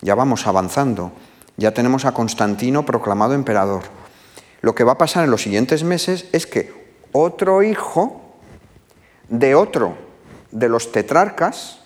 Ya 0.00 0.14
vamos 0.14 0.46
avanzando. 0.46 1.12
Ya 1.58 1.74
tenemos 1.74 2.06
a 2.06 2.12
Constantino 2.12 2.86
proclamado 2.86 3.34
emperador 3.34 3.99
lo 4.60 4.74
que 4.74 4.84
va 4.84 4.92
a 4.92 4.98
pasar 4.98 5.24
en 5.24 5.30
los 5.30 5.42
siguientes 5.42 5.84
meses 5.84 6.26
es 6.32 6.46
que 6.46 6.72
otro 7.12 7.62
hijo 7.62 8.20
de 9.28 9.54
otro 9.54 9.96
de 10.50 10.68
los 10.68 10.92
tetrarcas, 10.92 11.80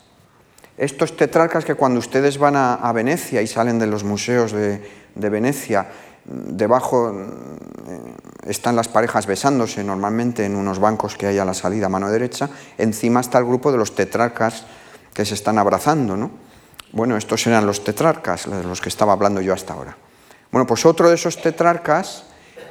estos 0.77 1.17
tetrarcas 1.17 1.65
que 1.65 1.75
cuando 1.75 1.99
ustedes 1.99 2.39
van 2.39 2.57
a, 2.57 2.93
Venecia 2.93 3.43
y 3.43 3.47
salen 3.47 3.79
de 3.79 3.87
los 3.87 4.03
museos 4.03 4.53
de, 4.53 4.81
Venecia, 5.15 5.87
debajo 6.25 7.13
eh, 7.13 8.15
están 8.47 8.75
las 8.75 8.89
parejas 8.89 9.27
besándose 9.27 9.85
normalmente 9.85 10.45
en 10.45 10.57
unos 10.57 10.79
bancos 10.79 11.17
que 11.17 11.27
hay 11.27 11.39
a 11.39 11.45
la 11.45 11.55
salida 11.55 11.87
a 11.87 11.91
mano 11.91 12.11
derecha, 12.11 12.49
encima 12.79 13.21
está 13.21 13.39
el 13.39 13.45
grupo 13.45 13.71
de 13.71 13.79
los 13.79 13.95
tetrarcas 13.95 14.65
que 15.13 15.25
se 15.25 15.35
están 15.35 15.59
abrazando, 15.59 16.17
¿no? 16.17 16.31
Bueno, 16.93 17.17
estos 17.17 17.47
eran 17.47 17.67
los 17.67 17.85
tetrarcas, 17.85 18.49
de 18.49 18.65
los 18.65 18.81
que 18.81 18.89
estaba 18.89 19.13
hablando 19.13 19.41
yo 19.41 19.53
hasta 19.53 19.75
ahora. 19.75 19.97
Bueno, 20.51 20.67
pues 20.67 20.87
otro 20.87 21.09
de 21.09 21.17
esos 21.17 21.41
tetrarcas 21.41 22.25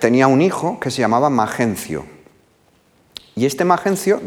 tenía 0.04 0.28
un 0.28 0.42
hijo 0.42 0.82
que 0.82 0.92
se 0.92 1.00
llamaba 1.00 1.30
Magencio. 1.30 2.04
Y 3.36 3.46
este 3.46 3.64
Magencio, 3.64 4.22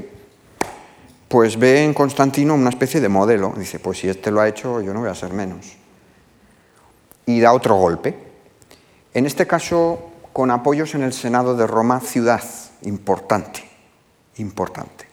pues 1.28 1.58
ve 1.58 1.84
en 1.84 1.92
Constantino 1.92 2.54
una 2.54 2.70
especie 2.70 2.98
de 2.98 3.10
modelo. 3.10 3.52
Dice, 3.54 3.78
pues 3.78 3.98
si 3.98 4.08
este 4.08 4.30
lo 4.30 4.40
ha 4.40 4.48
hecho, 4.48 4.80
yo 4.80 4.94
no 4.94 5.00
voy 5.00 5.10
a 5.10 5.14
ser 5.14 5.34
menos. 5.34 5.74
Y 7.26 7.40
da 7.40 7.52
otro 7.52 7.74
golpe. 7.74 8.16
En 9.12 9.26
este 9.26 9.46
caso, 9.46 10.12
con 10.32 10.50
apoyos 10.50 10.94
en 10.94 11.02
el 11.02 11.12
Senado 11.12 11.54
de 11.54 11.66
Roma, 11.66 12.00
ciudad 12.00 12.42
importante, 12.80 13.62
importante. 14.38 15.06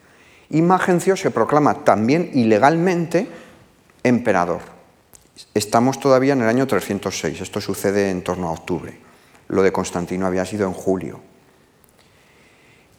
Y 0.49 0.61
Magencio 0.61 1.17
se 1.17 1.29
proclama 1.29 1.83
también 1.83 2.31
ilegalmente 2.33 3.27
emperador. 4.01 4.61
Estamos 5.53 5.99
todavía 5.99 6.31
en 6.31 6.41
el 6.43 6.47
año 6.47 6.65
306, 6.67 7.41
esto 7.41 7.59
sucede 7.59 8.09
en 8.11 8.23
torno 8.23 8.47
a 8.47 8.53
octubre. 8.53 8.97
Lo 9.47 9.63
de 9.63 9.71
Constantino 9.71 10.25
había 10.25 10.45
sido 10.45 10.67
en 10.67 10.73
julio. 10.73 11.19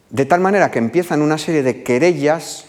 De 0.09 0.25
tal 0.25 0.39
manera 0.39 0.71
que 0.71 0.79
empiezan 0.79 1.21
una 1.21 1.37
serie 1.37 1.63
de 1.63 1.83
querellas, 1.83 2.65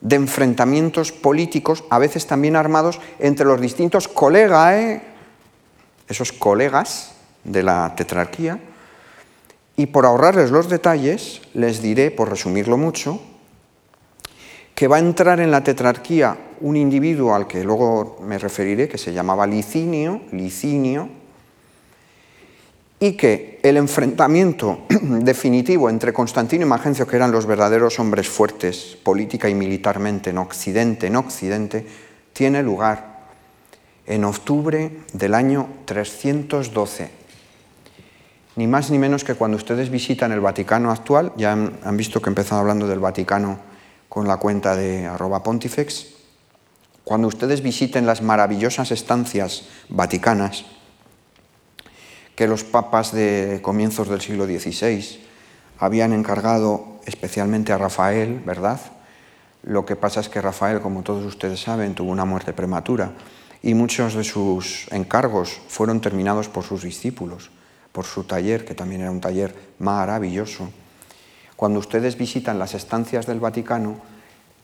de 0.00 0.16
enfrentamientos 0.16 1.12
políticos, 1.12 1.84
a 1.90 1.98
veces 1.98 2.26
también 2.26 2.56
armados, 2.56 3.00
entre 3.18 3.46
los 3.46 3.60
distintos 3.60 4.08
colegas, 4.08 5.00
esos 6.08 6.32
colegas 6.32 7.14
de 7.44 7.62
la 7.62 7.94
tetrarquía, 7.96 8.58
y 9.76 9.86
por 9.86 10.06
ahorrarles 10.06 10.50
los 10.50 10.68
detalles, 10.68 11.42
les 11.52 11.82
diré, 11.82 12.10
por 12.10 12.30
resumirlo 12.30 12.76
mucho, 12.76 13.20
que 14.74 14.88
va 14.88 14.96
a 14.96 15.00
entrar 15.00 15.40
en 15.40 15.50
la 15.50 15.62
tetrarquía 15.62 16.36
un 16.60 16.76
individuo 16.76 17.34
al 17.34 17.46
que 17.46 17.64
luego 17.64 18.18
me 18.22 18.38
referiré, 18.38 18.88
que 18.88 18.98
se 18.98 19.12
llamaba 19.12 19.46
Licinio, 19.46 20.22
Licinio, 20.32 21.08
y 23.00 23.12
que 23.12 23.58
el 23.62 23.76
enfrentamiento 23.76 24.84
definitivo 24.88 25.90
entre 25.90 26.12
Constantino 26.12 26.64
y 26.64 26.68
Magencio, 26.68 27.06
que 27.06 27.16
eran 27.16 27.32
los 27.32 27.46
verdaderos 27.46 27.98
hombres 27.98 28.28
fuertes 28.28 28.96
política 29.02 29.48
y 29.48 29.54
militarmente 29.54 30.30
en 30.30 30.38
Occidente, 30.38 31.06
en 31.06 31.16
Occidente, 31.16 31.86
tiene 32.32 32.62
lugar 32.62 33.14
en 34.06 34.24
octubre 34.24 34.90
del 35.12 35.34
año 35.34 35.68
312. 35.86 37.10
Ni 38.56 38.66
más 38.66 38.90
ni 38.90 38.98
menos 38.98 39.24
que 39.24 39.34
cuando 39.34 39.56
ustedes 39.56 39.90
visitan 39.90 40.30
el 40.30 40.40
Vaticano 40.40 40.90
actual, 40.90 41.32
ya 41.36 41.52
han, 41.52 41.96
visto 41.96 42.22
que 42.22 42.28
he 42.28 42.30
empezado 42.30 42.60
hablando 42.60 42.86
del 42.86 43.00
Vaticano 43.00 43.58
con 44.08 44.28
la 44.28 44.36
cuenta 44.36 44.76
de 44.76 45.06
arroba 45.06 45.42
pontifex, 45.42 46.14
cuando 47.02 47.28
ustedes 47.28 47.62
visiten 47.62 48.06
las 48.06 48.22
maravillosas 48.22 48.90
estancias 48.92 49.64
vaticanas 49.88 50.64
que 52.34 52.48
los 52.48 52.64
papas 52.64 53.12
de 53.12 53.60
comienzos 53.62 54.08
del 54.08 54.20
siglo 54.20 54.46
XVI 54.46 55.20
habían 55.78 56.12
encargado 56.12 56.98
especialmente 57.06 57.72
a 57.72 57.78
Rafael, 57.78 58.40
¿verdad? 58.44 58.80
Lo 59.62 59.86
que 59.86 59.96
pasa 59.96 60.20
es 60.20 60.28
que 60.28 60.40
Rafael, 60.40 60.80
como 60.80 61.02
todos 61.02 61.24
ustedes 61.24 61.60
saben, 61.60 61.94
tuvo 61.94 62.10
una 62.10 62.24
muerte 62.24 62.52
prematura 62.52 63.12
y 63.62 63.74
muchos 63.74 64.14
de 64.14 64.24
sus 64.24 64.86
encargos 64.90 65.60
fueron 65.68 66.00
terminados 66.00 66.48
por 66.48 66.64
sus 66.64 66.82
discípulos, 66.82 67.50
por 67.92 68.04
su 68.04 68.24
taller, 68.24 68.64
que 68.64 68.74
también 68.74 69.00
era 69.00 69.10
un 69.10 69.20
taller 69.20 69.54
maravilloso. 69.78 70.68
Cuando 71.56 71.78
ustedes 71.78 72.18
visitan 72.18 72.58
las 72.58 72.74
estancias 72.74 73.26
del 73.26 73.40
Vaticano, 73.40 73.96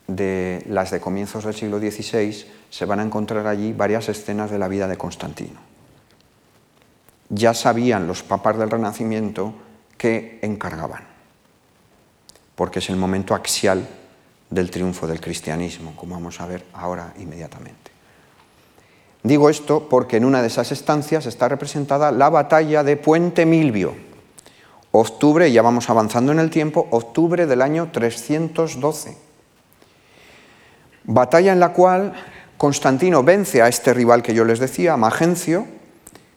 de 0.06 0.64
las 0.68 0.90
de 0.90 1.00
comienzos 1.00 1.44
del 1.44 1.54
siglo 1.54 1.78
XVI, 1.78 2.44
se 2.68 2.84
van 2.84 3.00
a 3.00 3.04
encontrar 3.04 3.46
allí 3.46 3.72
varias 3.72 4.08
escenas 4.08 4.50
de 4.50 4.58
la 4.58 4.68
vida 4.68 4.88
de 4.88 4.98
Constantino. 4.98 5.69
Ya 7.31 7.55
sabían 7.55 8.07
los 8.07 8.22
papas 8.22 8.59
del 8.59 8.70
Renacimiento 8.70 9.55
que 9.97 10.39
encargaban, 10.43 11.05
porque 12.55 12.81
es 12.81 12.91
el 12.91 12.97
momento 12.97 13.35
axial 13.35 13.89
del 14.51 14.70
triunfo 14.70 15.07
del 15.07 15.20
cristianismo, 15.20 15.95
como 15.97 16.16
vamos 16.16 16.41
a 16.41 16.47
ver 16.47 16.66
ahora 16.74 17.14
inmediatamente. 17.18 17.91
Digo 19.22 19.51
esto 19.51 19.89
porque 19.89 20.16
en 20.16 20.24
una 20.24 20.43
de 20.43 20.49
esas 20.49 20.72
estancias 20.72 21.26
está 21.26 21.49
representada 21.49 22.11
la 22.11 22.28
batalla 22.31 22.83
de 22.83 22.97
Puente 22.97 23.47
Milvio, 23.47 23.95
octubre, 24.93 25.53
ya 25.53 25.62
vamos 25.62 25.89
avanzando 25.91 26.33
en 26.33 26.41
el 26.41 26.51
tiempo, 26.51 26.89
octubre 26.91 27.47
del 27.47 27.62
año 27.62 27.91
312. 27.93 29.16
Batalla 31.05 31.53
en 31.53 31.61
la 31.61 31.72
cual 31.72 32.14
Constantino 32.57 33.22
vence 33.22 33.62
a 33.62 33.68
este 33.68 33.95
rival 33.95 34.22
que 34.22 34.35
yo 34.35 34.45
les 34.45 34.59
decía, 34.59 34.97
Magencio, 34.97 35.66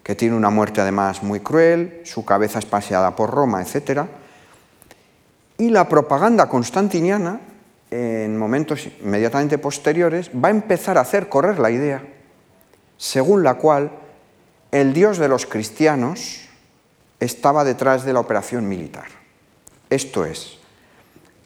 que 0.04 0.16
tiene 0.16 0.36
una 0.36 0.50
muerte 0.50 0.82
además 0.82 1.24
muy 1.24 1.40
cruel, 1.40 2.02
su 2.04 2.26
cabeza 2.26 2.60
es 2.60 2.66
paseada 2.66 3.16
por 3.16 3.32
Roma, 3.32 3.62
etc. 3.62 4.02
Y 5.58 5.70
la 5.70 5.88
propaganda 5.88 6.50
constantiniana, 6.50 7.40
en 7.90 8.38
momentos 8.38 8.88
inmediatamente 9.02 9.58
posteriores, 9.58 10.30
va 10.32 10.50
a 10.50 10.52
empezar 10.52 10.98
a 10.98 11.02
hacer 11.02 11.30
correr 11.30 11.60
la 11.60 11.72
idea 11.72 12.04
según 12.98 13.44
la 13.44 13.56
cual 13.56 13.92
el 14.72 14.94
Dios 14.94 15.18
de 15.18 15.28
los 15.28 15.46
cristianos 15.46 16.48
estaba 17.20 17.64
detrás 17.64 18.06
de 18.06 18.14
la 18.14 18.22
operación 18.22 18.68
militar. 18.68 19.06
Esto 19.90 20.26
es, 20.26 20.58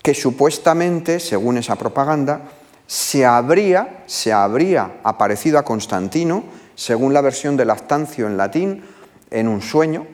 que 0.02 0.14
supuestamente, 0.14 1.20
según 1.20 1.58
esa 1.58 1.76
propaganda, 1.76 2.42
se 2.86 3.26
habría, 3.26 4.04
se 4.06 4.32
habría 4.32 5.00
aparecido 5.04 5.58
a 5.60 5.66
Constantino, 5.66 6.44
según 6.78 7.12
la 7.12 7.22
versión 7.22 7.58
de 7.58 7.66
Lactancio 7.66 8.28
en 8.28 8.38
latín, 8.38 8.84
en 9.32 9.48
un 9.48 9.62
sueño, 9.62 10.06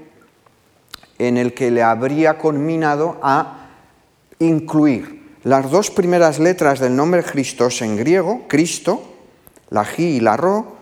en 1.19 1.37
el 1.37 1.53
que 1.53 1.69
le 1.69 1.83
habría 1.83 2.37
conminado 2.37 3.19
a 3.21 3.67
incluir 4.39 5.37
las 5.43 5.69
dos 5.69 5.91
primeras 5.91 6.39
letras 6.39 6.79
del 6.79 6.95
nombre 6.95 7.21
Christos 7.21 7.81
en 7.81 7.97
griego, 7.97 8.45
Cristo, 8.47 9.03
la 9.71 9.85
G 9.85 9.99
y 9.99 10.19
la 10.21 10.37
Ro, 10.37 10.77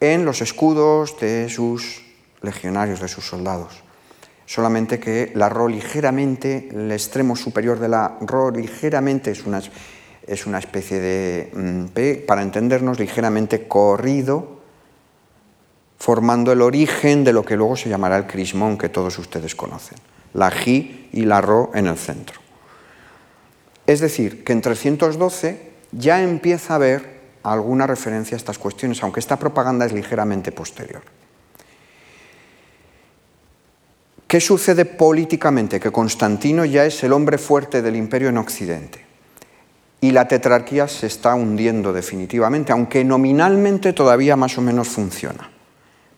en 0.00 0.24
los 0.24 0.42
escudos 0.42 1.18
de 1.20 1.48
sus 1.48 2.02
legionarios, 2.42 3.00
de 3.00 3.06
sus 3.06 3.24
soldados. 3.24 3.84
Solamente 4.46 4.98
que 4.98 5.30
la 5.36 5.48
Ro 5.48 5.68
ligeramente, 5.68 6.70
el 6.72 6.90
extremo 6.90 7.36
superior 7.36 7.78
de 7.78 7.88
la 7.88 8.18
Ro 8.20 8.50
ligeramente 8.50 9.30
es 9.30 9.46
una, 9.46 9.62
es 10.26 10.44
una 10.44 10.58
especie 10.58 10.98
de 10.98 11.50
mm, 11.54 12.26
para 12.26 12.42
entendernos, 12.42 12.98
ligeramente 12.98 13.68
corrido, 13.68 14.53
formando 15.98 16.52
el 16.52 16.62
origen 16.62 17.24
de 17.24 17.32
lo 17.32 17.44
que 17.44 17.56
luego 17.56 17.76
se 17.76 17.88
llamará 17.88 18.16
el 18.16 18.26
crismón 18.26 18.78
que 18.78 18.88
todos 18.88 19.18
ustedes 19.18 19.54
conocen. 19.54 19.98
La 20.34 20.50
G 20.50 21.08
y 21.12 21.24
la 21.24 21.40
Ro 21.40 21.70
en 21.74 21.86
el 21.86 21.96
centro. 21.96 22.40
Es 23.86 24.00
decir, 24.00 24.44
que 24.44 24.52
en 24.52 24.60
312 24.60 25.72
ya 25.92 26.22
empieza 26.22 26.74
a 26.74 26.76
haber 26.76 27.20
alguna 27.42 27.86
referencia 27.86 28.36
a 28.36 28.38
estas 28.38 28.58
cuestiones, 28.58 29.02
aunque 29.02 29.20
esta 29.20 29.38
propaganda 29.38 29.84
es 29.84 29.92
ligeramente 29.92 30.50
posterior. 30.50 31.02
¿Qué 34.26 34.40
sucede 34.40 34.84
políticamente? 34.84 35.78
Que 35.78 35.92
Constantino 35.92 36.64
ya 36.64 36.84
es 36.84 37.04
el 37.04 37.12
hombre 37.12 37.38
fuerte 37.38 37.82
del 37.82 37.94
imperio 37.94 38.30
en 38.30 38.38
Occidente 38.38 39.04
y 40.04 40.10
la 40.10 40.28
tetrarquía 40.28 40.86
se 40.86 41.06
está 41.06 41.34
hundiendo 41.34 41.90
definitivamente, 41.90 42.72
aunque 42.72 43.02
nominalmente 43.04 43.94
todavía 43.94 44.36
más 44.36 44.58
o 44.58 44.60
menos 44.60 44.88
funciona, 44.88 45.50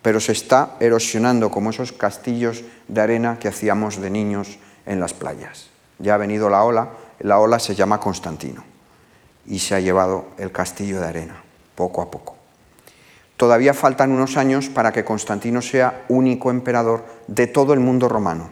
pero 0.06 0.20
se 0.20 0.30
está 0.30 0.76
erosionando 0.78 1.50
como 1.50 1.70
esos 1.70 1.90
castillos 1.90 2.62
de 2.86 3.00
arena 3.00 3.40
que 3.40 3.48
hacíamos 3.48 4.00
de 4.00 4.08
niños 4.08 4.60
en 4.86 5.00
las 5.00 5.12
playas. 5.12 5.70
Ya 5.98 6.14
ha 6.14 6.16
venido 6.16 6.48
la 6.48 6.62
ola, 6.62 6.90
la 7.18 7.40
ola 7.40 7.58
se 7.58 7.74
llama 7.74 7.98
Constantino 7.98 8.62
y 9.46 9.58
se 9.58 9.74
ha 9.74 9.80
llevado 9.80 10.26
el 10.38 10.52
castillo 10.52 11.00
de 11.00 11.08
arena, 11.08 11.42
poco 11.74 12.02
a 12.02 12.08
poco. 12.08 12.36
Todavía 13.36 13.74
faltan 13.74 14.12
unos 14.12 14.36
años 14.36 14.68
para 14.68 14.92
que 14.92 15.04
Constantino 15.04 15.60
sea 15.60 16.04
único 16.08 16.52
emperador 16.52 17.04
de 17.26 17.48
todo 17.48 17.72
el 17.72 17.80
mundo 17.80 18.08
romano, 18.08 18.50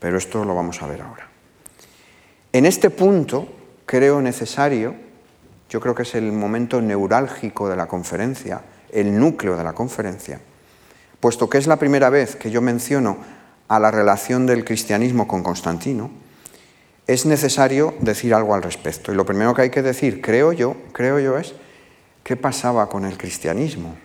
pero 0.00 0.16
esto 0.16 0.42
lo 0.42 0.54
vamos 0.54 0.80
a 0.80 0.86
ver 0.86 1.02
ahora. 1.02 1.28
En 2.54 2.64
este 2.64 2.88
punto 2.88 3.46
creo 3.84 4.22
necesario, 4.22 4.94
yo 5.68 5.80
creo 5.80 5.94
que 5.94 6.04
es 6.04 6.14
el 6.14 6.32
momento 6.32 6.80
neurálgico 6.80 7.68
de 7.68 7.76
la 7.76 7.86
conferencia, 7.86 8.62
el 8.92 9.18
núcleo 9.18 9.56
de 9.56 9.64
la 9.64 9.72
conferencia, 9.72 10.40
puesto 11.20 11.48
que 11.48 11.58
es 11.58 11.66
la 11.66 11.76
primera 11.76 12.10
vez 12.10 12.36
que 12.36 12.50
yo 12.50 12.60
menciono 12.60 13.18
a 13.68 13.78
la 13.80 13.90
relación 13.90 14.46
del 14.46 14.64
cristianismo 14.64 15.26
con 15.26 15.42
Constantino, 15.42 16.10
es 17.06 17.26
necesario 17.26 17.94
decir 18.00 18.34
algo 18.34 18.54
al 18.54 18.62
respecto. 18.62 19.12
Y 19.12 19.14
lo 19.14 19.26
primero 19.26 19.54
que 19.54 19.62
hay 19.62 19.70
que 19.70 19.82
decir, 19.82 20.20
creo 20.20 20.52
yo, 20.52 20.76
creo 20.92 21.18
yo 21.20 21.38
es 21.38 21.54
qué 22.22 22.36
pasaba 22.36 22.88
con 22.88 23.04
el 23.04 23.16
cristianismo. 23.16 23.96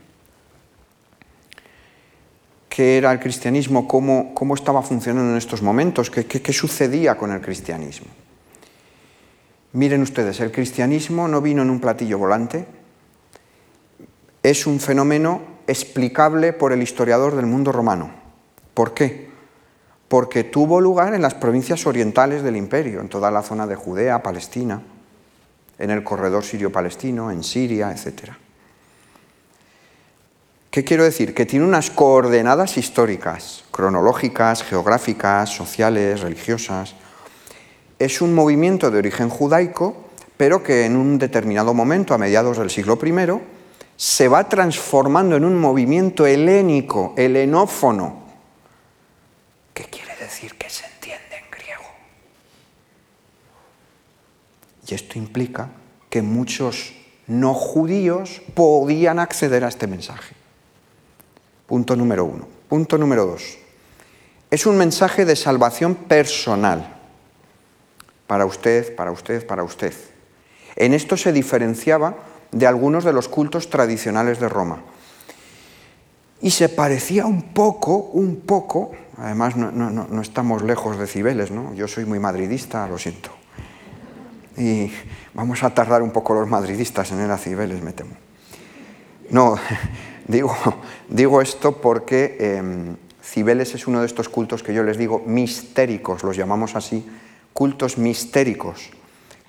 ¿Qué 2.70 2.98
era 2.98 3.12
el 3.12 3.20
cristianismo? 3.20 3.88
¿Cómo, 3.88 4.34
cómo 4.34 4.56
estaba 4.56 4.82
funcionando 4.82 5.32
en 5.32 5.38
estos 5.38 5.62
momentos? 5.62 6.10
¿Qué, 6.10 6.26
qué, 6.26 6.42
qué 6.42 6.54
sucedía 6.54 7.18
con 7.18 7.32
el 7.32 7.42
cristianismo? 7.42 8.08
Miren 9.74 10.02
ustedes, 10.02 10.40
el 10.40 10.52
cristianismo 10.52 11.28
no 11.28 11.42
vino 11.42 11.62
en 11.62 11.70
un 11.70 11.80
platillo 11.80 12.18
volante, 12.18 12.66
es 14.44 14.66
un 14.68 14.80
fenómeno 14.80 15.42
explicable 15.68 16.54
por 16.54 16.74
el 16.74 16.82
historiador 16.82 17.36
del 17.36 17.46
mundo 17.46 17.72
romano. 17.72 18.12
¿Por 18.74 18.94
qué? 18.94 19.32
porque 20.12 20.44
tuvo 20.44 20.82
lugar 20.82 21.14
en 21.14 21.22
las 21.22 21.36
provincias 21.36 21.86
orientales 21.88 22.44
del 22.44 22.58
imperio, 22.58 23.00
en 23.00 23.08
toda 23.08 23.32
la 23.32 23.42
zona 23.42 23.66
de 23.66 23.76
Judea, 23.76 24.22
Palestina, 24.22 24.82
en 25.80 25.90
el 25.90 26.04
corredor 26.04 26.44
sirio-palestino, 26.44 27.32
en 27.32 27.46
Siria, 27.46 27.94
etc. 27.94 28.34
¿Qué 30.70 30.84
quiero 30.84 31.06
decir? 31.06 31.34
Que 31.34 31.46
tiene 31.46 31.64
unas 31.64 31.92
coordenadas 31.92 32.76
históricas, 32.78 33.64
cronológicas, 33.72 34.64
geográficas, 34.64 35.50
sociales, 35.50 36.20
religiosas. 36.20 36.94
Es 37.98 38.22
un 38.22 38.36
movimiento 38.36 38.92
de 38.92 38.98
origen 38.98 39.30
judaico, 39.30 39.96
pero 40.36 40.62
que 40.62 40.84
en 40.84 40.98
un 40.98 41.20
determinado 41.20 41.74
momento, 41.74 42.14
a 42.14 42.18
mediados 42.18 42.58
del 42.58 42.70
siglo 42.70 43.00
I, 43.02 43.14
se 44.02 44.28
va 44.28 44.50
transformando 44.50 45.36
en 45.36 45.46
un 45.46 45.60
movimiento 45.60 46.26
helénico, 46.26 47.14
helenófono, 47.16 48.24
¿Qué 49.76 49.84
quiere 49.84 50.16
decir 50.16 50.56
que 50.56 50.72
se 50.72 50.88
entiende 50.88 51.36
en 51.36 51.52
griego. 51.52 51.84
Y 54.88 54.96
esto 54.96 55.20
implica 55.20 55.70
que 56.10 56.24
muchos 56.24 56.96
no 57.28 57.54
judíos 57.54 58.42
podían 58.56 59.20
acceder 59.20 59.64
a 59.64 59.68
este 59.68 59.86
mensaje. 59.86 60.34
Punto 61.68 61.96
número 61.96 62.26
uno. 62.26 62.48
Punto 62.70 62.98
número 62.98 63.28
dos. 63.28 63.60
Es 64.50 64.66
un 64.66 64.78
mensaje 64.78 65.26
de 65.26 65.36
salvación 65.36 65.94
personal. 65.94 66.98
Para 68.26 68.48
usted, 68.48 68.96
para 68.96 69.12
usted, 69.12 69.46
para 69.46 69.64
usted. 69.64 69.94
En 70.76 70.96
esto 70.96 71.18
se 71.18 71.32
diferenciaba 71.32 72.31
de 72.52 72.68
algunos 72.68 73.04
de 73.04 73.14
los 73.14 73.28
cultos 73.28 73.70
tradicionales 73.70 74.40
de 74.40 74.50
Roma. 74.50 74.82
Y 76.42 76.52
se 76.52 76.70
parecía 76.70 77.26
un 77.26 77.54
poco, 77.54 77.96
un 77.96 78.42
poco, 78.42 78.92
además 79.18 79.56
no, 79.56 79.72
no, 79.72 80.22
estamos 80.22 80.64
lejos 80.64 80.98
de 80.98 81.06
Cibeles, 81.06 81.52
¿no? 81.52 81.74
Yo 81.76 81.88
soy 81.88 82.06
muy 82.06 82.20
madridista, 82.20 82.88
lo 82.88 82.98
siento. 82.98 83.30
Y 84.58 84.92
vamos 85.34 85.64
a 85.64 85.74
tardar 85.74 86.02
un 86.02 86.12
poco 86.12 86.34
los 86.34 86.50
madridistas 86.50 87.12
en 87.12 87.24
ir 87.24 87.30
a 87.30 87.38
Cibeles, 87.38 87.84
me 87.84 87.94
temo. 87.94 88.16
No, 89.30 89.56
digo, 90.28 90.56
digo 91.08 91.42
esto 91.42 91.80
porque 91.80 92.38
em, 92.40 92.96
Cibeles 93.24 93.76
es 93.76 93.86
uno 93.86 94.02
de 94.02 94.08
estos 94.08 94.28
cultos 94.28 94.64
que 94.64 94.74
yo 94.74 94.84
les 94.84 94.98
digo 94.98 95.22
mistéricos, 95.26 96.24
los 96.24 96.36
llamamos 96.36 96.76
así, 96.76 97.08
cultos 97.54 98.00
mistéricos, 98.00 98.90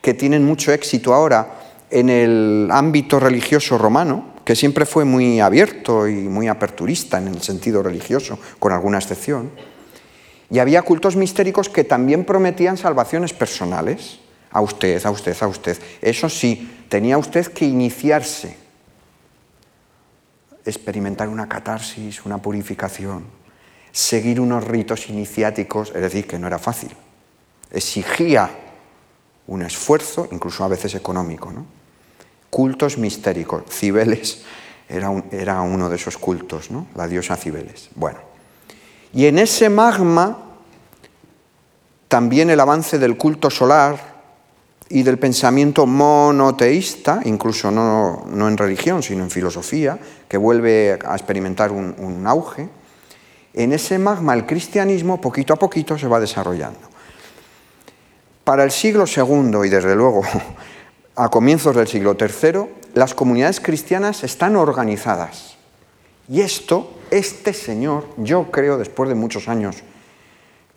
que 0.02 0.12
tienen 0.12 0.44
mucho 0.44 0.72
éxito 0.72 1.14
ahora 1.14 1.71
en 1.92 2.08
el 2.08 2.68
ámbito 2.72 3.20
religioso 3.20 3.76
romano, 3.76 4.32
que 4.44 4.56
siempre 4.56 4.86
fue 4.86 5.04
muy 5.04 5.40
abierto 5.40 6.08
y 6.08 6.14
muy 6.14 6.48
aperturista 6.48 7.18
en 7.18 7.28
el 7.28 7.42
sentido 7.42 7.82
religioso, 7.82 8.38
con 8.58 8.72
alguna 8.72 8.98
excepción. 8.98 9.50
Y 10.50 10.58
había 10.58 10.82
cultos 10.82 11.16
mistéricos 11.16 11.68
que 11.68 11.84
también 11.84 12.24
prometían 12.24 12.76
salvaciones 12.76 13.32
personales. 13.32 14.20
A 14.50 14.60
usted, 14.60 15.04
a 15.06 15.10
usted, 15.10 15.34
a 15.40 15.46
usted. 15.46 15.78
Eso 16.02 16.28
sí, 16.28 16.84
tenía 16.90 17.16
usted 17.16 17.46
que 17.46 17.64
iniciarse, 17.64 18.56
experimentar 20.64 21.28
una 21.28 21.48
catarsis, 21.48 22.24
una 22.26 22.36
purificación, 22.36 23.24
seguir 23.92 24.40
unos 24.40 24.64
ritos 24.64 25.08
iniciáticos, 25.08 25.92
es 25.94 26.02
decir, 26.02 26.26
que 26.26 26.38
no 26.38 26.46
era 26.46 26.58
fácil. 26.58 26.90
Exigía 27.70 28.50
un 29.46 29.62
esfuerzo, 29.62 30.28
incluso 30.30 30.64
a 30.64 30.68
veces 30.68 30.94
económico. 30.94 31.50
¿no? 31.50 31.81
Cultos 32.52 32.98
mistéricos. 32.98 33.62
Cibeles 33.70 34.42
era, 34.86 35.10
era 35.30 35.62
uno 35.62 35.88
de 35.88 35.96
esos 35.96 36.18
cultos, 36.18 36.70
¿no? 36.70 36.86
la 36.94 37.08
diosa 37.08 37.34
Cibeles. 37.34 37.88
Bueno, 37.94 38.18
y 39.14 39.24
en 39.24 39.38
ese 39.38 39.70
magma 39.70 40.36
también 42.08 42.50
el 42.50 42.60
avance 42.60 42.98
del 42.98 43.16
culto 43.16 43.48
solar 43.48 43.96
y 44.90 45.02
del 45.02 45.18
pensamiento 45.18 45.86
monoteísta, 45.86 47.20
incluso 47.24 47.70
no, 47.70 48.26
no 48.26 48.48
en 48.48 48.58
religión, 48.58 49.02
sino 49.02 49.24
en 49.24 49.30
filosofía, 49.30 49.98
que 50.28 50.36
vuelve 50.36 50.98
a 51.06 51.14
experimentar 51.14 51.72
un, 51.72 51.94
un 51.96 52.26
auge, 52.26 52.68
en 53.54 53.72
ese 53.72 53.98
magma 53.98 54.34
el 54.34 54.44
cristianismo 54.44 55.22
poquito 55.22 55.54
a 55.54 55.58
poquito 55.58 55.96
se 55.96 56.06
va 56.06 56.20
desarrollando. 56.20 56.80
Para 58.44 58.62
el 58.64 58.70
siglo 58.70 59.06
II 59.06 59.64
y 59.64 59.70
desde 59.70 59.96
luego 59.96 60.20
a 61.16 61.28
comienzos 61.28 61.76
del 61.76 61.88
siglo 61.88 62.16
III, 62.18 62.68
las 62.94 63.14
comunidades 63.14 63.60
cristianas 63.60 64.24
están 64.24 64.56
organizadas. 64.56 65.56
Y 66.28 66.40
esto, 66.40 66.98
este 67.10 67.52
señor, 67.52 68.06
yo 68.16 68.50
creo, 68.50 68.78
después 68.78 69.08
de 69.08 69.14
muchos 69.14 69.48
años 69.48 69.76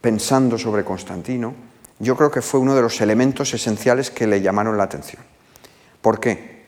pensando 0.01 0.57
sobre 0.57 0.83
Constantino, 0.83 1.53
yo 1.99 2.15
creo 2.17 2.29
que 2.29 2.41
fue 2.41 2.59
uno 2.59 2.75
de 2.75 2.81
los 2.81 2.99
elementos 3.01 3.53
esenciales 3.53 4.11
que 4.11 4.27
le 4.27 4.41
llamaron 4.41 4.77
la 4.77 4.83
atención. 4.83 5.23
¿Por 6.01 6.19
qué? 6.19 6.65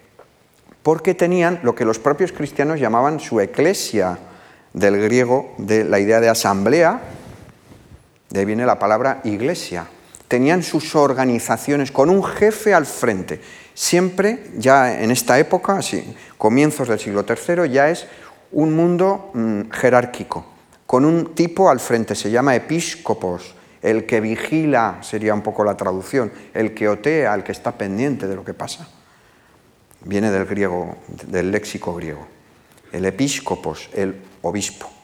Porque 0.81 1.13
tenían 1.13 1.59
lo 1.63 1.75
que 1.75 1.85
los 1.85 1.99
propios 1.99 2.31
cristianos 2.31 2.79
llamaban 2.79 3.19
su 3.19 3.41
eclesia, 3.41 4.17
del 4.73 5.01
griego, 5.01 5.53
de 5.57 5.83
la 5.83 5.99
idea 5.99 6.19
de 6.19 6.29
asamblea, 6.29 7.01
de 8.29 8.39
ahí 8.39 8.45
viene 8.45 8.65
la 8.65 8.79
palabra 8.79 9.21
iglesia, 9.23 9.87
tenían 10.27 10.63
sus 10.63 10.95
organizaciones 10.95 11.91
con 11.91 12.09
un 12.09 12.23
jefe 12.23 12.73
al 12.73 12.85
frente. 12.85 13.39
Siempre, 13.73 14.45
ya 14.57 15.01
en 15.01 15.11
esta 15.11 15.39
época, 15.39 15.79
comienzos 16.37 16.87
del 16.87 16.99
siglo 16.99 17.25
III, 17.27 17.69
ya 17.69 17.89
es 17.89 18.07
un 18.51 18.73
mundo 18.75 19.31
mm, 19.33 19.69
jerárquico, 19.71 20.45
con 20.85 21.05
un 21.05 21.35
tipo 21.35 21.69
al 21.69 21.79
frente, 21.79 22.15
se 22.15 22.31
llama 22.31 22.55
episcopos, 22.55 23.55
el 23.81 24.05
que 24.05 24.19
vigila, 24.19 24.99
sería 25.01 25.33
un 25.33 25.41
poco 25.41 25.63
la 25.63 25.77
traducción, 25.77 26.31
el 26.53 26.73
que 26.73 26.89
otea, 26.89 27.33
el 27.35 27.43
que 27.43 27.51
está 27.51 27.77
pendiente 27.77 28.27
de 28.27 28.35
lo 28.35 28.43
que 28.43 28.53
pasa. 28.53 28.87
Viene 30.03 30.31
del 30.31 30.45
griego, 30.45 30.97
del 31.27 31.51
léxico 31.51 31.93
griego. 31.93 32.27
El 32.91 33.05
episcopos, 33.05 33.89
el 33.93 34.15
obispo. 34.41 34.96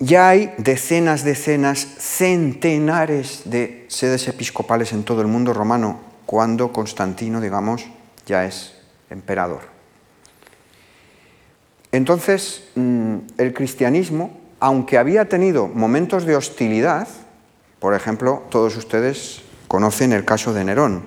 Ya 0.00 0.28
hay 0.28 0.54
decenas, 0.58 1.24
decenas, 1.24 1.80
centenares 1.98 3.42
de 3.46 3.84
sedes 3.88 4.28
episcopales 4.28 4.92
en 4.92 5.02
todo 5.02 5.22
el 5.22 5.26
mundo 5.26 5.52
romano 5.52 5.98
cuando 6.24 6.72
Constantino, 6.72 7.40
digamos, 7.40 7.84
ya 8.24 8.44
es 8.44 8.74
emperador. 9.10 9.62
Entonces, 11.90 12.68
mm, 12.76 13.16
el 13.38 13.52
cristianismo, 13.52 14.38
aunque 14.60 14.98
había 14.98 15.28
tenido 15.28 15.66
momentos 15.66 16.26
de 16.26 16.36
hostilidad, 16.36 17.08
por 17.80 17.94
ejemplo, 17.94 18.44
todos 18.50 18.76
ustedes 18.76 19.42
conocen 19.66 20.12
el 20.12 20.24
caso 20.24 20.52
de 20.52 20.64
Nerón. 20.64 21.02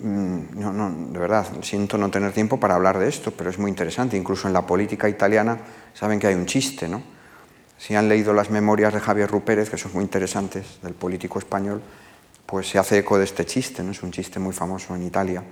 Mm, 0.00 0.58
no, 0.58 0.72
no, 0.72 1.12
de 1.12 1.18
verdad, 1.18 1.46
siento 1.62 1.98
no 1.98 2.10
tener 2.10 2.32
tiempo 2.32 2.58
para 2.58 2.74
hablar 2.74 2.98
de 2.98 3.08
esto, 3.08 3.30
pero 3.30 3.50
es 3.50 3.58
muy 3.58 3.70
interesante. 3.70 4.16
Incluso 4.16 4.48
en 4.48 4.54
la 4.54 4.66
política 4.66 5.08
italiana 5.08 5.58
saben 5.94 6.18
que 6.18 6.26
hay 6.26 6.34
un 6.34 6.46
chiste, 6.46 6.88
¿no? 6.88 7.02
Si 7.78 7.94
han 7.94 8.08
leído 8.08 8.34
las 8.34 8.50
memorias 8.50 8.92
de 8.92 9.00
Javier 9.00 9.30
Rupérez, 9.30 9.70
que 9.70 9.78
son 9.78 9.92
muy 9.94 10.02
interesantes, 10.02 10.80
del 10.82 10.94
político 10.94 11.38
español, 11.38 11.80
pues 12.44 12.68
se 12.68 12.78
hace 12.78 12.98
eco 12.98 13.16
de 13.16 13.24
este 13.24 13.46
chiste, 13.46 13.82
¿no? 13.82 13.92
Es 13.92 14.02
un 14.02 14.12
chiste 14.12 14.38
muy 14.38 14.52
famoso 14.52 14.94
en 14.94 15.02
Italia, 15.02 15.42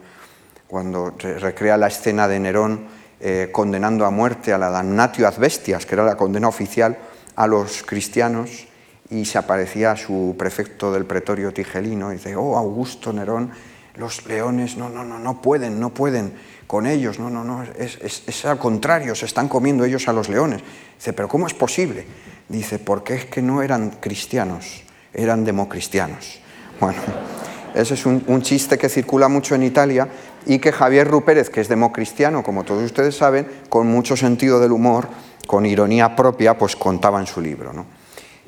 cuando 0.67 1.15
recrea 1.19 1.77
la 1.77 1.87
escena 1.87 2.29
de 2.29 2.39
Nerón 2.39 2.87
eh, 3.21 3.49
condenando 3.51 4.05
a 4.05 4.11
muerte 4.11 4.53
a 4.53 4.59
la 4.59 4.71
damnatio 4.71 5.27
ad 5.27 5.39
bestias, 5.39 5.87
que 5.87 5.95
era 5.95 6.05
la 6.05 6.17
condena 6.17 6.49
oficial 6.49 6.99
a 7.37 7.47
los 7.47 7.83
cristianos, 7.83 8.69
y 9.11 9.25
se 9.25 9.39
aparecía 9.39 9.97
su 9.97 10.37
prefecto 10.39 10.93
del 10.93 11.07
pretorio 11.07 11.53
Tigelino 11.53 12.13
y 12.13 12.17
dice, 12.17 12.37
oh, 12.37 12.57
Augusto 12.57 13.13
Nerón, 13.13 13.51
los 13.97 14.27
leones 14.27 14.77
no, 14.77 14.89
no, 14.89 15.05
no, 15.05 15.19
no 15.19 15.41
pueden, 15.41 15.81
no 15.81 15.91
pueden 15.91 16.35
con 16.69 16.87
ellos, 16.87 17.19
no, 17.19 17.31
no, 17.31 17.43
no, 17.45 17.65
es, 17.79 18.45
al 18.45 18.59
contrario, 18.59 19.15
se 19.15 19.25
están 19.25 19.49
comiendo 19.49 19.87
ellos 19.87 20.07
a 20.07 20.13
los 20.13 20.29
leones. 20.29 20.61
Dice, 20.99 21.15
pero 21.15 21.27
¿cómo 21.27 21.47
es 21.47 21.55
posible? 21.55 22.05
Dice, 22.47 22.79
porque 22.79 23.15
es 23.15 23.25
que 23.25 23.41
no 23.41 23.63
eran 23.63 23.97
cristianos, 24.01 24.83
eran 25.15 25.47
democristianos. 25.47 26.41
Bueno, 26.79 26.99
ese 27.75 27.95
es 27.95 28.05
un, 28.05 28.43
chiste 28.43 28.77
que 28.77 28.91
circula 28.91 29.29
mucho 29.29 29.55
en 29.55 29.63
Italia 29.63 30.09
y 30.45 30.59
que 30.59 30.71
Javier 30.71 31.09
Rupérez, 31.09 31.49
que 31.49 31.63
es 31.63 31.69
democristiano, 31.69 32.43
como 32.43 32.65
todos 32.65 32.85
ustedes 32.85 33.17
saben, 33.17 33.49
con 33.71 33.87
mucho 33.87 34.15
sentido 34.15 34.61
del 34.61 34.73
humor, 34.73 35.09
con 35.47 35.65
ironía 35.65 36.15
propia, 36.15 36.59
pues 36.59 36.77
contaba 36.77 37.19
en 37.19 37.27
su 37.27 37.41
libro. 37.41 37.73
¿no? 37.73 37.87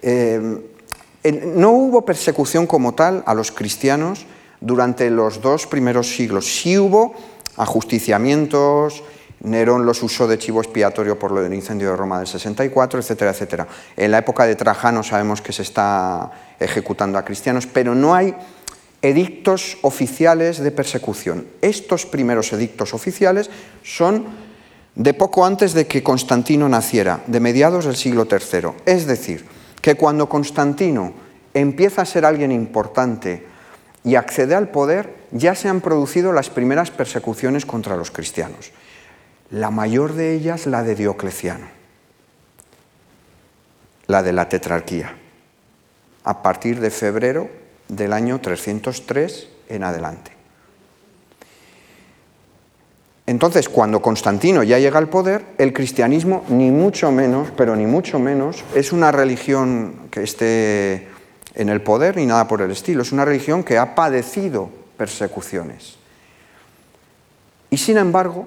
Eh, 0.03 0.61
no 1.57 1.71
hubo 1.71 2.05
persecución 2.05 2.67
como 2.67 2.93
tal 2.95 3.23
a 3.25 3.33
los 3.33 3.51
cristianos 3.51 4.27
durante 4.61 5.09
los 5.09 5.41
dos 5.41 5.67
primeros 5.67 6.15
siglos. 6.15 6.61
Sí 6.61 6.77
hubo 6.77 7.15
ajusticiamientos, 7.61 9.03
Nerón 9.43 9.87
los 9.87 10.03
usó 10.03 10.27
de 10.27 10.39
chivo 10.39 10.61
expiatorio 10.61 11.19
por 11.19 11.33
lo 11.33 11.43
del 11.43 11.55
incendio 11.55 11.91
de 11.91 11.97
Roma 11.97 12.19
del 12.19 12.27
64, 12.27 13.01
etcétera, 13.01 13.31
etcétera. 13.31 13.67
En 13.97 14.11
la 14.11 14.19
época 14.19 14.45
de 14.45 14.55
Trajano 14.55 15.03
sabemos 15.03 15.41
que 15.41 15.53
se 15.53 15.63
está 15.63 16.31
ejecutando 16.59 17.19
a 17.19 17.25
cristianos, 17.25 17.67
pero 17.67 17.95
no 17.95 18.15
hay 18.15 18.35
edictos 19.03 19.79
oficiales 19.81 20.59
de 20.59 20.71
persecución. 20.71 21.47
Estos 21.63 22.05
primeros 22.05 22.53
edictos 22.53 22.93
oficiales 22.93 23.49
son 23.83 24.27
de 24.95 25.15
poco 25.15 25.47
antes 25.47 25.73
de 25.73 25.87
que 25.87 26.03
Constantino 26.03 26.69
naciera, 26.69 27.23
de 27.27 27.41
mediados 27.41 27.87
del 27.87 27.97
siglo 27.97 28.29
III. 28.31 28.73
Es 28.85 29.07
decir, 29.07 29.47
que 29.81 29.95
cuando 29.95 30.29
Constantino 30.29 31.15
empieza 31.55 32.03
a 32.03 32.07
ser 32.07 32.27
alguien 32.27 32.53
importante 32.53 33.47
y 34.05 34.17
accede 34.17 34.55
al 34.55 34.69
poder, 34.69 35.20
ya 35.33 35.55
se 35.55 35.69
han 35.69 35.81
producido 35.81 36.33
las 36.33 36.51
primeras 36.51 36.91
persecuciones 36.91 37.67
contra 37.67 37.97
los 37.97 38.11
cristianos. 38.11 38.73
La 39.51 39.71
mayor 39.71 40.15
de 40.15 40.35
ellas 40.35 40.67
la 40.67 40.83
de 40.83 40.95
Diocleciano, 40.95 41.67
la 44.07 44.23
de 44.23 44.33
la 44.33 44.49
tetrarquía, 44.49 45.17
a 46.25 46.43
partir 46.43 46.81
de 46.81 46.91
febrero 46.91 47.49
del 47.89 48.13
año 48.13 48.41
303 48.41 49.49
en 49.69 49.85
adelante. 49.85 50.33
Entonces, 53.27 53.69
cuando 53.69 54.03
Constantino 54.03 54.65
ya 54.65 54.81
llega 54.81 54.99
al 54.99 55.09
poder, 55.09 55.45
el 55.59 55.73
cristianismo, 55.73 56.45
ni 56.49 56.73
mucho 56.73 57.13
menos, 57.13 57.49
pero 57.57 57.77
ni 57.77 57.87
mucho 57.87 58.19
menos, 58.19 58.65
es 58.75 58.93
una 58.93 59.13
religión 59.13 60.09
que 60.11 60.25
esté 60.25 61.07
en 61.55 61.69
el 61.69 61.81
poder 61.81 62.17
ni 62.17 62.27
nada 62.27 62.49
por 62.49 62.61
el 62.61 62.73
estilo. 62.73 63.03
Es 63.03 63.13
una 63.13 63.25
religión 63.25 63.63
que 63.63 63.79
ha 63.79 63.95
padecido 63.95 64.80
persecuciones. 65.01 65.97
Y 67.71 67.79
sin 67.79 67.97
embargo, 67.97 68.47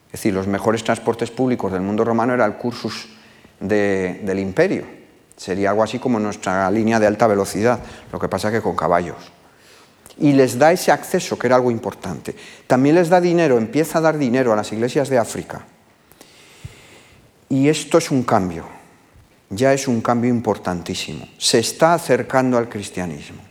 Es 0.06 0.12
decir, 0.12 0.34
los 0.34 0.48
mejores 0.48 0.82
transportes 0.82 1.30
públicos 1.30 1.70
del 1.70 1.82
mundo 1.82 2.04
romano 2.04 2.34
era 2.34 2.46
el 2.46 2.54
cursus 2.54 3.10
del 3.60 4.40
imperio. 4.40 5.01
Sería 5.42 5.70
algo 5.70 5.82
así 5.82 5.98
como 5.98 6.20
nuestra 6.20 6.70
línea 6.70 7.00
de 7.00 7.08
alta 7.08 7.26
velocidad, 7.26 7.80
lo 8.12 8.20
que 8.20 8.28
pasa 8.28 8.52
que 8.52 8.62
con 8.62 8.76
caballos 8.76 9.16
y 10.18 10.32
les 10.32 10.58
da 10.58 10.72
ese 10.72 10.92
acceso, 10.92 11.38
que 11.38 11.46
era 11.46 11.56
algo 11.56 11.70
importante. 11.70 12.36
También 12.66 12.94
les 12.96 13.08
da 13.08 13.20
dinero, 13.20 13.58
empieza 13.58 13.98
a 13.98 14.02
dar 14.02 14.18
dinero 14.18 14.52
a 14.52 14.56
las 14.56 14.72
iglesias 14.72 15.08
de 15.08 15.18
África. 15.18 15.64
Y 17.48 17.68
esto 17.68 17.98
es 17.98 18.10
un 18.10 18.22
cambio, 18.22 18.64
ya 19.50 19.72
es 19.72 19.88
un 19.88 20.00
cambio 20.00 20.30
importantísimo. 20.30 21.26
Se 21.38 21.58
está 21.58 21.94
acercando 21.94 22.56
al 22.56 22.68
cristianismo. 22.68 23.42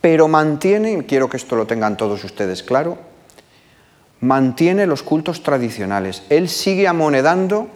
Pero 0.00 0.28
mantiene, 0.28 1.04
quiero 1.06 1.28
que 1.28 1.36
esto 1.36 1.56
lo 1.56 1.66
tengan 1.66 1.96
todos 1.96 2.24
ustedes 2.24 2.62
claro, 2.62 2.98
mantiene 4.20 4.86
los 4.86 5.02
cultos 5.02 5.42
tradicionales. 5.42 6.22
Él 6.28 6.48
sigue 6.48 6.88
amonedando 6.88 7.68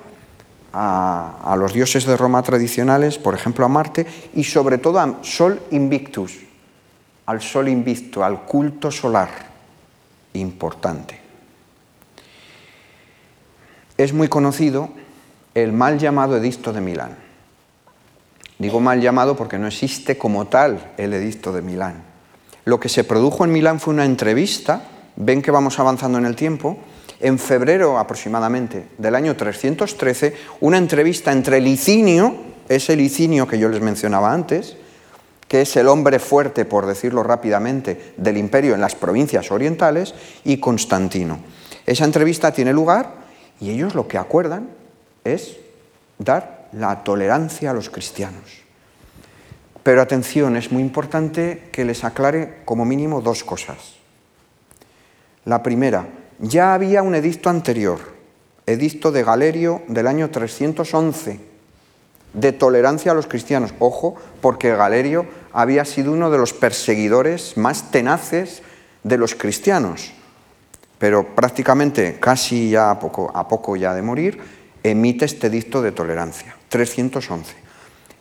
a, 0.72 1.56
los 1.58 1.72
dioses 1.72 2.04
de 2.04 2.16
Roma 2.16 2.42
tradicionales, 2.42 3.18
por 3.18 3.34
ejemplo 3.34 3.64
a 3.64 3.68
Marte, 3.68 4.06
y 4.34 4.44
sobre 4.44 4.78
todo 4.78 5.00
a 5.00 5.18
Sol 5.22 5.60
Invictus, 5.70 6.46
al 7.26 7.42
sol 7.42 7.68
invicto, 7.68 8.24
al 8.24 8.42
culto 8.42 8.90
solar, 8.90 9.28
importante. 10.34 11.20
Es 13.98 14.12
muy 14.12 14.28
conocido 14.28 14.90
el 15.54 15.72
mal 15.72 15.98
llamado 15.98 16.36
Edicto 16.36 16.72
de 16.72 16.80
Milán. 16.80 17.16
Digo 18.58 18.80
mal 18.80 19.00
llamado 19.00 19.36
porque 19.36 19.58
no 19.58 19.66
existe 19.66 20.16
como 20.16 20.46
tal 20.46 20.92
el 20.96 21.12
Edicto 21.14 21.52
de 21.52 21.62
Milán. 21.62 22.02
Lo 22.64 22.80
que 22.80 22.88
se 22.88 23.04
produjo 23.04 23.44
en 23.44 23.52
Milán 23.52 23.80
fue 23.80 23.94
una 23.94 24.04
entrevista, 24.04 24.82
ven 25.16 25.42
que 25.42 25.50
vamos 25.50 25.78
avanzando 25.78 26.18
en 26.18 26.26
el 26.26 26.36
tiempo, 26.36 26.78
en 27.20 27.38
febrero 27.38 27.98
aproximadamente 27.98 28.88
del 28.98 29.14
año 29.14 29.36
313, 29.36 30.34
una 30.60 30.78
entrevista 30.78 31.32
entre 31.32 31.60
Licinio, 31.60 32.36
ese 32.68 32.96
Licinio 32.96 33.46
que 33.46 33.58
yo 33.58 33.68
les 33.68 33.80
mencionaba 33.80 34.32
antes, 34.32 34.76
que 35.48 35.62
es 35.62 35.76
el 35.76 35.88
hombre 35.88 36.18
fuerte, 36.18 36.64
por 36.64 36.86
decirlo 36.86 37.22
rápidamente, 37.22 38.14
del 38.16 38.36
imperio 38.36 38.74
en 38.74 38.80
las 38.80 38.94
provincias 38.94 39.50
orientales, 39.50 40.14
y 40.44 40.58
Constantino. 40.58 41.38
Esa 41.86 42.04
entrevista 42.04 42.52
tiene 42.52 42.72
lugar 42.72 43.14
y 43.60 43.70
ellos 43.70 43.94
lo 43.94 44.08
que 44.08 44.18
acuerdan 44.18 44.68
es 45.24 45.56
dar 46.18 46.68
la 46.72 47.04
tolerancia 47.04 47.70
a 47.70 47.74
los 47.74 47.90
cristianos. 47.90 48.66
Pero 49.82 50.02
atención, 50.02 50.56
es 50.56 50.72
muy 50.72 50.82
importante 50.82 51.68
que 51.70 51.84
les 51.84 52.02
aclare 52.02 52.62
como 52.64 52.84
mínimo 52.84 53.20
dos 53.20 53.44
cosas. 53.44 53.94
La 55.44 55.62
primera, 55.62 56.08
ya 56.38 56.74
había 56.74 57.02
un 57.02 57.14
edicto 57.14 57.50
anterior, 57.50 58.00
edicto 58.66 59.12
de 59.12 59.22
Galerio 59.22 59.82
del 59.88 60.06
año 60.06 60.30
311, 60.30 61.40
de 62.32 62.52
tolerancia 62.52 63.12
a 63.12 63.14
los 63.14 63.26
cristianos. 63.26 63.72
Ojo, 63.78 64.16
porque 64.40 64.74
Galerio 64.74 65.26
había 65.52 65.84
sido 65.84 66.12
uno 66.12 66.30
de 66.30 66.38
los 66.38 66.52
perseguidores 66.52 67.56
más 67.56 67.90
tenaces 67.90 68.62
de 69.02 69.18
los 69.18 69.34
cristianos. 69.34 70.12
Pero 70.98 71.34
prácticamente, 71.34 72.18
casi 72.20 72.70
ya 72.70 72.90
a 72.90 72.98
poco, 72.98 73.30
a 73.34 73.48
poco 73.48 73.76
ya 73.76 73.94
de 73.94 74.02
morir, 74.02 74.38
emite 74.82 75.24
este 75.24 75.50
dicto 75.50 75.82
de 75.82 75.92
tolerancia, 75.92 76.56
311. 76.68 77.54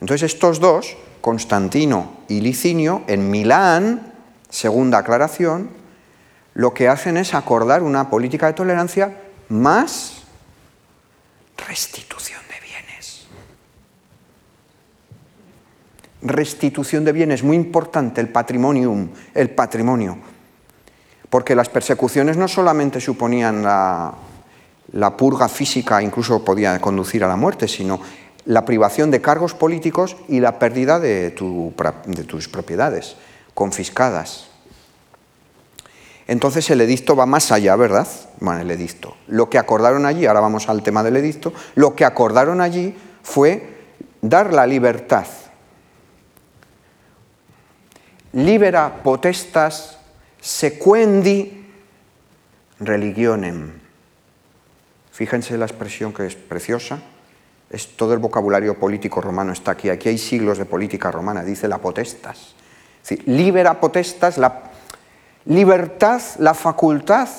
Entonces 0.01 0.33
estos 0.33 0.59
dos, 0.59 0.97
Constantino 1.21 2.17
y 2.27 2.41
Licinio, 2.41 3.03
en 3.07 3.29
Milán, 3.29 4.13
segunda 4.49 4.99
aclaración, 4.99 5.69
lo 6.55 6.73
que 6.73 6.89
hacen 6.89 7.17
es 7.17 7.33
acordar 7.33 7.83
una 7.83 8.09
política 8.09 8.47
de 8.47 8.53
tolerancia 8.53 9.21
más 9.49 10.23
restitución 11.67 12.35
restitución 16.25 17.05
de 17.05 17.11
bienes, 17.11 17.43
muy 17.43 17.55
importante 17.55 18.19
el 18.19 18.29
patrimonium, 18.29 19.09
el 19.33 19.51
patrimonio, 19.51 20.17
porque 21.29 21.55
las 21.55 21.69
persecuciones 21.69 22.37
no 22.37 22.47
solamente 22.47 22.99
suponían 22.99 23.63
la, 23.63 24.13
purga 25.17 25.47
física, 25.47 26.01
incluso 26.01 26.43
podía 26.43 26.79
conducir 26.79 27.23
a 27.23 27.27
la 27.27 27.35
muerte, 27.35 27.67
sino 27.67 27.99
la 28.45 28.65
privación 28.65 29.11
de 29.11 29.21
cargos 29.21 29.53
políticos 29.53 30.17
y 30.27 30.39
la 30.39 30.59
pérdida 30.59 30.99
de, 30.99 31.31
de 31.31 32.23
tus 32.23 32.47
propiedades 32.47 33.15
confiscadas. 33.53 34.54
Entonces 36.27 36.69
el 36.69 36.81
edicto 36.81 37.15
va 37.15 37.25
más 37.25 37.51
allá, 37.51 37.75
¿verdad? 37.75 38.07
Bueno, 38.39 38.61
el 38.61 38.71
edicto. 38.71 39.15
Lo 39.27 39.49
que 39.49 39.57
acordaron 39.57 40.05
allí, 40.05 40.25
ahora 40.25 40.39
vamos 40.39 40.69
al 40.69 40.81
tema 40.83 41.03
del 41.03 41.17
edicto, 41.17 41.53
lo 41.75 41.95
que 41.95 42.05
acordaron 42.05 42.61
allí 42.61 42.95
fue 43.21 43.75
dar 44.21 44.53
la 44.53 44.65
libertad 44.65 45.25
libera 48.35 49.01
potestas 49.01 49.97
sequendi 50.41 51.65
religionem. 52.79 53.71
Fíjense 55.11 55.57
la 55.57 55.65
expresión 55.65 56.13
que 56.13 56.25
es 56.27 56.35
preciosa. 56.35 56.99
Es 57.69 57.95
todo 57.95 58.13
el 58.13 58.19
vocabulario 58.19 58.77
político 58.77 59.21
romano 59.21 59.53
está 59.53 59.71
aquí. 59.71 59.89
Aquí 59.89 60.09
hay 60.09 60.17
siglos 60.17 60.57
de 60.57 60.65
política 60.65 61.09
romana, 61.09 61.43
dice 61.43 61.67
la 61.67 61.79
potestas. 61.79 62.53
libera 63.25 63.79
potestas, 63.79 64.37
la 64.37 64.71
libertad, 65.45 66.21
la 66.39 66.53
facultad 66.53 67.29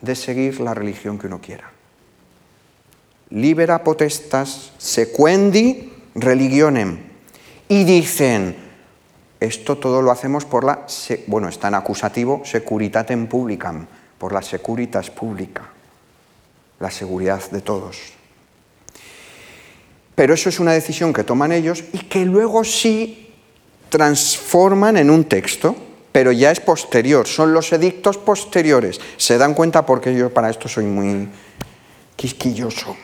de 0.00 0.14
seguir 0.14 0.60
la 0.60 0.74
religión 0.74 1.18
que 1.18 1.26
uno 1.26 1.40
quiera. 1.40 1.70
Libera 3.30 3.82
potestas 3.82 4.72
sequendi 4.78 5.92
religionem. 6.14 6.98
Y 7.68 7.84
dicen, 7.84 8.56
esto 9.40 9.78
todo 9.78 10.02
lo 10.02 10.10
hacemos 10.10 10.44
por 10.44 10.64
la, 10.64 10.86
bueno, 11.26 11.48
está 11.48 11.68
en 11.68 11.74
acusativo, 11.74 12.42
securitatem 12.44 13.26
publicam, 13.26 13.86
por 14.18 14.32
la 14.32 14.42
securitas 14.42 15.10
pública, 15.10 15.62
la 16.80 16.90
seguridad 16.90 17.42
de 17.50 17.60
todos. 17.60 17.98
Pero 20.14 20.34
eso 20.34 20.48
es 20.48 20.60
una 20.60 20.72
decisión 20.72 21.12
que 21.12 21.24
toman 21.24 21.50
ellos 21.50 21.82
y 21.92 21.98
que 21.98 22.24
luego 22.24 22.62
sí 22.62 23.32
transforman 23.88 24.96
en 24.96 25.10
un 25.10 25.24
texto, 25.24 25.74
pero 26.14 26.30
ya 26.30 26.52
es 26.52 26.60
posterior, 26.60 27.26
son 27.26 27.52
los 27.52 27.72
edictos 27.72 28.18
posteriores. 28.18 29.00
Se 29.16 29.36
dan 29.36 29.52
cuenta 29.52 29.84
porque 29.84 30.14
yo 30.14 30.32
para 30.32 30.48
esto 30.48 30.68
soy 30.68 30.84
muy 30.84 31.28
quisquilloso. 32.14 32.94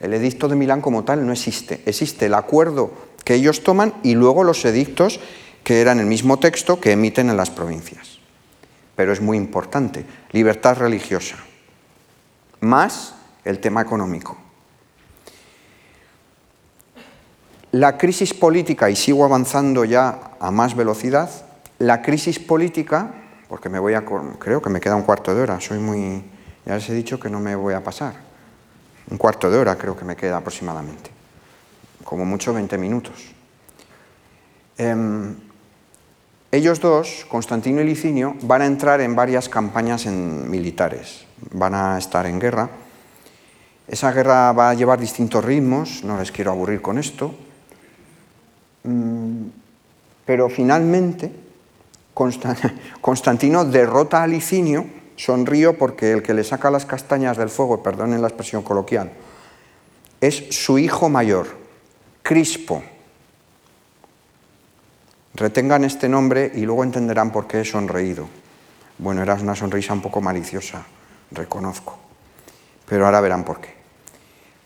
El 0.00 0.14
edicto 0.14 0.48
de 0.48 0.56
Milán 0.56 0.80
como 0.80 1.04
tal 1.04 1.26
no 1.26 1.32
existe, 1.34 1.82
existe 1.84 2.24
el 2.24 2.32
acuerdo 2.32 2.90
que 3.22 3.34
ellos 3.34 3.62
toman 3.62 3.92
y 4.02 4.14
luego 4.14 4.44
los 4.44 4.64
edictos 4.64 5.20
que 5.62 5.82
eran 5.82 6.00
el 6.00 6.06
mismo 6.06 6.38
texto 6.38 6.80
que 6.80 6.92
emiten 6.92 7.28
en 7.28 7.36
las 7.36 7.50
provincias. 7.50 8.18
Pero 8.96 9.12
es 9.12 9.20
muy 9.20 9.36
importante, 9.36 10.06
libertad 10.30 10.78
religiosa, 10.78 11.36
más 12.60 13.14
el 13.44 13.58
tema 13.58 13.82
económico. 13.82 14.38
La 17.72 17.98
crisis 17.98 18.32
política, 18.32 18.88
y 18.88 18.96
sigo 18.96 19.22
avanzando 19.22 19.84
ya 19.84 20.30
a 20.40 20.50
más 20.50 20.74
velocidad, 20.74 21.51
la 21.82 22.00
crisis 22.00 22.38
política, 22.38 23.10
porque 23.48 23.68
me 23.68 23.80
voy 23.80 23.94
a, 23.94 24.04
creo 24.38 24.62
que 24.62 24.70
me 24.70 24.80
queda 24.80 24.94
un 24.94 25.02
cuarto 25.02 25.34
de 25.34 25.42
hora, 25.42 25.60
soy 25.60 25.80
muy, 25.80 26.22
ya 26.64 26.76
les 26.76 26.88
he 26.88 26.94
dicho 26.94 27.18
que 27.18 27.28
no 27.28 27.40
me 27.40 27.56
voy 27.56 27.74
a 27.74 27.82
pasar, 27.82 28.14
un 29.10 29.18
cuarto 29.18 29.50
de 29.50 29.58
hora 29.58 29.76
creo 29.76 29.96
que 29.96 30.04
me 30.04 30.14
queda 30.16 30.36
aproximadamente. 30.36 31.10
como 32.04 32.24
mucho 32.24 32.52
20 32.52 32.76
minutos. 32.78 33.32
Em, 34.76 35.34
ellos 36.50 36.80
dos, 36.80 37.24
Constantino 37.28 37.80
y 37.80 37.84
Licinio, 37.84 38.36
van 38.42 38.62
a 38.62 38.66
entrar 38.66 39.00
en 39.00 39.16
varias 39.16 39.48
campañas 39.48 40.04
militares, 40.06 41.24
van 41.52 41.74
a 41.74 41.96
estar 41.96 42.26
en 42.26 42.38
guerra. 42.38 42.68
Esa 43.88 44.12
guerra 44.12 44.52
va 44.52 44.70
a 44.70 44.74
llevar 44.74 45.00
distintos 45.00 45.44
ritmos, 45.44 46.04
no 46.04 46.18
les 46.18 46.30
quiero 46.30 46.50
aburrir 46.50 46.82
con 46.82 46.98
esto, 46.98 47.34
mm, 48.84 49.46
pero 50.26 50.50
finalmente 50.50 51.41
Constantino 52.14 53.64
derrota 53.64 54.22
a 54.22 54.26
Licinio, 54.26 54.86
sonrío 55.16 55.78
porque 55.78 56.12
el 56.12 56.22
que 56.22 56.34
le 56.34 56.44
saca 56.44 56.70
las 56.70 56.86
castañas 56.86 57.36
del 57.36 57.48
fuego, 57.48 57.82
perdonen 57.82 58.20
la 58.20 58.28
expresión 58.28 58.62
coloquial, 58.62 59.10
es 60.20 60.46
su 60.50 60.78
hijo 60.78 61.08
mayor, 61.08 61.48
Crispo. 62.22 62.82
Retengan 65.34 65.84
este 65.84 66.08
nombre 66.08 66.52
y 66.54 66.60
luego 66.60 66.84
entenderán 66.84 67.32
por 67.32 67.46
qué 67.46 67.62
he 67.62 67.64
sonreído. 67.64 68.28
Bueno, 68.98 69.22
era 69.22 69.34
una 69.34 69.56
sonrisa 69.56 69.94
un 69.94 70.02
poco 70.02 70.20
maliciosa, 70.20 70.84
reconozco, 71.30 71.98
pero 72.86 73.06
ahora 73.06 73.20
verán 73.20 73.44
por 73.44 73.60
qué. 73.60 73.74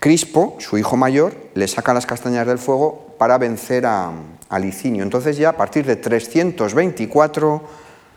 Crispo, 0.01 0.57
su 0.59 0.76
hijo 0.76 0.97
mayor, 0.97 1.34
le 1.55 1.66
saca 1.68 1.94
las 1.94 2.05
castañas 2.05 2.47
del 2.47 2.59
fuego 2.59 3.14
para 3.18 3.38
vencer 3.38 3.86
a, 3.86 4.12
a 4.49 4.59
Licinio. 4.59 5.03
Entonces 5.03 5.36
ya 5.36 5.51
a 5.51 5.57
partir 5.57 5.84
de 5.86 5.97
324, 5.97 7.62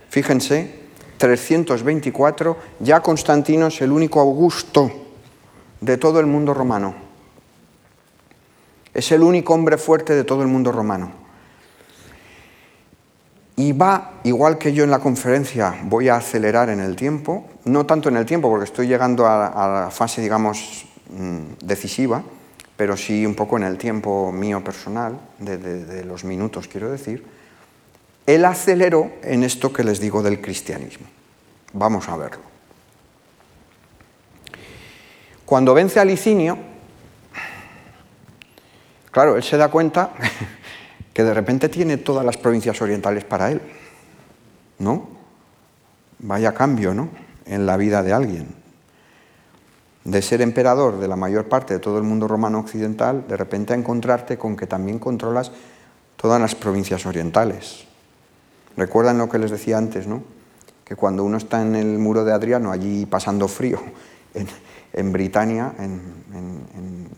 fíjense, 0.09 0.79
324, 1.17 2.57
ya 2.79 3.01
Constantino 3.01 3.67
es 3.67 3.81
el 3.81 3.91
único 3.91 4.19
Augusto 4.19 4.91
de 5.81 5.97
todo 5.97 6.19
el 6.19 6.25
mundo 6.25 6.53
romano. 6.53 6.95
Es 8.93 9.11
el 9.11 9.21
único 9.21 9.53
hombre 9.53 9.77
fuerte 9.77 10.15
de 10.15 10.23
todo 10.23 10.41
el 10.41 10.47
mundo 10.47 10.71
romano. 10.71 11.11
Y 13.55 13.73
va, 13.73 14.21
igual 14.23 14.57
que 14.57 14.71
yo 14.71 14.85
en 14.85 14.91
la 14.91 14.99
conferencia, 14.99 15.75
voy 15.83 16.07
a 16.07 16.15
acelerar 16.15 16.69
en 16.69 16.79
el 16.79 16.95
tiempo, 16.95 17.45
no 17.65 17.85
tanto 17.85 18.07
en 18.07 18.15
el 18.15 18.25
tiempo, 18.25 18.49
porque 18.49 18.63
estoy 18.63 18.87
llegando 18.87 19.27
a, 19.27 19.83
la 19.83 19.91
fase, 19.91 20.21
digamos, 20.21 20.85
mm, 21.09 21.65
decisiva, 21.65 22.23
pero 22.79 22.95
sí 22.95 23.25
un 23.25 23.35
poco 23.35 23.57
en 23.57 23.63
el 23.63 23.77
tiempo 23.77 24.31
mío 24.31 24.63
personal, 24.63 25.19
de, 25.37 26.05
los 26.05 26.23
minutos 26.23 26.69
quiero 26.69 26.89
decir, 26.89 27.25
él 28.25 28.45
aceleró 28.45 29.11
en 29.21 29.43
esto 29.43 29.73
que 29.73 29.83
les 29.83 29.99
digo 29.99 30.23
del 30.23 30.39
cristianismo. 30.39 31.05
Vamos 31.73 32.07
a 32.07 32.15
verlo. 32.15 32.43
Cuando 35.43 35.73
vence 35.73 35.99
a 35.99 36.05
Licinio, 36.05 36.57
claro, 39.11 39.35
él 39.35 39.43
se 39.43 39.57
da 39.57 39.67
cuenta 39.67 40.13
que 41.13 41.25
de 41.25 41.33
repente 41.33 41.67
tiene 41.67 41.97
todas 41.97 42.25
las 42.25 42.37
provincias 42.37 42.81
orientales 42.81 43.25
para 43.25 43.51
él. 43.51 43.61
¿No? 44.77 45.09
Vaya 46.19 46.53
cambio, 46.53 46.93
¿no? 46.93 47.09
En 47.45 47.65
la 47.65 47.75
vida 47.75 48.03
de 48.03 48.13
alguien 48.13 48.58
de 50.03 50.21
ser 50.21 50.41
emperador 50.41 50.99
de 50.99 51.07
la 51.07 51.15
mayor 51.15 51.49
parte 51.49 51.73
de 51.73 51.79
todo 51.79 51.97
el 51.97 52.03
mundo 52.03 52.27
romano 52.27 52.59
occidental, 52.59 53.25
de 53.27 53.37
repente 53.37 53.73
a 53.73 53.75
encontrarte 53.75 54.37
con 54.37 54.55
que 54.55 54.67
también 54.67 54.99
controlas 54.99 55.51
todas 56.15 56.39
las 56.39 56.55
provincias 56.55 57.05
orientales. 57.05 57.85
Recuerdan 58.77 59.17
lo 59.17 59.29
que 59.29 59.39
les 59.39 59.51
decía 59.51 59.77
antes, 59.77 60.07
¿no? 60.07 60.23
Que 60.85 60.95
cuando 60.95 61.23
uno 61.23 61.37
está 61.37 61.61
en 61.61 61.75
el 61.75 61.99
muro 61.99 62.23
de 62.23 62.33
Adriano, 62.33 62.71
allí 62.71 63.05
pasando 63.05 63.47
frío, 63.47 63.79
en, 64.33 64.47
en 64.93 65.11
Britania, 65.11 65.73
en, 65.79 66.01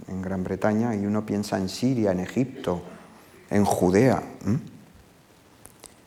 en, 0.07 0.21
Gran 0.21 0.43
Bretaña, 0.43 0.95
y 0.95 1.05
uno 1.05 1.25
piensa 1.25 1.57
en 1.57 1.67
Siria, 1.67 2.11
en 2.11 2.19
Egipto, 2.19 2.82
en 3.49 3.65
Judea, 3.65 4.21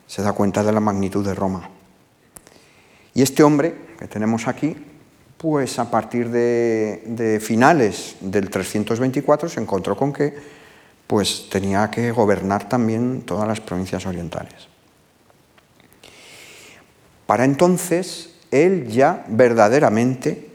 se 0.06 0.22
da 0.22 0.32
cuenta 0.32 0.62
de 0.62 0.72
la 0.72 0.80
magnitud 0.80 1.24
de 1.26 1.34
Roma. 1.34 1.68
Y 3.12 3.22
este 3.22 3.42
hombre 3.42 3.74
que 3.98 4.06
tenemos 4.06 4.46
aquí, 4.46 4.76
pues 5.36 5.78
a 5.78 5.90
partir 5.90 6.30
de, 6.30 7.38
finales 7.42 8.16
del 8.20 8.50
324 8.50 9.48
se 9.48 9.60
encontró 9.60 9.96
con 9.96 10.12
que 10.12 10.34
pues 11.06 11.48
tenía 11.50 11.90
que 11.90 12.12
gobernar 12.12 12.68
también 12.68 13.22
todas 13.22 13.46
las 13.46 13.60
provincias 13.60 14.06
orientales. 14.06 14.68
Para 17.26 17.44
entonces, 17.44 18.34
él 18.50 18.88
ya 18.88 19.24
verdaderamente 19.28 20.50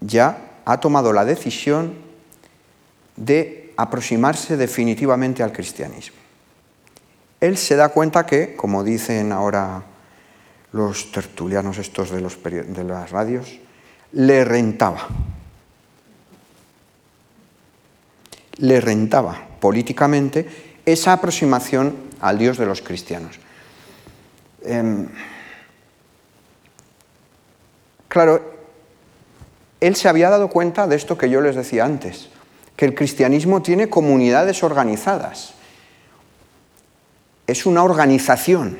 ya 0.00 0.60
ha 0.64 0.78
tomado 0.78 1.12
la 1.12 1.24
decisión 1.24 1.94
de 3.16 3.72
aproximarse 3.76 4.56
definitivamente 4.56 5.42
al 5.42 5.52
cristianismo. 5.52 6.18
Él 7.40 7.56
se 7.56 7.76
da 7.76 7.88
cuenta 7.90 8.26
que, 8.26 8.56
como 8.56 8.82
dicen 8.82 9.32
ahora 9.32 9.82
los 10.72 11.10
tertulianos 11.12 11.78
estos 11.78 12.10
de, 12.10 12.20
los 12.20 12.42
de 12.42 12.84
las 12.84 13.10
radios, 13.10 13.58
le 14.12 14.44
rentaba. 14.44 15.06
Le 18.56 18.80
rentaba 18.80 19.46
políticamente 19.60 20.48
esa 20.84 21.12
aproximación 21.12 21.94
al 22.20 22.38
Dios 22.38 22.58
de 22.58 22.66
los 22.66 22.82
cristianos. 22.82 23.38
Em, 24.64 25.08
claro, 28.08 28.42
él 29.80 29.94
se 29.94 30.08
había 30.08 30.30
dado 30.30 30.48
cuenta 30.48 30.86
de 30.86 30.96
esto 30.96 31.16
que 31.16 31.30
yo 31.30 31.40
les 31.40 31.54
decía 31.54 31.84
antes, 31.84 32.30
que 32.76 32.84
el 32.84 32.94
cristianismo 32.94 33.62
tiene 33.62 33.88
comunidades 33.88 34.62
organizadas. 34.62 35.54
Es 37.46 37.66
una 37.66 37.82
organización 37.84 38.78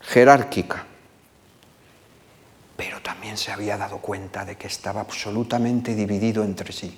jerárquica 0.00 0.87
pero 2.78 3.02
también 3.02 3.36
se 3.36 3.50
había 3.50 3.76
dado 3.76 3.98
cuenta 3.98 4.44
de 4.44 4.54
que 4.54 4.68
estaba 4.68 5.00
absolutamente 5.00 5.96
dividido 5.96 6.44
entre 6.44 6.72
sí 6.72 6.96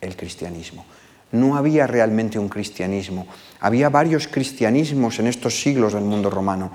el 0.00 0.16
cristianismo. 0.16 0.84
No 1.30 1.56
había 1.56 1.86
realmente 1.86 2.36
un 2.36 2.48
cristianismo, 2.48 3.28
había 3.60 3.90
varios 3.90 4.26
cristianismos 4.26 5.20
en 5.20 5.28
estos 5.28 5.62
siglos 5.62 5.92
del 5.92 6.02
mundo 6.02 6.30
romano, 6.30 6.72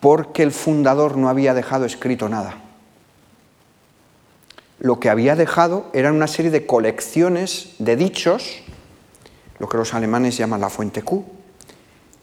porque 0.00 0.42
el 0.42 0.50
fundador 0.50 1.16
no 1.16 1.28
había 1.28 1.54
dejado 1.54 1.84
escrito 1.84 2.28
nada. 2.28 2.56
Lo 4.80 4.98
que 4.98 5.08
había 5.08 5.36
dejado 5.36 5.90
eran 5.94 6.16
una 6.16 6.26
serie 6.26 6.50
de 6.50 6.66
colecciones 6.66 7.76
de 7.78 7.94
dichos, 7.94 8.62
lo 9.60 9.68
que 9.68 9.76
los 9.76 9.94
alemanes 9.94 10.36
llaman 10.36 10.60
la 10.60 10.70
fuente 10.70 11.02
Q, 11.02 11.24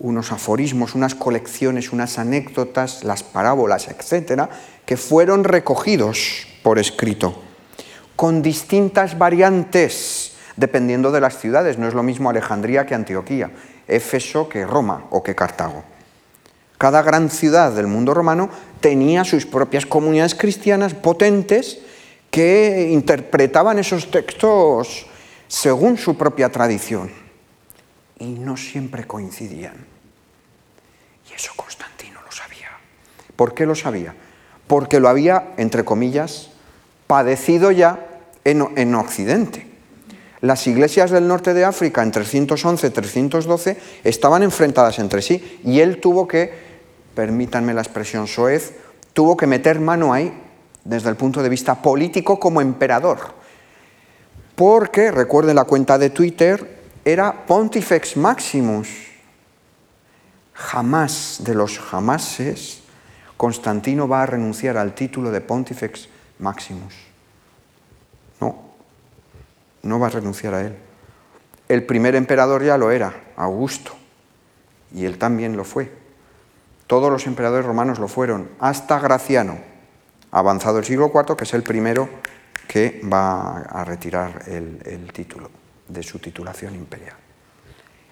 unos 0.02 0.32
aforismos, 0.32 0.96
unas 0.96 1.16
colecciones, 1.16 1.94
unas 1.94 2.18
anécdotas, 2.18 3.04
las 3.04 3.24
parábolas, 3.24 3.88
etcétera, 3.88 4.50
que 4.86 4.98
fueron 4.98 5.44
recogidos 5.44 6.48
por 6.64 6.80
escrito, 6.80 7.42
con 8.16 8.42
distintas 8.42 9.18
variantes, 9.18 10.34
dependiendo 10.56 11.12
de 11.12 11.22
las 11.22 11.40
ciudades. 11.40 11.78
No 11.78 11.88
es 11.88 11.94
lo 11.94 12.04
mismo 12.04 12.30
Alejandría 12.30 12.86
que 12.86 12.96
Antioquía, 12.96 13.52
Éfeso 13.88 14.48
que 14.48 14.66
Roma 14.66 15.06
o 15.10 15.24
que 15.24 15.36
Cartago. 15.36 15.84
Cada 16.78 17.04
gran 17.04 17.30
ciudad 17.30 17.72
del 17.72 17.88
mundo 17.88 18.14
romano 18.14 18.50
tenía 18.80 19.24
sus 19.24 19.46
propias 19.46 19.86
comunidades 19.86 20.34
cristianas 20.34 20.94
potentes 20.94 21.80
que 22.32 22.90
interpretaban 22.92 23.78
esos 23.78 24.10
textos 24.10 25.06
según 25.48 25.98
su 25.98 26.18
propia 26.18 26.50
tradición. 26.50 27.12
Y 28.18 28.34
no 28.34 28.58
siempre 28.58 29.06
coincidían. 29.06 29.86
Y 31.30 31.34
eso 31.34 31.52
Constantino 31.56 32.20
lo 32.24 32.32
sabía. 32.32 32.70
¿Por 33.36 33.54
qué 33.54 33.66
lo 33.66 33.76
sabía? 33.76 34.16
Porque 34.72 35.02
lo 35.02 35.10
había, 35.10 35.52
entre 35.58 35.84
comillas, 35.84 36.48
padecido 37.06 37.72
ya 37.72 38.08
en, 38.46 38.96
Occidente. 38.96 39.68
Las 40.40 40.66
iglesias 40.66 41.12
del 41.12 41.28
norte 41.28 41.54
de 41.54 41.66
África 41.66 42.02
en 42.02 42.14
311-312 42.14 43.76
estaban 44.06 44.44
enfrentadas 44.44 44.98
entre 45.00 45.22
sí 45.22 45.60
y 45.66 45.82
él 45.82 46.00
tuvo 46.00 46.26
que, 46.26 46.54
permítanme 47.14 47.74
la 47.74 47.82
expresión 47.82 48.28
soez, 48.28 48.76
tuvo 49.12 49.36
que 49.36 49.46
meter 49.46 49.82
mano 49.82 50.14
ahí 50.14 50.32
desde 50.86 51.10
el 51.10 51.18
punto 51.18 51.44
de 51.44 51.50
vista 51.50 51.82
político 51.82 52.40
como 52.40 52.62
emperador. 52.62 53.20
Porque, 54.56 55.12
recuerden 55.12 55.58
la 55.58 55.66
cuenta 55.66 55.98
de 55.98 56.12
Twitter, 56.12 56.80
era 57.04 57.46
Pontifex 57.46 58.16
Maximus. 58.16 58.88
Jamás 60.54 61.42
de 61.44 61.56
los 61.56 61.78
jamases 61.78 62.81
Constantino 63.42 64.08
va 64.08 64.22
a 64.22 64.28
renunciar 64.28 64.78
al 64.78 64.94
título 64.94 65.32
de 65.32 65.42
Pontifex 65.42 66.08
Maximus. 66.38 66.94
No, 68.40 68.56
no 69.82 70.00
va 70.00 70.06
a 70.06 70.10
renunciar 70.12 70.54
a 70.54 70.62
él. 70.62 70.78
El 71.68 71.84
primer 71.88 72.14
emperador 72.14 72.64
ya 72.64 72.78
lo 72.78 72.92
era, 72.92 73.32
Augusto, 73.36 73.94
y 74.94 75.06
él 75.06 75.18
también 75.18 75.58
lo 75.58 75.64
fue. 75.64 75.92
Todos 76.86 77.12
los 77.12 77.26
emperadores 77.26 77.66
romanos 77.66 77.98
lo 77.98 78.08
fueron, 78.08 78.48
hasta 78.60 79.00
Graciano, 79.00 79.58
avanzado 80.30 80.78
el 80.78 80.86
siglo 80.86 81.12
IV, 81.12 81.36
que 81.36 81.46
es 81.46 81.54
el 81.56 81.64
primero 81.64 82.10
que 82.68 83.02
va 83.12 83.62
a 83.62 83.84
retirar 83.84 84.44
el, 84.50 84.84
el 84.86 85.12
título 85.12 85.50
de 85.88 86.04
su 86.04 86.20
titulación 86.20 86.76
imperial. 86.76 87.16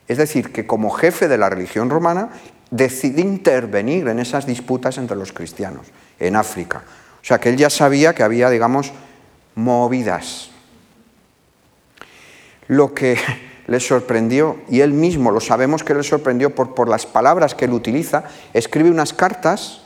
Es 0.07 0.17
decir, 0.17 0.51
que 0.51 0.65
como 0.65 0.89
jefe 0.89 1.27
de 1.27 1.37
la 1.37 1.51
religión 1.51 1.91
romana 1.91 2.29
decide 2.71 3.21
intervenir 3.21 4.07
en 4.07 4.19
esas 4.19 4.45
disputas 4.45 4.97
entre 4.97 5.17
los 5.17 5.33
cristianos 5.33 5.87
en 6.19 6.35
África. 6.35 6.83
O 7.21 7.25
sea 7.25 7.39
que 7.39 7.49
él 7.49 7.57
ya 7.57 7.69
sabía 7.69 8.13
que 8.13 8.23
había, 8.23 8.49
digamos, 8.49 8.91
movidas. 9.55 10.51
Lo 12.67 12.93
que 12.93 13.17
le 13.67 13.79
sorprendió, 13.79 14.57
y 14.69 14.81
él 14.81 14.93
mismo 14.93 15.31
lo 15.31 15.39
sabemos 15.39 15.83
que 15.83 15.93
le 15.93 16.03
sorprendió 16.03 16.53
por, 16.55 16.75
por 16.75 16.89
las 16.89 17.05
palabras 17.05 17.55
que 17.55 17.65
él 17.65 17.73
utiliza, 17.73 18.23
escribe 18.53 18.89
unas 18.89 19.13
cartas 19.13 19.81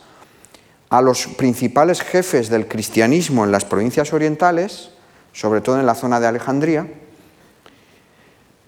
a 0.90 1.02
los 1.02 1.28
principales 1.28 2.02
jefes 2.02 2.50
del 2.50 2.68
cristianismo 2.68 3.44
en 3.44 3.52
las 3.52 3.66
provincias 3.66 4.14
orientales, 4.14 4.92
sobre 5.32 5.62
todo 5.62 5.80
en 5.80 5.88
la 5.88 5.96
zona 5.96 6.20
de 6.20 6.28
Alejandría, 6.28 6.88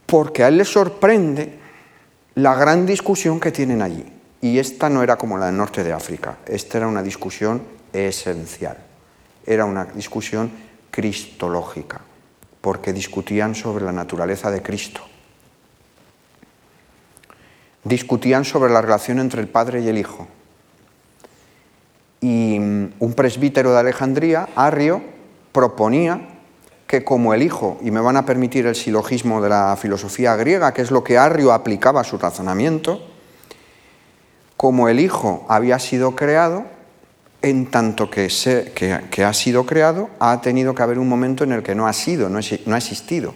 porque 0.07 0.43
a 0.43 0.47
él 0.47 0.57
le 0.57 0.65
sorprende 0.65 1.64
la 2.35 2.53
gran 2.55 2.85
discusión 2.85 3.39
que 3.39 3.51
tienen 3.51 3.81
allí. 3.81 4.05
Y 4.41 4.59
esta 4.59 4.89
no 4.89 5.01
era 5.01 5.17
como 5.17 5.37
la 5.37 5.47
del 5.47 5.57
norte 5.57 5.83
de 5.83 5.93
África, 5.93 6.37
esta 6.45 6.77
era 6.77 6.87
una 6.87 7.01
discusión 7.01 7.63
esencial, 7.93 8.77
era 9.45 9.65
una 9.65 9.85
discusión 9.85 10.51
cristológica, 10.91 12.01
porque 12.61 12.93
discutían 12.93 13.55
sobre 13.55 13.85
la 13.85 13.91
naturaleza 13.91 14.51
de 14.51 14.61
Cristo. 14.61 15.01
Discutían 17.83 18.45
sobre 18.45 18.71
la 18.71 18.81
relación 18.81 19.19
entre 19.19 19.41
el 19.41 19.47
Padre 19.47 19.81
y 19.81 19.87
el 19.87 19.97
Hijo. 19.97 20.27
Y 22.21 22.57
un 22.57 23.13
presbítero 23.15 23.71
de 23.71 23.79
Alejandría, 23.79 24.49
Arrio, 24.55 25.01
proponía 25.51 26.34
que 26.87 27.03
como 27.03 27.33
el 27.33 27.41
Hijo, 27.41 27.77
y 27.81 27.91
me 27.91 27.99
van 27.99 28.17
a 28.17 28.25
permitir 28.25 28.67
el 28.67 28.75
silogismo 28.75 29.41
de 29.41 29.49
la 29.49 29.77
filosofía 29.79 30.35
griega, 30.35 30.73
que 30.73 30.81
es 30.81 30.91
lo 30.91 31.03
que 31.03 31.17
Arrio 31.17 31.51
aplicaba 31.51 32.01
a 32.01 32.03
su 32.03 32.17
razonamiento, 32.17 33.01
como 34.57 34.87
el 34.87 34.99
Hijo 34.99 35.45
había 35.49 35.79
sido 35.79 36.15
creado, 36.15 36.65
en 37.41 37.69
tanto 37.69 38.09
que, 38.09 38.27
que, 39.11 39.23
ha 39.23 39.33
sido 39.33 39.65
creado, 39.65 40.09
ha 40.19 40.41
tenido 40.41 40.73
que 40.73 40.81
haber 40.81 40.97
un 40.97 41.07
momento 41.07 41.43
en 41.43 41.51
el 41.51 41.61
que 41.61 41.75
no 41.75 41.87
ha 41.87 41.93
sido, 41.93 42.29
no, 42.29 42.39
no 42.65 42.75
ha 42.75 42.77
existido. 42.77 43.33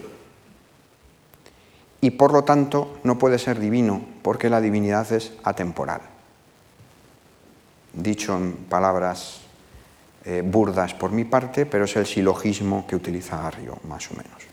Y 2.01 2.11
por 2.11 2.31
lo 2.31 2.43
tanto 2.43 2.97
no 3.03 3.19
puede 3.19 3.37
ser 3.37 3.59
divino, 3.59 4.01
porque 4.23 4.49
la 4.49 4.61
divinidad 4.61 5.11
es 5.11 5.33
atemporal. 5.43 6.01
Dicho 7.93 8.35
en 8.35 8.53
palabras 8.53 9.41
eh, 10.26 10.43
burdas 10.45 10.93
por 10.93 11.11
mi 11.11 11.26
parte, 11.26 11.65
pero 11.65 11.86
es 11.86 11.95
el 11.95 12.05
silogismo 12.05 12.86
que 12.88 12.95
utiliza 12.95 13.47
Arrio, 13.47 13.78
más 13.88 14.11
o 14.11 14.15
menos. 14.15 14.43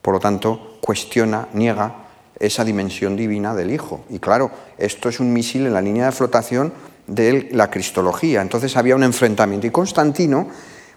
Por 0.00 0.14
lo 0.14 0.20
tanto, 0.20 0.78
cuestiona, 0.80 1.48
niega 1.52 2.06
esa 2.38 2.64
dimensión 2.64 3.16
divina 3.16 3.54
del 3.54 3.72
Hijo. 3.72 4.04
Y 4.10 4.18
claro, 4.18 4.50
esto 4.78 5.08
es 5.08 5.20
un 5.20 5.32
misil 5.32 5.66
en 5.66 5.74
la 5.74 5.80
línea 5.80 6.06
de 6.06 6.12
flotación 6.12 6.72
de 7.06 7.48
la 7.52 7.70
cristología. 7.70 8.42
Entonces 8.42 8.76
había 8.76 8.94
un 8.94 9.02
enfrentamiento. 9.02 9.66
Y 9.66 9.70
Constantino, 9.70 10.48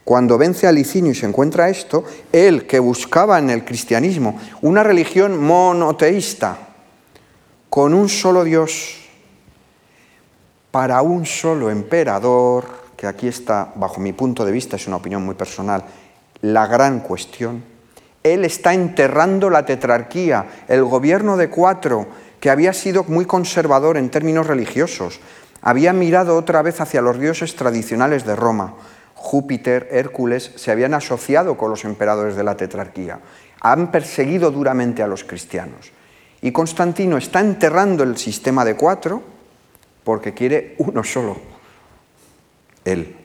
cuando 0.04 0.38
vence 0.38 0.68
a 0.68 0.72
Licinio 0.72 1.12
y 1.12 1.16
se 1.16 1.26
encuentra 1.26 1.70
esto, 1.70 2.04
él 2.32 2.68
que 2.68 2.80
buscaba 2.80 3.40
en 3.40 3.50
el 3.50 3.66
cristianismo 3.66 4.40
una 4.62 4.84
religión 4.84 5.44
monoteísta, 5.44 6.58
con 7.70 7.94
un 7.94 8.10
solo 8.10 8.44
Dios, 8.44 8.96
para 10.72 11.02
un 11.02 11.26
solo 11.26 11.70
emperador, 11.70 12.79
que 13.00 13.08
aquí 13.08 13.30
está, 13.30 13.72
bajo 13.76 14.02
mi 14.02 14.12
punto 14.12 14.44
de 14.44 14.52
vista, 14.52 14.76
es 14.76 14.86
una 14.86 14.98
opinión 14.98 15.24
muy 15.24 15.34
personal, 15.34 15.86
la 16.42 16.68
gran 16.68 17.00
cuestión. 17.00 17.64
Él 18.24 18.44
está 18.44 18.74
enterrando 18.74 19.50
la 19.50 19.66
tetrarquía, 19.66 20.66
el 20.68 20.84
gobierno 20.84 21.38
de 21.38 21.50
cuatro, 21.50 22.08
que 22.42 22.50
había 22.50 22.74
sido 22.74 23.06
muy 23.06 23.24
conservador 23.24 23.96
en 23.96 24.10
términos 24.10 24.48
religiosos, 24.48 25.22
había 25.62 25.94
mirado 25.94 26.36
otra 26.36 26.62
vez 26.62 26.82
hacia 26.82 27.02
los 27.02 27.18
dioses 27.18 27.56
tradicionales 27.56 28.26
de 28.26 28.36
Roma. 28.36 28.74
Júpiter, 29.16 29.88
Hércules 29.92 30.52
se 30.58 30.70
habían 30.70 30.94
asociado 30.94 31.56
con 31.56 31.70
los 31.70 31.86
emperadores 31.86 32.36
de 32.36 32.44
la 32.44 32.58
tetrarquía, 32.58 33.22
han 33.62 33.92
perseguido 33.92 34.52
duramente 34.52 35.02
a 35.02 35.08
los 35.08 35.24
cristianos. 35.24 35.94
Y 36.42 36.52
Constantino 36.52 37.16
está 37.16 37.40
enterrando 37.40 38.04
el 38.04 38.18
sistema 38.18 38.66
de 38.66 38.76
cuatro 38.76 39.24
porque 40.04 40.34
quiere 40.34 40.76
uno 40.80 41.02
solo, 41.06 41.38
él. 42.92 43.16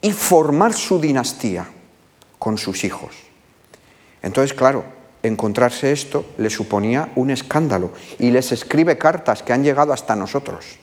Y 0.00 0.12
formar 0.12 0.72
su 0.72 1.00
dinastía 1.00 1.66
con 2.38 2.58
sus 2.58 2.84
hijos. 2.84 3.14
Entonces, 4.22 4.56
claro, 4.56 4.84
encontrarse 5.22 5.92
esto 5.92 6.24
le 6.38 6.50
suponía 6.50 7.10
un 7.16 7.30
escándalo 7.30 7.92
y 8.18 8.30
les 8.30 8.52
escribe 8.52 8.98
cartas 8.98 9.42
que 9.42 9.52
han 9.52 9.64
llegado 9.64 9.92
hasta 9.92 10.16
nosotros, 10.16 10.78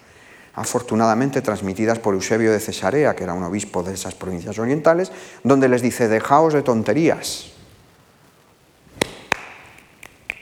afortunadamente 0.56 1.42
transmitidas 1.42 2.00
por 2.00 2.14
Eusebio 2.14 2.52
de 2.52 2.60
Cesarea, 2.60 3.16
que 3.16 3.24
era 3.24 3.34
un 3.34 3.44
obispo 3.44 3.84
de 3.84 3.94
esas 3.94 4.16
provincias 4.16 4.60
orientales, 4.60 5.12
donde 5.44 5.70
les 5.70 5.82
dice, 5.82 6.08
dejaos 6.08 6.54
de 6.54 6.64
tonterías, 6.64 7.52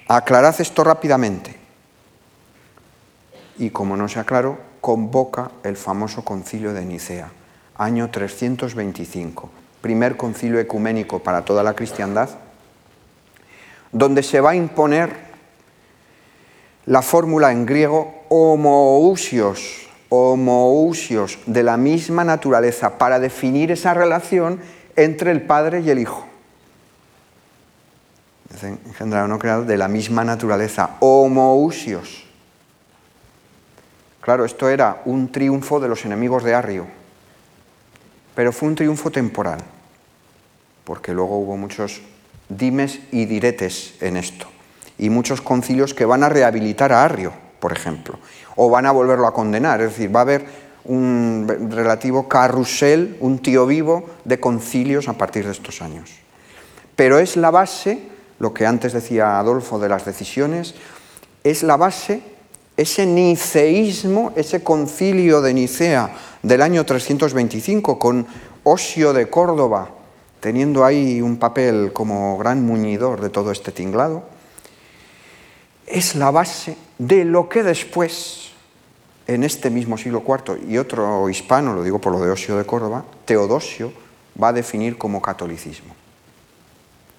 aclarad 0.08 0.60
esto 0.60 0.84
rápidamente. 0.84 1.56
Y 3.58 3.70
como 3.70 3.96
no 3.96 4.08
se 4.08 4.20
aclaró, 4.20 4.71
convoca 4.82 5.52
el 5.64 5.78
famoso 5.78 6.26
concilio 6.26 6.74
de 6.74 6.84
Nicea, 6.84 7.32
año 7.78 8.10
325, 8.10 9.50
primer 9.80 10.18
concilio 10.18 10.60
ecuménico 10.60 11.20
para 11.20 11.46
toda 11.46 11.64
la 11.64 11.76
cristiandad, 11.76 12.30
donde 13.92 14.24
se 14.24 14.42
va 14.42 14.52
a 14.52 14.56
imponer 14.56 15.32
la 16.88 17.04
fórmula 17.04 17.52
en 17.52 17.68
griego 17.68 18.26
homoousios, 18.30 19.88
homoousios, 20.10 21.38
de 21.46 21.62
la 21.64 21.78
misma 21.78 22.24
naturaleza, 22.24 22.98
para 22.98 23.20
definir 23.20 23.72
esa 23.72 23.94
relación 23.94 24.60
entre 24.96 25.32
el 25.32 25.44
Padre 25.44 25.82
y 25.82 25.92
el 25.92 26.00
Hijo. 26.00 26.26
Engendrado 28.64 29.28
no 29.28 29.40
creado 29.40 29.64
de 29.64 29.78
la 29.78 29.88
misma 29.88 30.24
naturaleza, 30.24 30.98
homoousios. 31.00 32.31
Claro, 34.22 34.46
esto 34.46 34.70
era 34.70 35.02
un 35.06 35.32
triunfo 35.32 35.80
de 35.80 35.90
los 35.90 36.06
enemigos 36.06 36.44
de 36.44 36.54
Arrio, 36.54 36.86
pero 38.36 38.52
fue 38.54 38.70
un 38.70 38.76
triunfo 38.76 39.10
temporal, 39.10 39.60
porque 40.84 41.12
luego 41.12 41.40
hubo 41.40 41.58
muchos 41.58 42.02
dimes 42.48 43.00
y 43.12 43.26
diretes 43.26 43.96
en 44.00 44.18
esto, 44.18 44.46
y 45.00 45.10
muchos 45.10 45.42
concilios 45.42 45.96
que 45.96 46.06
van 46.06 46.24
a 46.24 46.30
rehabilitar 46.30 46.94
a 46.94 47.04
Arrio, 47.04 47.34
por 47.60 47.74
ejemplo, 47.74 48.20
o 48.56 48.70
van 48.70 48.86
a 48.86 48.92
volverlo 48.92 49.26
a 49.26 49.34
condenar, 49.34 49.82
es 49.82 49.90
decir, 49.90 50.16
va 50.16 50.20
a 50.20 50.24
haber 50.24 50.46
un 50.84 51.48
relativo 51.72 52.28
carrusel, 52.28 53.18
un 53.22 53.40
tío 53.40 53.66
vivo 53.66 54.08
de 54.26 54.40
concilios 54.40 55.08
a 55.08 55.14
partir 55.14 55.46
de 55.46 55.52
estos 55.52 55.82
años. 55.82 56.12
Pero 56.96 57.18
es 57.18 57.38
la 57.38 57.50
base, 57.50 58.04
lo 58.38 58.54
que 58.54 58.68
antes 58.68 58.94
decía 58.94 59.40
Adolfo 59.40 59.80
de 59.80 59.90
las 59.90 60.06
decisiones, 60.06 60.76
es 61.44 61.64
la 61.64 61.78
base 61.78 62.31
ese 62.82 63.06
niceísmo, 63.06 64.34
ese 64.36 64.64
concilio 64.64 65.42
de 65.42 65.54
Nicea 65.54 66.16
del 66.42 66.64
año 66.64 66.84
325 66.84 68.00
con 68.00 68.26
Osio 68.64 69.14
de 69.14 69.30
Córdoba, 69.30 69.92
teniendo 70.40 70.84
ahí 70.84 71.22
un 71.22 71.38
papel 71.38 71.94
como 71.94 72.38
gran 72.40 72.66
muñidor 72.66 73.22
de 73.22 73.30
todo 73.30 73.52
este 73.52 73.72
tinglado, 73.72 74.24
es 75.86 76.16
la 76.16 76.32
base 76.32 76.76
de 76.98 77.24
lo 77.24 77.50
que 77.50 77.62
después, 77.62 78.52
en 79.28 79.44
este 79.44 79.70
mismo 79.70 79.98
siglo 79.98 80.24
IV 80.28 80.68
y 80.68 80.80
otro 80.80 81.30
hispano, 81.30 81.76
lo 81.76 81.84
digo 81.84 82.00
por 82.00 82.12
lo 82.12 82.20
de 82.20 82.32
Osio 82.32 82.58
de 82.58 82.66
Córdoba, 82.66 83.06
Teodosio 83.26 83.94
va 84.42 84.48
a 84.48 84.54
definir 84.54 84.98
como 84.98 85.22
catolicismo, 85.22 85.94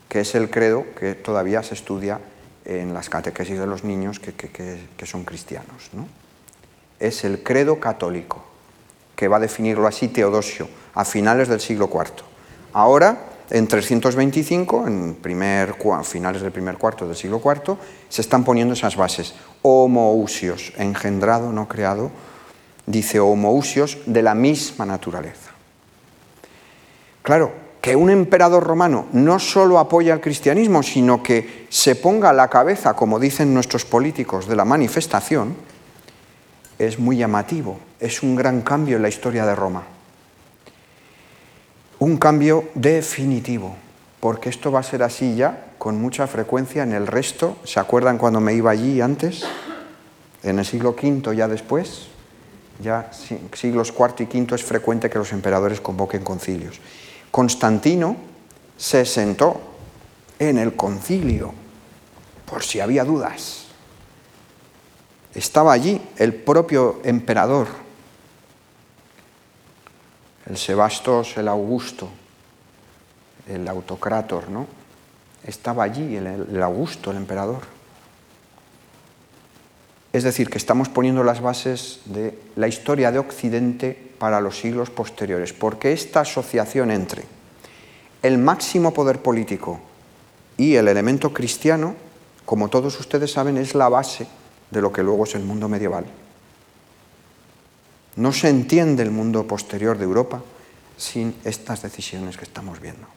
que 0.09 0.21
es 0.21 0.35
el 0.35 0.51
credo 0.51 0.85
que 0.99 1.15
todavía 1.15 1.63
se 1.63 1.75
estudia 1.75 2.19
en 2.65 2.95
las 2.95 3.09
catequesis 3.09 3.59
de 3.59 3.67
los 3.67 3.85
niños 3.85 4.21
que, 4.21 5.07
son 5.07 5.25
cristianos. 5.25 5.91
¿no? 5.93 6.07
Es 6.99 7.25
el 7.25 7.43
credo 7.43 7.81
católico, 7.81 8.45
que 9.17 9.29
va 9.29 9.37
a 9.37 9.41
definirlo 9.41 9.87
así 9.87 10.09
Teodosio, 10.09 10.69
a 10.95 11.05
finales 11.05 11.49
del 11.49 11.61
siglo 11.61 11.91
IV. 11.93 12.25
Ahora, 12.73 13.27
en 13.51 13.67
325, 13.69 14.87
en 14.87 15.15
primer, 15.17 15.75
finales 16.05 16.43
del 16.43 16.53
primer 16.53 16.79
cuarto 16.79 17.07
del 17.07 17.17
siglo 17.17 17.41
IV, 17.45 17.77
se 18.09 18.23
están 18.23 18.45
poniendo 18.45 18.75
esas 18.75 18.97
bases. 18.97 19.35
Homoousios, 19.63 20.73
engendrado, 20.79 21.53
no 21.53 21.69
creado, 21.69 22.11
dice 22.87 23.21
homoousios 23.21 23.99
de 24.07 24.23
la 24.23 24.35
misma 24.35 24.87
naturaleza. 24.87 25.51
Claro, 27.23 27.53
que 27.83 27.97
un 27.97 28.11
emperador 28.11 28.63
romano 28.63 29.07
no 29.13 29.41
solo 29.41 29.81
apoya 29.81 30.13
al 30.13 30.21
cristianismo, 30.21 30.85
sino 30.85 31.21
que 31.21 31.67
se 31.69 31.97
ponga 31.97 32.31
a 32.31 32.33
la 32.33 32.47
cabeza, 32.47 32.95
como 32.95 33.19
dicen 33.19 33.53
nuestros 33.53 33.85
políticos, 33.85 34.47
de 34.47 34.55
la 34.55 34.65
manifestación, 34.65 35.57
es 36.79 37.01
muy 37.01 37.17
llamativo, 37.17 37.81
es 37.99 38.23
un 38.23 38.37
gran 38.37 38.63
cambio 38.63 38.97
en 38.97 39.03
la 39.03 39.09
historia 39.09 39.45
de 39.45 39.57
Roma. 39.57 39.83
Un 41.99 42.19
cambio 42.19 42.69
definitivo, 42.77 43.75
porque 44.21 44.49
esto 44.49 44.71
va 44.71 44.79
a 44.79 44.85
ser 44.85 45.03
así 45.03 45.35
ya 45.35 45.73
con 45.77 46.01
mucha 46.01 46.29
frecuencia 46.29 46.85
en 46.85 46.93
el 46.93 47.09
resto. 47.09 47.57
¿Se 47.65 47.81
acuerdan 47.81 48.17
cuando 48.17 48.41
me 48.41 48.55
iba 48.55 48.71
allí 48.71 49.01
antes? 49.01 49.45
En 50.45 50.61
el 50.61 50.65
siglo 50.65 50.91
V 50.91 51.35
ya 51.35 51.49
después, 51.49 52.07
ya 52.81 53.11
siglos 53.53 53.93
IV 53.97 54.29
y 54.33 54.39
V 54.41 54.55
es 54.55 54.63
frecuente 54.63 55.11
que 55.11 55.19
los 55.19 55.33
emperadores 55.33 55.81
convoquen 55.81 56.23
concilios. 56.23 56.81
Constantino 57.33 58.17
se 58.77 59.07
sentó 59.07 59.59
en 60.39 60.59
el 60.59 60.77
concilio 60.77 61.55
por 62.45 62.63
si 62.63 62.79
había 62.79 63.05
dudas. 63.05 63.65
Estaba 65.35 65.73
allí 65.73 66.01
el 66.19 66.35
propio 66.35 67.01
emperador, 67.05 67.69
el 70.45 70.59
Sebastos 70.59 71.39
el 71.39 71.49
Augusto, 71.49 72.11
el 73.49 73.67
autocrator, 73.67 74.51
¿no? 74.51 74.67
Estaba 75.43 75.85
allí 75.85 76.15
el, 76.17 76.27
el 76.27 76.63
Augusto, 76.63 77.13
el 77.13 77.17
emperador. 77.17 77.63
Es 80.13 80.23
decir, 80.23 80.51
que 80.51 80.59
estamos 80.59 80.91
poniendo 80.91 81.25
las 81.25 81.41
bases 81.41 82.01
de 82.05 82.39
la 82.57 82.69
historia 82.69 83.11
de 83.11 83.19
Occidente 83.19 84.12
para 84.23 84.41
los 84.41 84.57
siglos 84.57 84.89
posteriores, 84.89 85.53
porque 85.53 85.93
esta 85.93 86.21
asociación 86.21 86.93
entre 86.93 87.25
el 88.23 88.39
máximo 88.39 88.95
poder 88.95 89.21
político 89.21 89.81
y 90.57 90.77
el 90.77 90.87
elemento 90.87 91.33
cristiano, 91.33 91.97
como 92.45 92.69
todos 92.69 93.01
ustedes 93.01 93.33
saben, 93.33 93.57
es 93.57 93.75
la 93.75 93.89
base 93.89 94.29
de 94.71 94.81
lo 94.81 94.93
que 94.93 95.03
luego 95.03 95.25
es 95.25 95.35
el 95.35 95.43
mundo 95.43 95.69
medieval. 95.69 96.05
No 98.15 98.33
se 98.33 98.49
entiende 98.49 99.03
el 99.03 99.11
mundo 99.11 99.45
posterior 99.45 99.99
de 99.99 100.05
Europa 100.05 100.41
sin 100.97 101.35
estas 101.43 101.83
decisiones 101.83 102.37
que 102.37 102.45
estamos 102.45 102.79
viendo. 102.81 103.09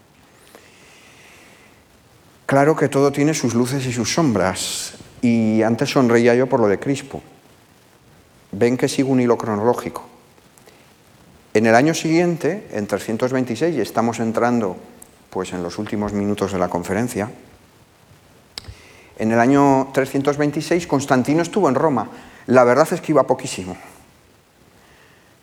Claro 2.47 2.75
que 2.75 2.89
todo 2.89 3.11
tiene 3.11 3.35
sus 3.35 3.53
luces 3.53 3.85
y 3.85 3.93
sus 3.93 4.11
sombras. 4.11 4.95
Y 5.21 5.61
antes 5.61 5.91
sonreía 5.91 6.33
yo 6.33 6.49
por 6.49 6.59
lo 6.59 6.67
de 6.67 6.79
Crispo. 6.79 7.21
Ven 8.51 8.75
que 8.75 8.87
sigo 8.87 9.11
un 9.11 9.19
hilo 9.19 9.37
cronológico. 9.37 10.14
En 11.55 11.65
el 11.65 11.73
año 11.73 11.93
siguiente, 11.93 12.67
en 12.73 12.85
326, 12.85 13.77
y 13.77 13.79
estamos 13.79 14.19
entrando 14.19 14.75
pues, 15.29 15.53
en 15.53 15.63
los 15.63 15.79
últimos 15.79 16.11
minutos 16.11 16.51
de 16.51 16.59
la 16.59 16.67
conferencia, 16.67 17.31
en 19.17 19.31
el 19.31 19.39
año 19.39 19.87
326 19.93 20.85
Constantino 20.85 21.41
estuvo 21.41 21.69
en 21.69 21.75
Roma. 21.75 22.09
La 22.47 22.65
verdad 22.65 22.89
es 22.91 22.99
que 22.99 23.13
iba 23.13 23.23
poquísimo. 23.23 23.77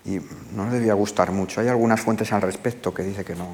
Y 0.05 0.18
no 0.55 0.66
le 0.66 0.72
debía 0.72 0.93
gustar 0.93 1.32
mucho. 1.32 1.62
Hay 1.62 1.68
algunas 1.68 2.02
fuentes 2.02 2.30
al 2.34 2.43
respecto 2.43 2.93
que 2.93 3.05
dice 3.05 3.24
que 3.24 3.34
no, 3.34 3.48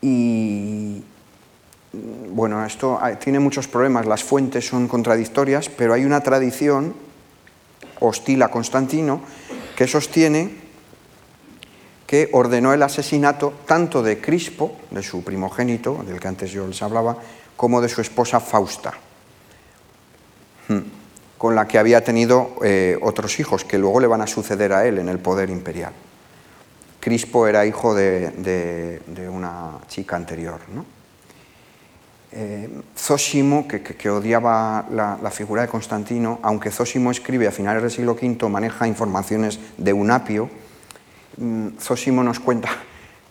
Y 0.00 1.02
bueno, 1.92 2.64
esto 2.64 2.98
tiene 3.22 3.38
muchos 3.38 3.68
problemas, 3.68 4.06
las 4.06 4.24
fuentes 4.24 4.66
son 4.66 4.88
contradictorias, 4.88 5.68
pero 5.68 5.92
hay 5.92 6.04
una 6.04 6.20
tradición 6.22 6.94
hostil 8.00 8.42
a 8.42 8.48
Constantino 8.48 9.20
que 9.76 9.86
sostiene 9.86 10.62
que 12.06 12.28
ordenó 12.32 12.74
el 12.74 12.82
asesinato 12.82 13.54
tanto 13.66 14.02
de 14.02 14.20
Crispo, 14.20 14.76
de 14.90 15.02
su 15.02 15.24
primogénito, 15.24 16.02
del 16.06 16.20
que 16.20 16.28
antes 16.28 16.50
yo 16.50 16.66
les 16.66 16.82
hablaba, 16.82 17.16
como 17.56 17.80
de 17.80 17.88
su 17.88 18.00
esposa 18.00 18.38
Fausta, 18.38 18.92
hmm, 20.68 20.78
con 21.38 21.54
la 21.54 21.66
que 21.66 21.78
había 21.78 22.04
tenido 22.04 22.56
eh, 22.62 22.98
otros 23.00 23.40
hijos 23.40 23.64
que 23.64 23.78
luego 23.78 23.98
le 24.00 24.06
van 24.06 24.20
a 24.20 24.26
suceder 24.26 24.72
a 24.72 24.86
él 24.86 24.98
en 24.98 25.08
el 25.08 25.20
poder 25.20 25.48
imperial. 25.48 25.92
Crispo 27.00 27.46
era 27.46 27.64
hijo 27.64 27.94
de, 27.94 29.00
una 29.30 29.78
chica 29.88 30.14
anterior. 30.14 30.60
¿no? 30.74 30.84
Eh, 32.34 32.68
Zósimo, 32.96 33.68
que, 33.68 34.10
odiaba 34.10 34.86
la, 34.90 35.30
figura 35.30 35.62
de 35.62 35.68
Constantino, 35.68 36.40
aunque 36.42 36.70
Zósimo 36.70 37.10
escribe 37.10 37.46
a 37.46 37.52
finales 37.52 37.82
del 37.82 37.90
siglo 37.90 38.12
V, 38.12 38.48
maneja 38.48 38.86
informaciones 38.86 39.60
de 39.76 39.92
Unapio, 39.92 40.48
mm, 41.36 41.78
Zósimo 41.78 42.22
nos 42.22 42.40
cuenta 42.40 42.70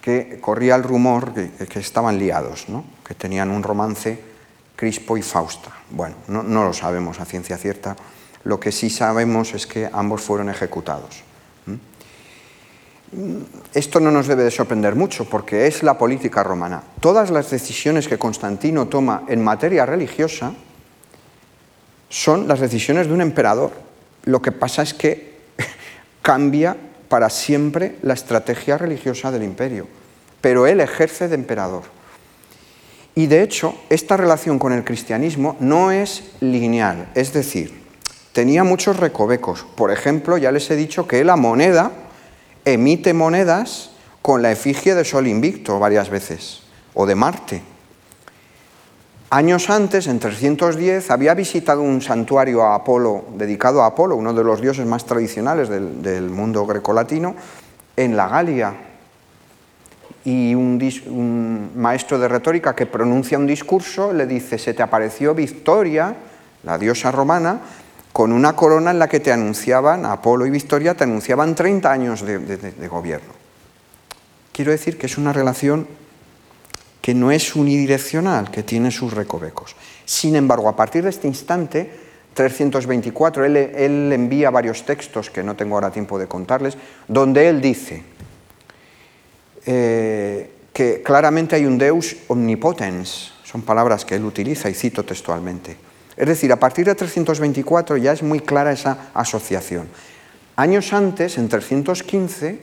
que 0.02 0.40
corría 0.40 0.76
el 0.76 0.84
rumor 0.84 1.34
que, 1.34 1.50
que 1.68 1.80
estaban 1.80 2.20
liados, 2.20 2.68
que 3.04 3.16
tenían 3.16 3.50
un 3.50 3.64
romance 3.64 4.20
Crispo 4.76 5.18
y 5.18 5.24
Fausta. 5.24 5.72
Bueno, 5.90 6.16
no, 6.28 6.44
no 6.44 6.64
lo 6.64 6.74
sabemos 6.74 7.20
a 7.20 7.26
ciencia 7.26 7.58
cierta, 7.58 7.96
lo 8.44 8.60
que 8.60 8.72
sí 8.72 8.90
sabemos 8.90 9.54
es 9.54 9.66
que 9.66 9.90
ambos 9.92 10.22
fueron 10.22 10.50
ejecutados. 10.50 11.24
Esto 13.74 14.00
no 14.00 14.10
nos 14.10 14.28
debe 14.28 14.44
de 14.44 14.52
sorprender 14.52 14.96
mucho 14.96 15.26
porque 15.26 15.68
es 15.68 15.84
la 15.84 15.98
política 15.98 16.44
romana. 16.44 16.82
Todas 17.02 17.30
las 17.30 17.52
decisiones 17.52 18.08
que 18.08 18.18
Constantino 18.18 18.88
toma 18.88 19.24
en 19.28 19.44
materia 19.44 19.86
religiosa 19.86 20.54
son 22.08 22.48
las 22.48 22.62
decisiones 22.62 23.08
de 23.08 23.14
un 23.14 23.22
emperador. 23.22 23.72
Lo 24.24 24.42
que 24.42 24.52
pasa 24.52 24.82
es 24.82 24.94
que 24.94 25.40
cambia 26.22 26.78
para 27.10 27.30
siempre 27.30 27.98
la 28.02 28.14
estrategia 28.14 28.78
religiosa 28.78 29.32
del 29.32 29.44
imperio, 29.44 29.88
pero 30.40 30.66
él 30.66 30.80
ejerce 30.80 31.28
de 31.28 31.36
emperador. 31.36 31.84
Y 33.14 33.28
de 33.28 33.44
hecho, 33.44 33.76
esta 33.90 34.16
relación 34.16 34.58
con 34.58 34.72
el 34.72 34.86
cristianismo 34.86 35.58
no 35.60 35.92
es 35.92 36.32
lineal, 36.40 37.10
es 37.14 37.34
decir, 37.34 37.82
tenía 38.32 38.64
muchos 38.64 38.96
recovecos. 38.98 39.66
Por 39.76 39.92
ejemplo, 39.92 40.38
ya 40.38 40.54
les 40.54 40.72
he 40.72 40.78
dicho 40.78 41.08
que 41.08 41.26
la 41.26 41.36
moneda 41.36 41.92
emite 42.66 43.14
monedas 43.14 43.92
con 44.22 44.42
la 44.42 44.52
efigie 44.52 44.96
de 44.96 45.06
Sol 45.06 45.28
Invicto 45.28 45.80
varias 45.80 46.10
veces, 46.10 46.62
o 46.94 47.06
de 47.06 47.16
Marte. 47.16 47.62
Años 49.34 49.70
antes, 49.70 50.08
en 50.08 50.20
310, 50.20 51.10
había 51.10 51.34
visitado 51.34 51.82
un 51.82 52.02
santuario 52.02 52.64
a 52.64 52.76
Apolo, 52.76 53.24
dedicado 53.36 53.82
a 53.82 53.88
Apolo, 53.88 54.18
uno 54.18 54.34
de 54.34 54.44
los 54.44 54.60
dioses 54.60 54.86
más 54.86 55.06
tradicionales 55.06 55.70
del, 55.70 56.30
mundo 56.30 56.66
grecolatino, 56.66 57.36
en 57.96 58.18
la 58.18 58.28
Galia. 58.28 58.74
Y 60.26 60.54
un, 60.54 60.80
un 61.08 61.72
maestro 61.78 62.20
de 62.20 62.28
retórica 62.28 62.76
que 62.76 62.86
pronuncia 62.86 63.40
un 63.40 63.48
discurso 63.48 64.12
le 64.12 64.28
dice, 64.28 64.58
se 64.58 64.74
te 64.74 64.84
apareció 64.84 65.34
Victoria, 65.34 66.14
la 66.64 66.78
diosa 66.78 67.10
romana, 67.10 67.62
con 68.12 68.32
una 68.32 68.56
corona 68.56 68.92
en 68.92 69.00
la 69.00 69.08
que 69.08 69.20
te 69.20 69.32
anunciaban, 69.32 70.06
Apolo 70.06 70.46
y 70.46 70.50
Victoria, 70.50 70.96
te 70.96 71.06
anunciaban 71.06 71.56
30 71.56 71.92
años 71.92 72.22
de, 72.22 72.88
gobierno. 72.88 73.34
Quiero 74.52 74.72
decir 74.72 74.98
que 74.98 75.06
es 75.06 75.18
una 75.18 75.32
relación 75.32 75.88
que 77.02 77.14
no 77.14 77.32
es 77.32 77.56
unidireccional, 77.56 78.52
que 78.52 78.64
tiene 78.64 78.92
sus 78.92 79.14
recovecos. 79.14 79.76
Sin 80.06 80.36
embargo, 80.36 80.68
a 80.68 80.76
partir 80.76 81.04
de 81.04 81.10
este 81.10 81.28
instante, 81.28 81.90
324, 82.34 83.46
él, 83.46 84.12
envía 84.12 84.50
varios 84.50 84.86
textos 84.86 85.30
que 85.30 85.42
no 85.42 85.56
tengo 85.56 85.76
ahora 85.76 85.92
tiempo 85.92 86.20
de 86.20 86.28
contarles, 86.28 86.78
donde 87.08 87.48
él 87.48 87.62
dice 87.62 88.04
eh, 89.66 90.52
que 90.74 91.02
claramente 91.02 91.56
hay 91.56 91.66
un 91.66 91.78
Deus 91.78 92.16
omnipotens, 92.28 93.34
son 93.44 93.64
palabras 93.64 94.06
que 94.06 94.16
él 94.16 94.26
utiliza 94.26 94.70
y 94.70 94.74
cito 94.74 95.04
textualmente 95.04 95.91
es 96.18 96.28
decir, 96.28 96.52
a 96.52 96.60
partir 96.60 96.86
de 96.86 96.96
324 96.96 97.98
ya 97.98 98.12
es 98.12 98.24
muy 98.24 98.40
clara 98.40 98.72
esa 98.72 99.10
asociación. 99.14 99.88
Años 100.56 100.94
antes, 100.94 101.38
en 101.38 101.48
315, 101.48 102.60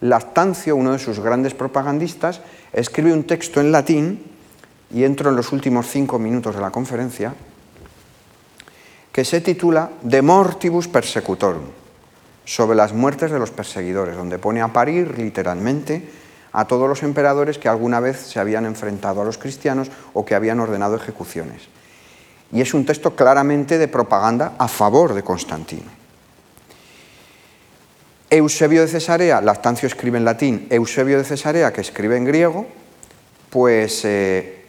Lactancio, 0.00 0.76
uno 0.76 0.92
de 0.92 0.98
sus 0.98 1.20
grandes 1.20 1.54
propagandistas, 1.54 2.40
escribe 2.72 3.12
un 3.12 3.24
texto 3.24 3.60
en 3.60 3.72
latín, 3.72 4.24
y 4.90 5.04
entro 5.04 5.30
en 5.30 5.36
los 5.36 5.52
últimos 5.52 5.88
cinco 5.88 6.18
minutos 6.18 6.54
de 6.54 6.60
la 6.60 6.70
conferencia, 6.70 7.34
que 9.12 9.24
se 9.24 9.40
titula 9.40 9.90
De 10.02 10.22
mortibus 10.22 10.88
persecutorum, 10.88 11.64
sobre 12.44 12.76
las 12.76 12.92
muertes 12.92 13.30
de 13.30 13.38
los 13.38 13.50
perseguidores, 13.50 14.16
donde 14.16 14.38
pone 14.38 14.62
a 14.62 14.72
parir 14.72 15.18
literalmente 15.18 16.08
a 16.52 16.66
todos 16.66 16.88
los 16.88 17.02
emperadores 17.02 17.58
que 17.58 17.68
alguna 17.68 18.00
vez 18.00 18.18
se 18.18 18.38
habían 18.38 18.64
enfrentado 18.64 19.20
a 19.20 19.24
los 19.24 19.38
cristianos 19.38 19.90
o 20.14 20.24
que 20.24 20.34
habían 20.34 20.60
ordenado 20.60 20.96
ejecuciones 20.96 21.68
y 22.52 22.60
es 22.60 22.74
un 22.74 22.84
texto 22.84 23.14
claramente 23.14 23.78
de 23.78 23.88
propaganda 23.88 24.54
a 24.58 24.68
favor 24.68 25.14
de 25.14 25.22
Constantino. 25.22 25.96
Eusebio 28.28 28.82
de 28.82 28.88
Cesarea, 28.88 29.40
Lactancio 29.40 29.86
escribe 29.86 30.18
en 30.18 30.24
latín, 30.24 30.66
Eusebio 30.70 31.18
de 31.18 31.24
Cesarea, 31.24 31.72
que 31.72 31.80
escribe 31.80 32.16
en 32.16 32.24
griego, 32.24 32.66
pues 33.50 34.04
eh, 34.04 34.64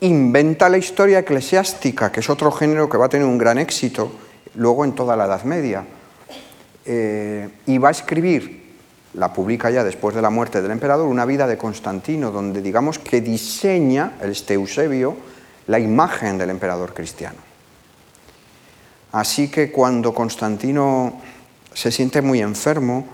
inventa 0.00 0.68
la 0.68 0.78
historia 0.78 1.20
eclesiástica, 1.20 2.12
que 2.12 2.20
es 2.20 2.28
otro 2.28 2.52
género 2.52 2.88
que 2.88 2.98
va 2.98 3.06
a 3.06 3.08
tener 3.08 3.26
un 3.26 3.38
gran 3.38 3.58
éxito 3.58 4.12
luego 4.54 4.84
en 4.84 4.94
toda 4.94 5.16
la 5.16 5.24
Edad 5.24 5.42
Media. 5.44 5.84
Eh, 6.84 7.48
y 7.66 7.78
va 7.78 7.88
a 7.88 7.92
escribir, 7.92 8.74
la 9.14 9.32
publica 9.32 9.70
ya 9.70 9.84
después 9.84 10.14
de 10.14 10.22
la 10.22 10.30
muerte 10.30 10.60
del 10.60 10.70
emperador, 10.70 11.06
una 11.06 11.24
vida 11.24 11.46
de 11.46 11.58
Constantino, 11.58 12.30
donde 12.30 12.60
digamos 12.60 12.98
que 12.98 13.20
diseña, 13.20 14.12
este 14.22 14.54
Eusebio, 14.54 15.16
la 15.68 15.78
imagen 15.78 16.36
del 16.36 16.50
emperador 16.50 16.92
cristiano. 16.92 17.38
Así 19.12 19.48
que 19.48 19.70
cuando 19.70 20.12
Constantino 20.12 21.20
se 21.72 21.90
siente 21.92 22.20
muy 22.20 22.40
enfermo 22.40 23.06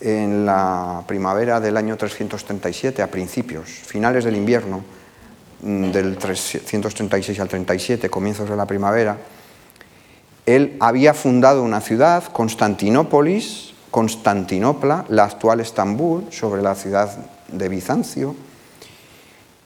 en 0.00 0.46
la 0.46 1.04
primavera 1.06 1.60
del 1.60 1.76
año 1.76 1.96
337, 1.96 3.02
a 3.02 3.10
principios, 3.10 3.68
finales 3.68 4.24
del 4.24 4.36
invierno, 4.36 4.82
mm, 5.62 5.90
del 5.90 6.16
336 6.16 7.38
al 7.38 7.48
37, 7.48 8.08
comienzos 8.08 8.48
de 8.48 8.56
la 8.56 8.66
primavera, 8.66 9.18
él 10.46 10.76
había 10.80 11.12
fundado 11.12 11.62
una 11.62 11.80
ciudad, 11.80 12.24
Constantinópolis, 12.32 13.74
Constantinopla, 13.90 15.04
la 15.08 15.24
actual 15.24 15.60
Estambul, 15.60 16.24
sobre 16.30 16.62
la 16.62 16.74
ciudad 16.74 17.10
de 17.48 17.68
Bizancio, 17.68 18.34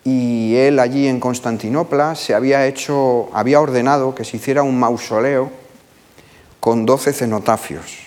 y 0.05 0.55
él 0.57 0.79
allí 0.79 1.09
en 1.09 1.19
Constantinopla 1.19 2.15
se 2.15 2.35
había 2.35 2.67
hecho, 2.67 3.31
había 3.33 3.61
ordenado 3.61 4.15
que 4.15 4.25
se 4.25 4.37
hiciera 4.37 4.63
un 4.63 4.79
mausoleo 4.79 5.51
con 6.61 6.87
doce 6.87 7.13
cenotafios 7.13 8.05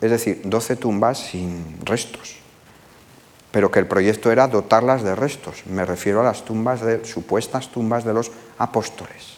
es 0.00 0.10
decir, 0.10 0.42
12 0.44 0.76
tumbas 0.76 1.18
sin 1.18 1.78
restos, 1.84 2.36
pero 3.50 3.70
que 3.70 3.78
el 3.78 3.86
proyecto 3.86 4.30
era 4.30 4.48
dotarlas 4.48 5.02
de 5.02 5.14
restos. 5.14 5.64
Me 5.66 5.84
refiero 5.84 6.20
a 6.20 6.24
las 6.24 6.44
tumbas 6.44 6.82
de 6.82 7.04
supuestas 7.04 7.70
tumbas 7.70 8.04
de 8.04 8.12
los 8.12 8.30
apóstoles. 8.58 9.36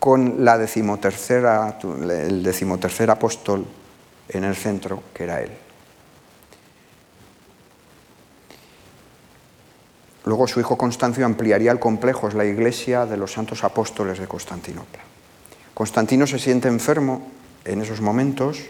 Con 0.00 0.44
la 0.44 0.58
decimotercera, 0.58 1.78
el 1.82 2.42
decimotercer 2.42 3.10
apóstol 3.10 3.64
en 4.28 4.44
el 4.44 4.56
centro, 4.56 5.02
que 5.14 5.24
era 5.24 5.40
él. 5.40 5.52
Luego 10.24 10.46
su 10.46 10.60
hijo 10.60 10.78
Constancio 10.78 11.26
ampliaría 11.26 11.70
el 11.70 11.78
complejo, 11.78 12.28
es 12.28 12.34
la 12.34 12.44
iglesia 12.44 13.04
de 13.04 13.16
los 13.16 13.32
santos 13.32 13.62
apóstoles 13.62 14.18
de 14.18 14.26
Constantinopla. 14.26 15.02
Constantino 15.74 16.26
se 16.26 16.38
siente 16.38 16.68
enfermo 16.68 17.26
en 17.64 17.82
esos 17.82 18.00
momentos, 18.00 18.60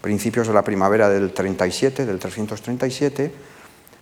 principios 0.00 0.48
de 0.48 0.54
la 0.54 0.62
primavera 0.62 1.08
del 1.08 1.32
37, 1.32 2.06
del 2.06 2.18
337, 2.18 3.32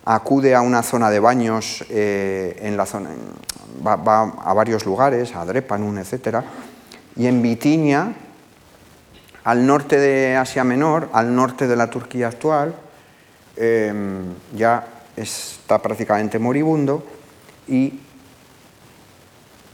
acude 0.06 0.54
a 0.54 0.60
una 0.60 0.82
zona 0.82 1.10
de 1.10 1.18
baños 1.18 1.84
eh, 1.90 2.56
en 2.62 2.76
la 2.76 2.86
zona, 2.86 3.10
va, 3.84 4.22
a 4.22 4.54
varios 4.54 4.86
lugares, 4.86 5.34
a 5.34 5.44
Drepanun, 5.44 5.98
etc. 5.98 6.38
Y 7.16 7.26
en 7.26 7.42
Bitinia, 7.42 8.14
al 9.44 9.66
norte 9.66 9.98
de 9.98 10.36
Asia 10.36 10.64
Menor, 10.64 11.10
al 11.12 11.34
norte 11.34 11.66
de 11.66 11.76
la 11.76 11.90
Turquía 11.90 12.28
actual, 12.28 12.74
em, 13.56 14.22
ya 14.54 14.95
está 15.16 15.80
prácticamente 15.80 16.38
moribundo 16.38 17.04
y 17.66 18.00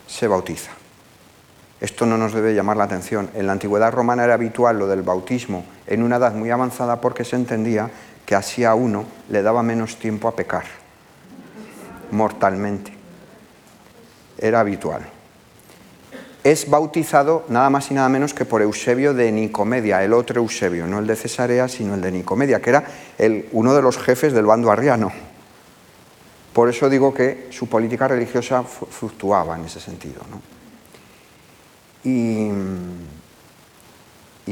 se 0.06 0.26
bautiza. 0.26 0.70
Esto 1.80 2.06
no 2.06 2.16
nos 2.16 2.32
debe 2.32 2.54
llamar 2.54 2.76
la 2.76 2.84
atención. 2.84 3.28
En 3.34 3.46
la 3.46 3.52
antigüedad 3.52 3.92
romana 3.92 4.24
era 4.24 4.34
habitual 4.34 4.78
lo 4.78 4.86
del 4.86 5.02
bautismo 5.02 5.64
en 5.86 6.02
una 6.02 6.16
edad 6.16 6.32
muy 6.32 6.50
avanzada 6.50 7.00
porque 7.00 7.24
se 7.24 7.34
entendía 7.34 7.90
que 8.24 8.36
así 8.36 8.64
a 8.64 8.74
uno 8.74 9.04
le 9.28 9.42
daba 9.42 9.64
menos 9.64 9.98
tiempo 9.98 10.28
a 10.28 10.36
pecar 10.36 10.64
mortalmente. 12.12 12.92
Era 14.38 14.60
habitual. 14.60 15.02
Es 16.44 16.68
bautizado 16.68 17.44
nada 17.48 17.70
más 17.70 17.90
y 17.90 17.94
nada 17.94 18.08
menos 18.08 18.34
que 18.34 18.44
por 18.44 18.62
Eusebio 18.62 19.14
de 19.14 19.30
Nicomedia, 19.30 20.02
el 20.04 20.12
otro 20.12 20.40
Eusebio, 20.40 20.86
no 20.86 20.98
el 20.98 21.06
de 21.06 21.16
Cesarea, 21.16 21.68
sino 21.68 21.94
el 21.94 22.00
de 22.00 22.12
Nicomedia, 22.12 22.60
que 22.60 22.70
era 22.70 22.84
el, 23.18 23.48
uno 23.52 23.74
de 23.74 23.82
los 23.82 23.98
jefes 23.98 24.32
del 24.32 24.46
bando 24.46 24.70
arriano. 24.70 25.12
Por 26.52 26.68
eso 26.68 26.90
digo 26.90 27.14
que 27.14 27.48
su 27.50 27.68
política 27.68 28.08
religiosa 28.08 28.62
fluctuaba 28.62 29.56
en 29.56 29.64
ese 29.64 29.80
sentido. 29.80 30.20
¿no? 30.30 30.40
y, 32.04 32.50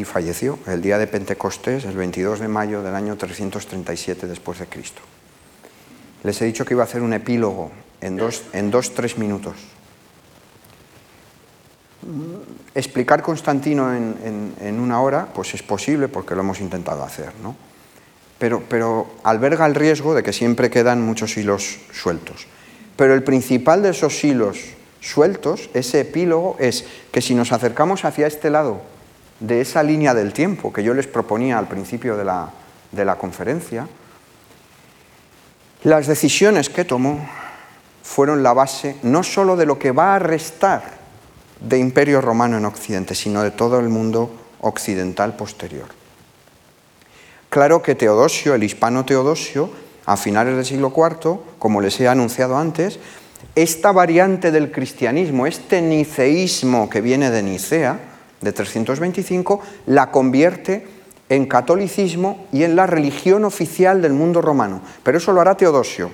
falleció 0.05 0.59
el 0.67 0.83
día 0.83 0.99
de 0.99 1.07
Pentecostés, 1.07 1.85
el 1.85 1.97
22 1.97 2.41
de 2.41 2.49
mayo 2.49 2.83
del 2.83 2.95
año 2.95 3.17
337 3.17 4.27
después 4.27 4.59
de 4.59 4.67
Cristo. 4.67 5.03
Les 6.23 6.41
he 6.41 6.47
dicho 6.47 6.65
que 6.65 6.75
iba 6.75 6.83
a 6.83 6.87
hacer 6.87 7.03
un 7.03 7.13
epílogo 7.13 7.71
en 8.01 8.17
dos, 8.17 8.43
en 8.53 8.71
dos 8.71 8.95
tres 8.95 9.19
minutos. 9.19 9.57
Explicar 12.75 13.23
Constantino 13.23 13.95
en, 13.95 14.81
una 14.81 15.01
hora, 15.01 15.29
pues 15.33 15.55
es 15.55 15.63
posible 15.63 16.09
porque 16.09 16.35
lo 16.35 16.41
hemos 16.41 16.61
intentado 16.61 17.05
hacer, 17.05 17.33
¿no? 17.43 17.55
Pero, 18.41 19.07
alberga 19.23 19.67
el 19.67 19.75
riesgo 19.75 20.15
de 20.15 20.23
que 20.23 20.33
siempre 20.33 20.71
quedan 20.71 21.03
muchos 21.03 21.37
hilos 21.37 21.79
sueltos. 21.93 22.47
Pero 22.97 23.13
el 23.13 23.23
principal 23.23 23.83
de 23.83 23.91
esos 23.91 24.25
hilos 24.25 24.59
sueltos, 25.01 25.69
ese 25.75 26.01
epílogo 26.01 26.57
es 26.59 26.87
que 27.13 27.21
si 27.21 27.35
nos 27.35 27.53
acercamos 27.53 28.07
hacia 28.07 28.27
este 28.27 28.49
lado 28.49 28.81
de 29.41 29.61
esa 29.61 29.83
línea 29.83 30.15
del 30.15 30.33
tiempo 30.33 30.73
que 30.73 30.83
yo 30.83 30.95
les 30.95 31.07
proponía 31.07 31.59
al 31.59 31.69
principio 31.69 32.17
de 32.17 32.25
la, 32.25 32.51
de 32.93 33.05
la 33.05 33.17
conferencia, 33.17 33.87
las 35.83 36.07
decisiones 36.07 36.71
que 36.71 36.87
tomó 36.87 37.29
fueron 38.03 38.43
la 38.43 38.55
base 38.55 38.97
no 39.03 39.23
sólo 39.23 39.55
de 39.57 39.67
lo 39.67 39.79
que 39.79 39.93
va 39.93 40.15
a 40.15 40.19
restar 40.19 40.83
de 41.61 41.79
imperio 41.79 42.23
romano 42.23 42.57
en 42.57 42.65
Occidente, 42.65 43.15
sino 43.15 43.43
de 43.43 43.51
todo 43.51 43.79
el 43.81 43.91
mundo 43.91 44.31
occidental 44.63 45.37
posterior. 45.37 46.00
Claro 47.51 47.83
que 47.83 47.97
Teodosio, 47.97 48.55
el 48.55 48.63
hispano 48.63 49.05
Teodosio, 49.05 49.71
a 50.07 50.17
finales 50.17 50.55
del 50.55 50.65
siglo 50.65 50.93
IV, 50.97 51.41
como 51.59 51.81
les 51.81 51.99
he 52.01 52.07
anunciado 52.07 52.57
antes, 52.57 53.01
esta 53.57 53.91
variante 53.91 54.53
del 54.53 54.71
cristianismo, 54.71 55.49
este 55.49 55.83
niceísmo 55.83 56.89
que 56.89 57.01
viene 57.01 57.29
de 57.33 57.43
Nicea, 57.43 57.99
de 58.41 58.53
325, 58.53 59.61
la 59.87 60.13
convierte 60.13 60.87
en 61.29 61.47
catolicismo 61.47 62.47
y 62.53 62.63
en 62.63 62.77
la 62.77 62.87
religión 62.87 63.45
oficial 63.45 64.01
del 64.01 64.13
mundo 64.13 64.41
romano. 64.41 64.81
Pero 65.03 65.19
eso 65.19 65.33
lo 65.33 65.41
hará 65.41 65.57
Teodosio, 65.57 66.13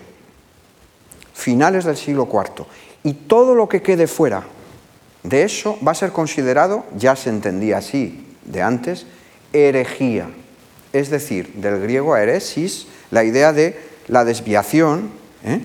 finales 1.34 1.84
del 1.84 1.98
siglo 1.98 2.26
IV. 2.32 2.64
Y 3.04 3.12
todo 3.12 3.54
lo 3.54 3.68
que 3.68 3.82
quede 3.82 4.06
fuera 4.06 4.44
de 5.22 5.42
eso 5.42 5.76
va 5.86 5.92
a 5.92 5.96
ser 5.96 6.12
considerado, 6.12 6.86
ya 6.96 7.14
se 7.14 7.28
entendía 7.28 7.76
así 7.76 8.26
de 8.46 8.62
antes, 8.62 9.06
herejía. 9.52 10.30
Es 10.96 11.10
decir, 11.10 11.52
del 11.56 11.78
griego 11.78 12.16
heresis, 12.16 12.86
la 13.10 13.22
idea 13.22 13.52
de 13.52 13.78
la 14.08 14.24
desviación, 14.24 15.10
¿eh? 15.44 15.60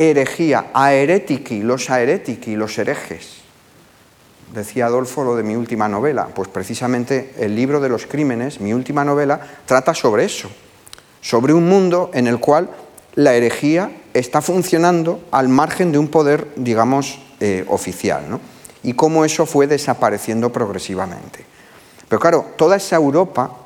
herejía, 0.00 0.66
aeretiki, 0.74 1.62
los 1.62 1.90
aeretiki, 1.90 2.56
los 2.56 2.76
herejes. 2.76 3.36
Decía 4.52 4.86
Adolfo 4.86 5.22
lo 5.22 5.36
de 5.36 5.44
mi 5.44 5.54
última 5.54 5.88
novela, 5.88 6.26
pues 6.34 6.48
precisamente 6.48 7.34
el 7.38 7.54
libro 7.54 7.78
de 7.78 7.88
los 7.88 8.06
crímenes, 8.06 8.60
mi 8.60 8.72
última 8.72 9.04
novela, 9.04 9.40
trata 9.64 9.94
sobre 9.94 10.24
eso, 10.24 10.50
sobre 11.20 11.52
un 11.52 11.68
mundo 11.68 12.10
en 12.12 12.26
el 12.26 12.40
cual 12.40 12.68
la 13.14 13.34
herejía 13.34 13.92
está 14.12 14.42
funcionando 14.42 15.20
al 15.30 15.48
margen 15.48 15.92
de 15.92 15.98
un 15.98 16.08
poder, 16.08 16.48
digamos, 16.56 17.20
eh, 17.38 17.64
oficial, 17.68 18.28
¿no? 18.28 18.40
y 18.82 18.94
cómo 18.94 19.24
eso 19.24 19.46
fue 19.46 19.68
desapareciendo 19.68 20.50
progresivamente. 20.50 21.44
Pero 22.08 22.18
claro, 22.18 22.46
toda 22.56 22.76
esa 22.76 22.96
Europa 22.96 23.65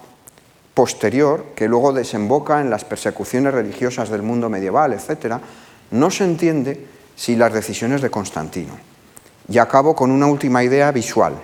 posterior, 0.75 1.47
que 1.55 1.69
luego 1.69 1.93
desemboca 1.93 2.61
en 2.61 2.71
las 2.71 2.85
persecuciones 2.85 3.53
religiosas 3.53 4.09
del 4.09 4.23
mundo 4.23 4.49
medieval, 4.49 4.93
etcétera, 4.93 5.41
no 5.91 6.11
se 6.11 6.25
entiende 6.25 6.87
si 7.17 7.37
las 7.37 7.53
decisiones 7.53 8.01
de 8.01 8.11
Constantino. 8.11 8.73
Y 9.49 9.59
acabo 9.59 9.95
con 9.95 10.11
una 10.11 10.27
última 10.27 10.63
idea 10.63 10.93
visual, 10.93 11.35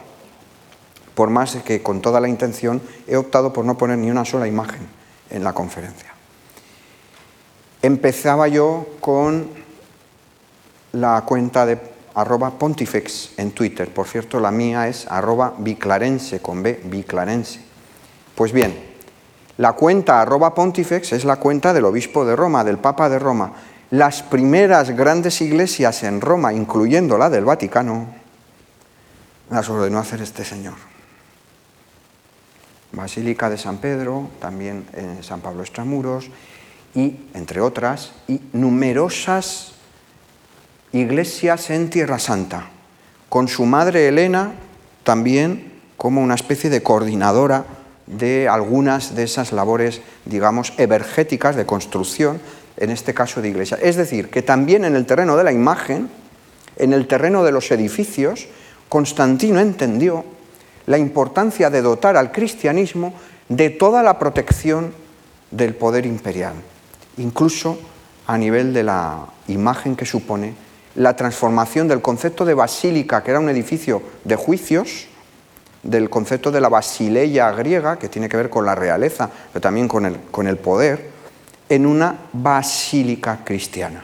por 1.14 1.30
más 1.30 1.56
que 1.56 1.82
con 1.82 2.00
toda 2.00 2.20
la 2.20 2.28
intención 2.28 2.80
he 3.06 3.16
optado 3.16 3.52
por 3.52 3.64
no 3.64 3.76
poner 3.76 3.98
ni 3.98 4.10
una 4.10 4.24
sola 4.24 4.46
imagen 4.46 4.86
en 5.30 5.42
la 5.42 5.52
conferencia. 5.52 6.12
Empezaba 7.82 8.48
yo 8.48 8.86
con 9.00 9.48
la 10.92 11.22
cuenta 11.26 11.66
de 11.66 11.78
arroba 12.14 12.58
pontifex 12.58 13.32
en 13.36 13.52
Twitter. 13.52 13.92
Por 13.92 14.06
cierto, 14.06 14.40
la 14.40 14.50
mía 14.50 14.88
es 14.88 15.06
arroba 15.08 15.54
biclarense, 15.58 16.40
con 16.40 16.62
B, 16.62 16.80
biclarense. 16.84 17.60
Pues 18.34 18.52
bien, 18.52 18.85
la 19.58 19.72
cuenta 19.72 20.20
arroba 20.20 20.54
pontifex 20.54 21.12
es 21.12 21.24
la 21.24 21.36
cuenta 21.36 21.72
del 21.72 21.84
obispo 21.84 22.24
de 22.24 22.36
Roma, 22.36 22.64
del 22.64 22.78
Papa 22.78 23.08
de 23.08 23.18
Roma, 23.18 23.52
las 23.90 24.22
primeras 24.22 24.90
grandes 24.90 25.40
iglesias 25.40 26.02
en 26.02 26.20
Roma, 26.20 26.52
incluyendo 26.52 27.16
la 27.16 27.30
del 27.30 27.44
Vaticano, 27.44 28.08
las 29.50 29.68
ordenó 29.68 29.98
hacer 29.98 30.20
este 30.20 30.44
señor. 30.44 30.74
Basílica 32.92 33.48
de 33.48 33.58
San 33.58 33.78
Pedro, 33.78 34.28
también 34.40 34.86
en 34.92 35.22
San 35.22 35.40
Pablo 35.40 35.62
Extramuros, 35.62 36.30
y, 36.94 37.16
entre 37.34 37.60
otras, 37.60 38.12
y 38.26 38.40
numerosas 38.52 39.72
iglesias 40.92 41.70
en 41.70 41.90
Tierra 41.90 42.18
Santa, 42.18 42.70
con 43.28 43.48
su 43.48 43.66
madre 43.66 44.08
Elena 44.08 44.54
también 45.04 45.72
como 45.96 46.22
una 46.22 46.34
especie 46.34 46.70
de 46.70 46.82
coordinadora 46.82 47.64
de 48.06 48.48
algunas 48.48 49.14
de 49.14 49.24
esas 49.24 49.52
labores, 49.52 50.00
digamos, 50.24 50.72
evergéticas 50.78 51.56
de 51.56 51.66
construcción, 51.66 52.40
en 52.76 52.90
este 52.90 53.14
caso 53.14 53.42
de 53.42 53.48
iglesia. 53.48 53.78
Es 53.82 53.96
decir, 53.96 54.30
que 54.30 54.42
también 54.42 54.84
en 54.84 54.96
el 54.96 55.06
terreno 55.06 55.36
de 55.36 55.44
la 55.44 55.52
imagen, 55.52 56.08
en 56.76 56.92
el 56.92 57.06
terreno 57.06 57.42
de 57.42 57.52
los 57.52 57.70
edificios, 57.70 58.48
Constantino 58.88 59.60
entendió 59.60 60.24
la 60.86 60.98
importancia 60.98 61.70
de 61.70 61.82
dotar 61.82 62.16
al 62.16 62.32
cristianismo 62.32 63.14
de 63.48 63.70
toda 63.70 64.02
la 64.02 64.18
protección 64.18 64.92
del 65.50 65.74
poder 65.74 66.06
imperial, 66.06 66.54
incluso 67.16 67.78
a 68.26 68.38
nivel 68.38 68.72
de 68.72 68.82
la 68.82 69.26
imagen 69.48 69.96
que 69.96 70.06
supone 70.06 70.54
la 70.94 71.14
transformación 71.14 71.88
del 71.88 72.02
concepto 72.02 72.44
de 72.44 72.54
basílica, 72.54 73.22
que 73.22 73.30
era 73.30 73.40
un 73.40 73.48
edificio 73.48 74.02
de 74.24 74.36
juicios, 74.36 75.06
del 75.86 76.10
concepto 76.10 76.50
de 76.50 76.60
la 76.60 76.68
basileia 76.68 77.50
griega, 77.52 77.98
que 77.98 78.08
tiene 78.08 78.28
que 78.28 78.36
ver 78.36 78.50
con 78.50 78.66
la 78.66 78.74
realeza, 78.74 79.30
pero 79.52 79.60
también 79.60 79.86
con 79.86 80.04
el, 80.04 80.20
con 80.30 80.46
el 80.46 80.56
poder, 80.56 81.10
en 81.68 81.86
una 81.86 82.16
basílica 82.32 83.40
cristiana. 83.44 84.02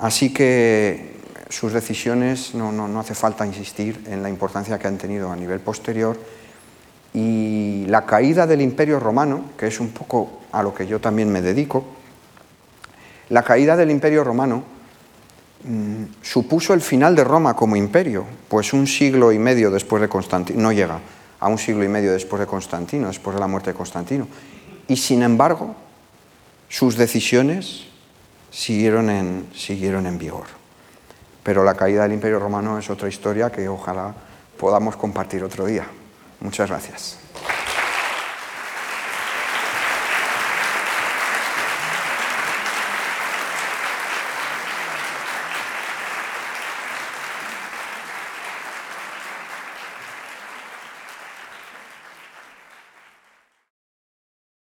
Así 0.00 0.32
que 0.32 1.16
sus 1.48 1.72
decisiones, 1.72 2.54
no, 2.54 2.72
no, 2.72 2.88
no 2.88 3.00
hace 3.00 3.14
falta 3.14 3.46
insistir 3.46 4.04
en 4.08 4.22
la 4.22 4.30
importancia 4.30 4.78
que 4.78 4.88
han 4.88 4.98
tenido 4.98 5.30
a 5.30 5.36
nivel 5.36 5.60
posterior, 5.60 6.18
y 7.14 7.84
la 7.88 8.06
caída 8.06 8.46
del 8.46 8.62
imperio 8.62 8.98
romano, 8.98 9.50
que 9.58 9.66
es 9.66 9.80
un 9.80 9.90
poco 9.90 10.40
a 10.50 10.62
lo 10.62 10.74
que 10.74 10.86
yo 10.86 10.98
también 10.98 11.30
me 11.30 11.42
dedico, 11.42 11.84
la 13.28 13.42
caída 13.42 13.76
del 13.76 13.90
imperio 13.90 14.24
romano 14.24 14.64
supuso 16.22 16.74
el 16.74 16.80
final 16.80 17.14
de 17.14 17.24
Roma 17.24 17.54
como 17.54 17.76
imperio, 17.76 18.26
pues 18.48 18.72
un 18.72 18.86
siglo 18.86 19.32
y 19.32 19.38
medio 19.38 19.70
después 19.70 20.00
de 20.02 20.08
Constantino, 20.08 20.60
no 20.60 20.72
llega 20.72 20.98
a 21.38 21.48
un 21.48 21.58
siglo 21.58 21.84
y 21.84 21.88
medio 21.88 22.12
después 22.12 22.40
de 22.40 22.46
Constantino, 22.46 23.08
después 23.08 23.34
de 23.34 23.40
la 23.40 23.46
muerte 23.46 23.70
de 23.70 23.76
Constantino. 23.76 24.28
Y 24.88 24.96
sin 24.96 25.22
embargo, 25.22 25.74
sus 26.68 26.96
decisiones 26.96 27.86
siguieron 28.50 29.10
en, 29.10 29.48
siguieron 29.54 30.06
en 30.06 30.18
vigor. 30.18 30.46
Pero 31.42 31.64
la 31.64 31.74
caída 31.74 32.02
del 32.02 32.12
imperio 32.12 32.38
romano 32.38 32.78
es 32.78 32.88
otra 32.90 33.08
historia 33.08 33.50
que 33.50 33.68
ojalá 33.68 34.14
podamos 34.58 34.96
compartir 34.96 35.42
otro 35.42 35.66
día. 35.66 35.86
Muchas 36.40 36.68
gracias. 36.68 37.18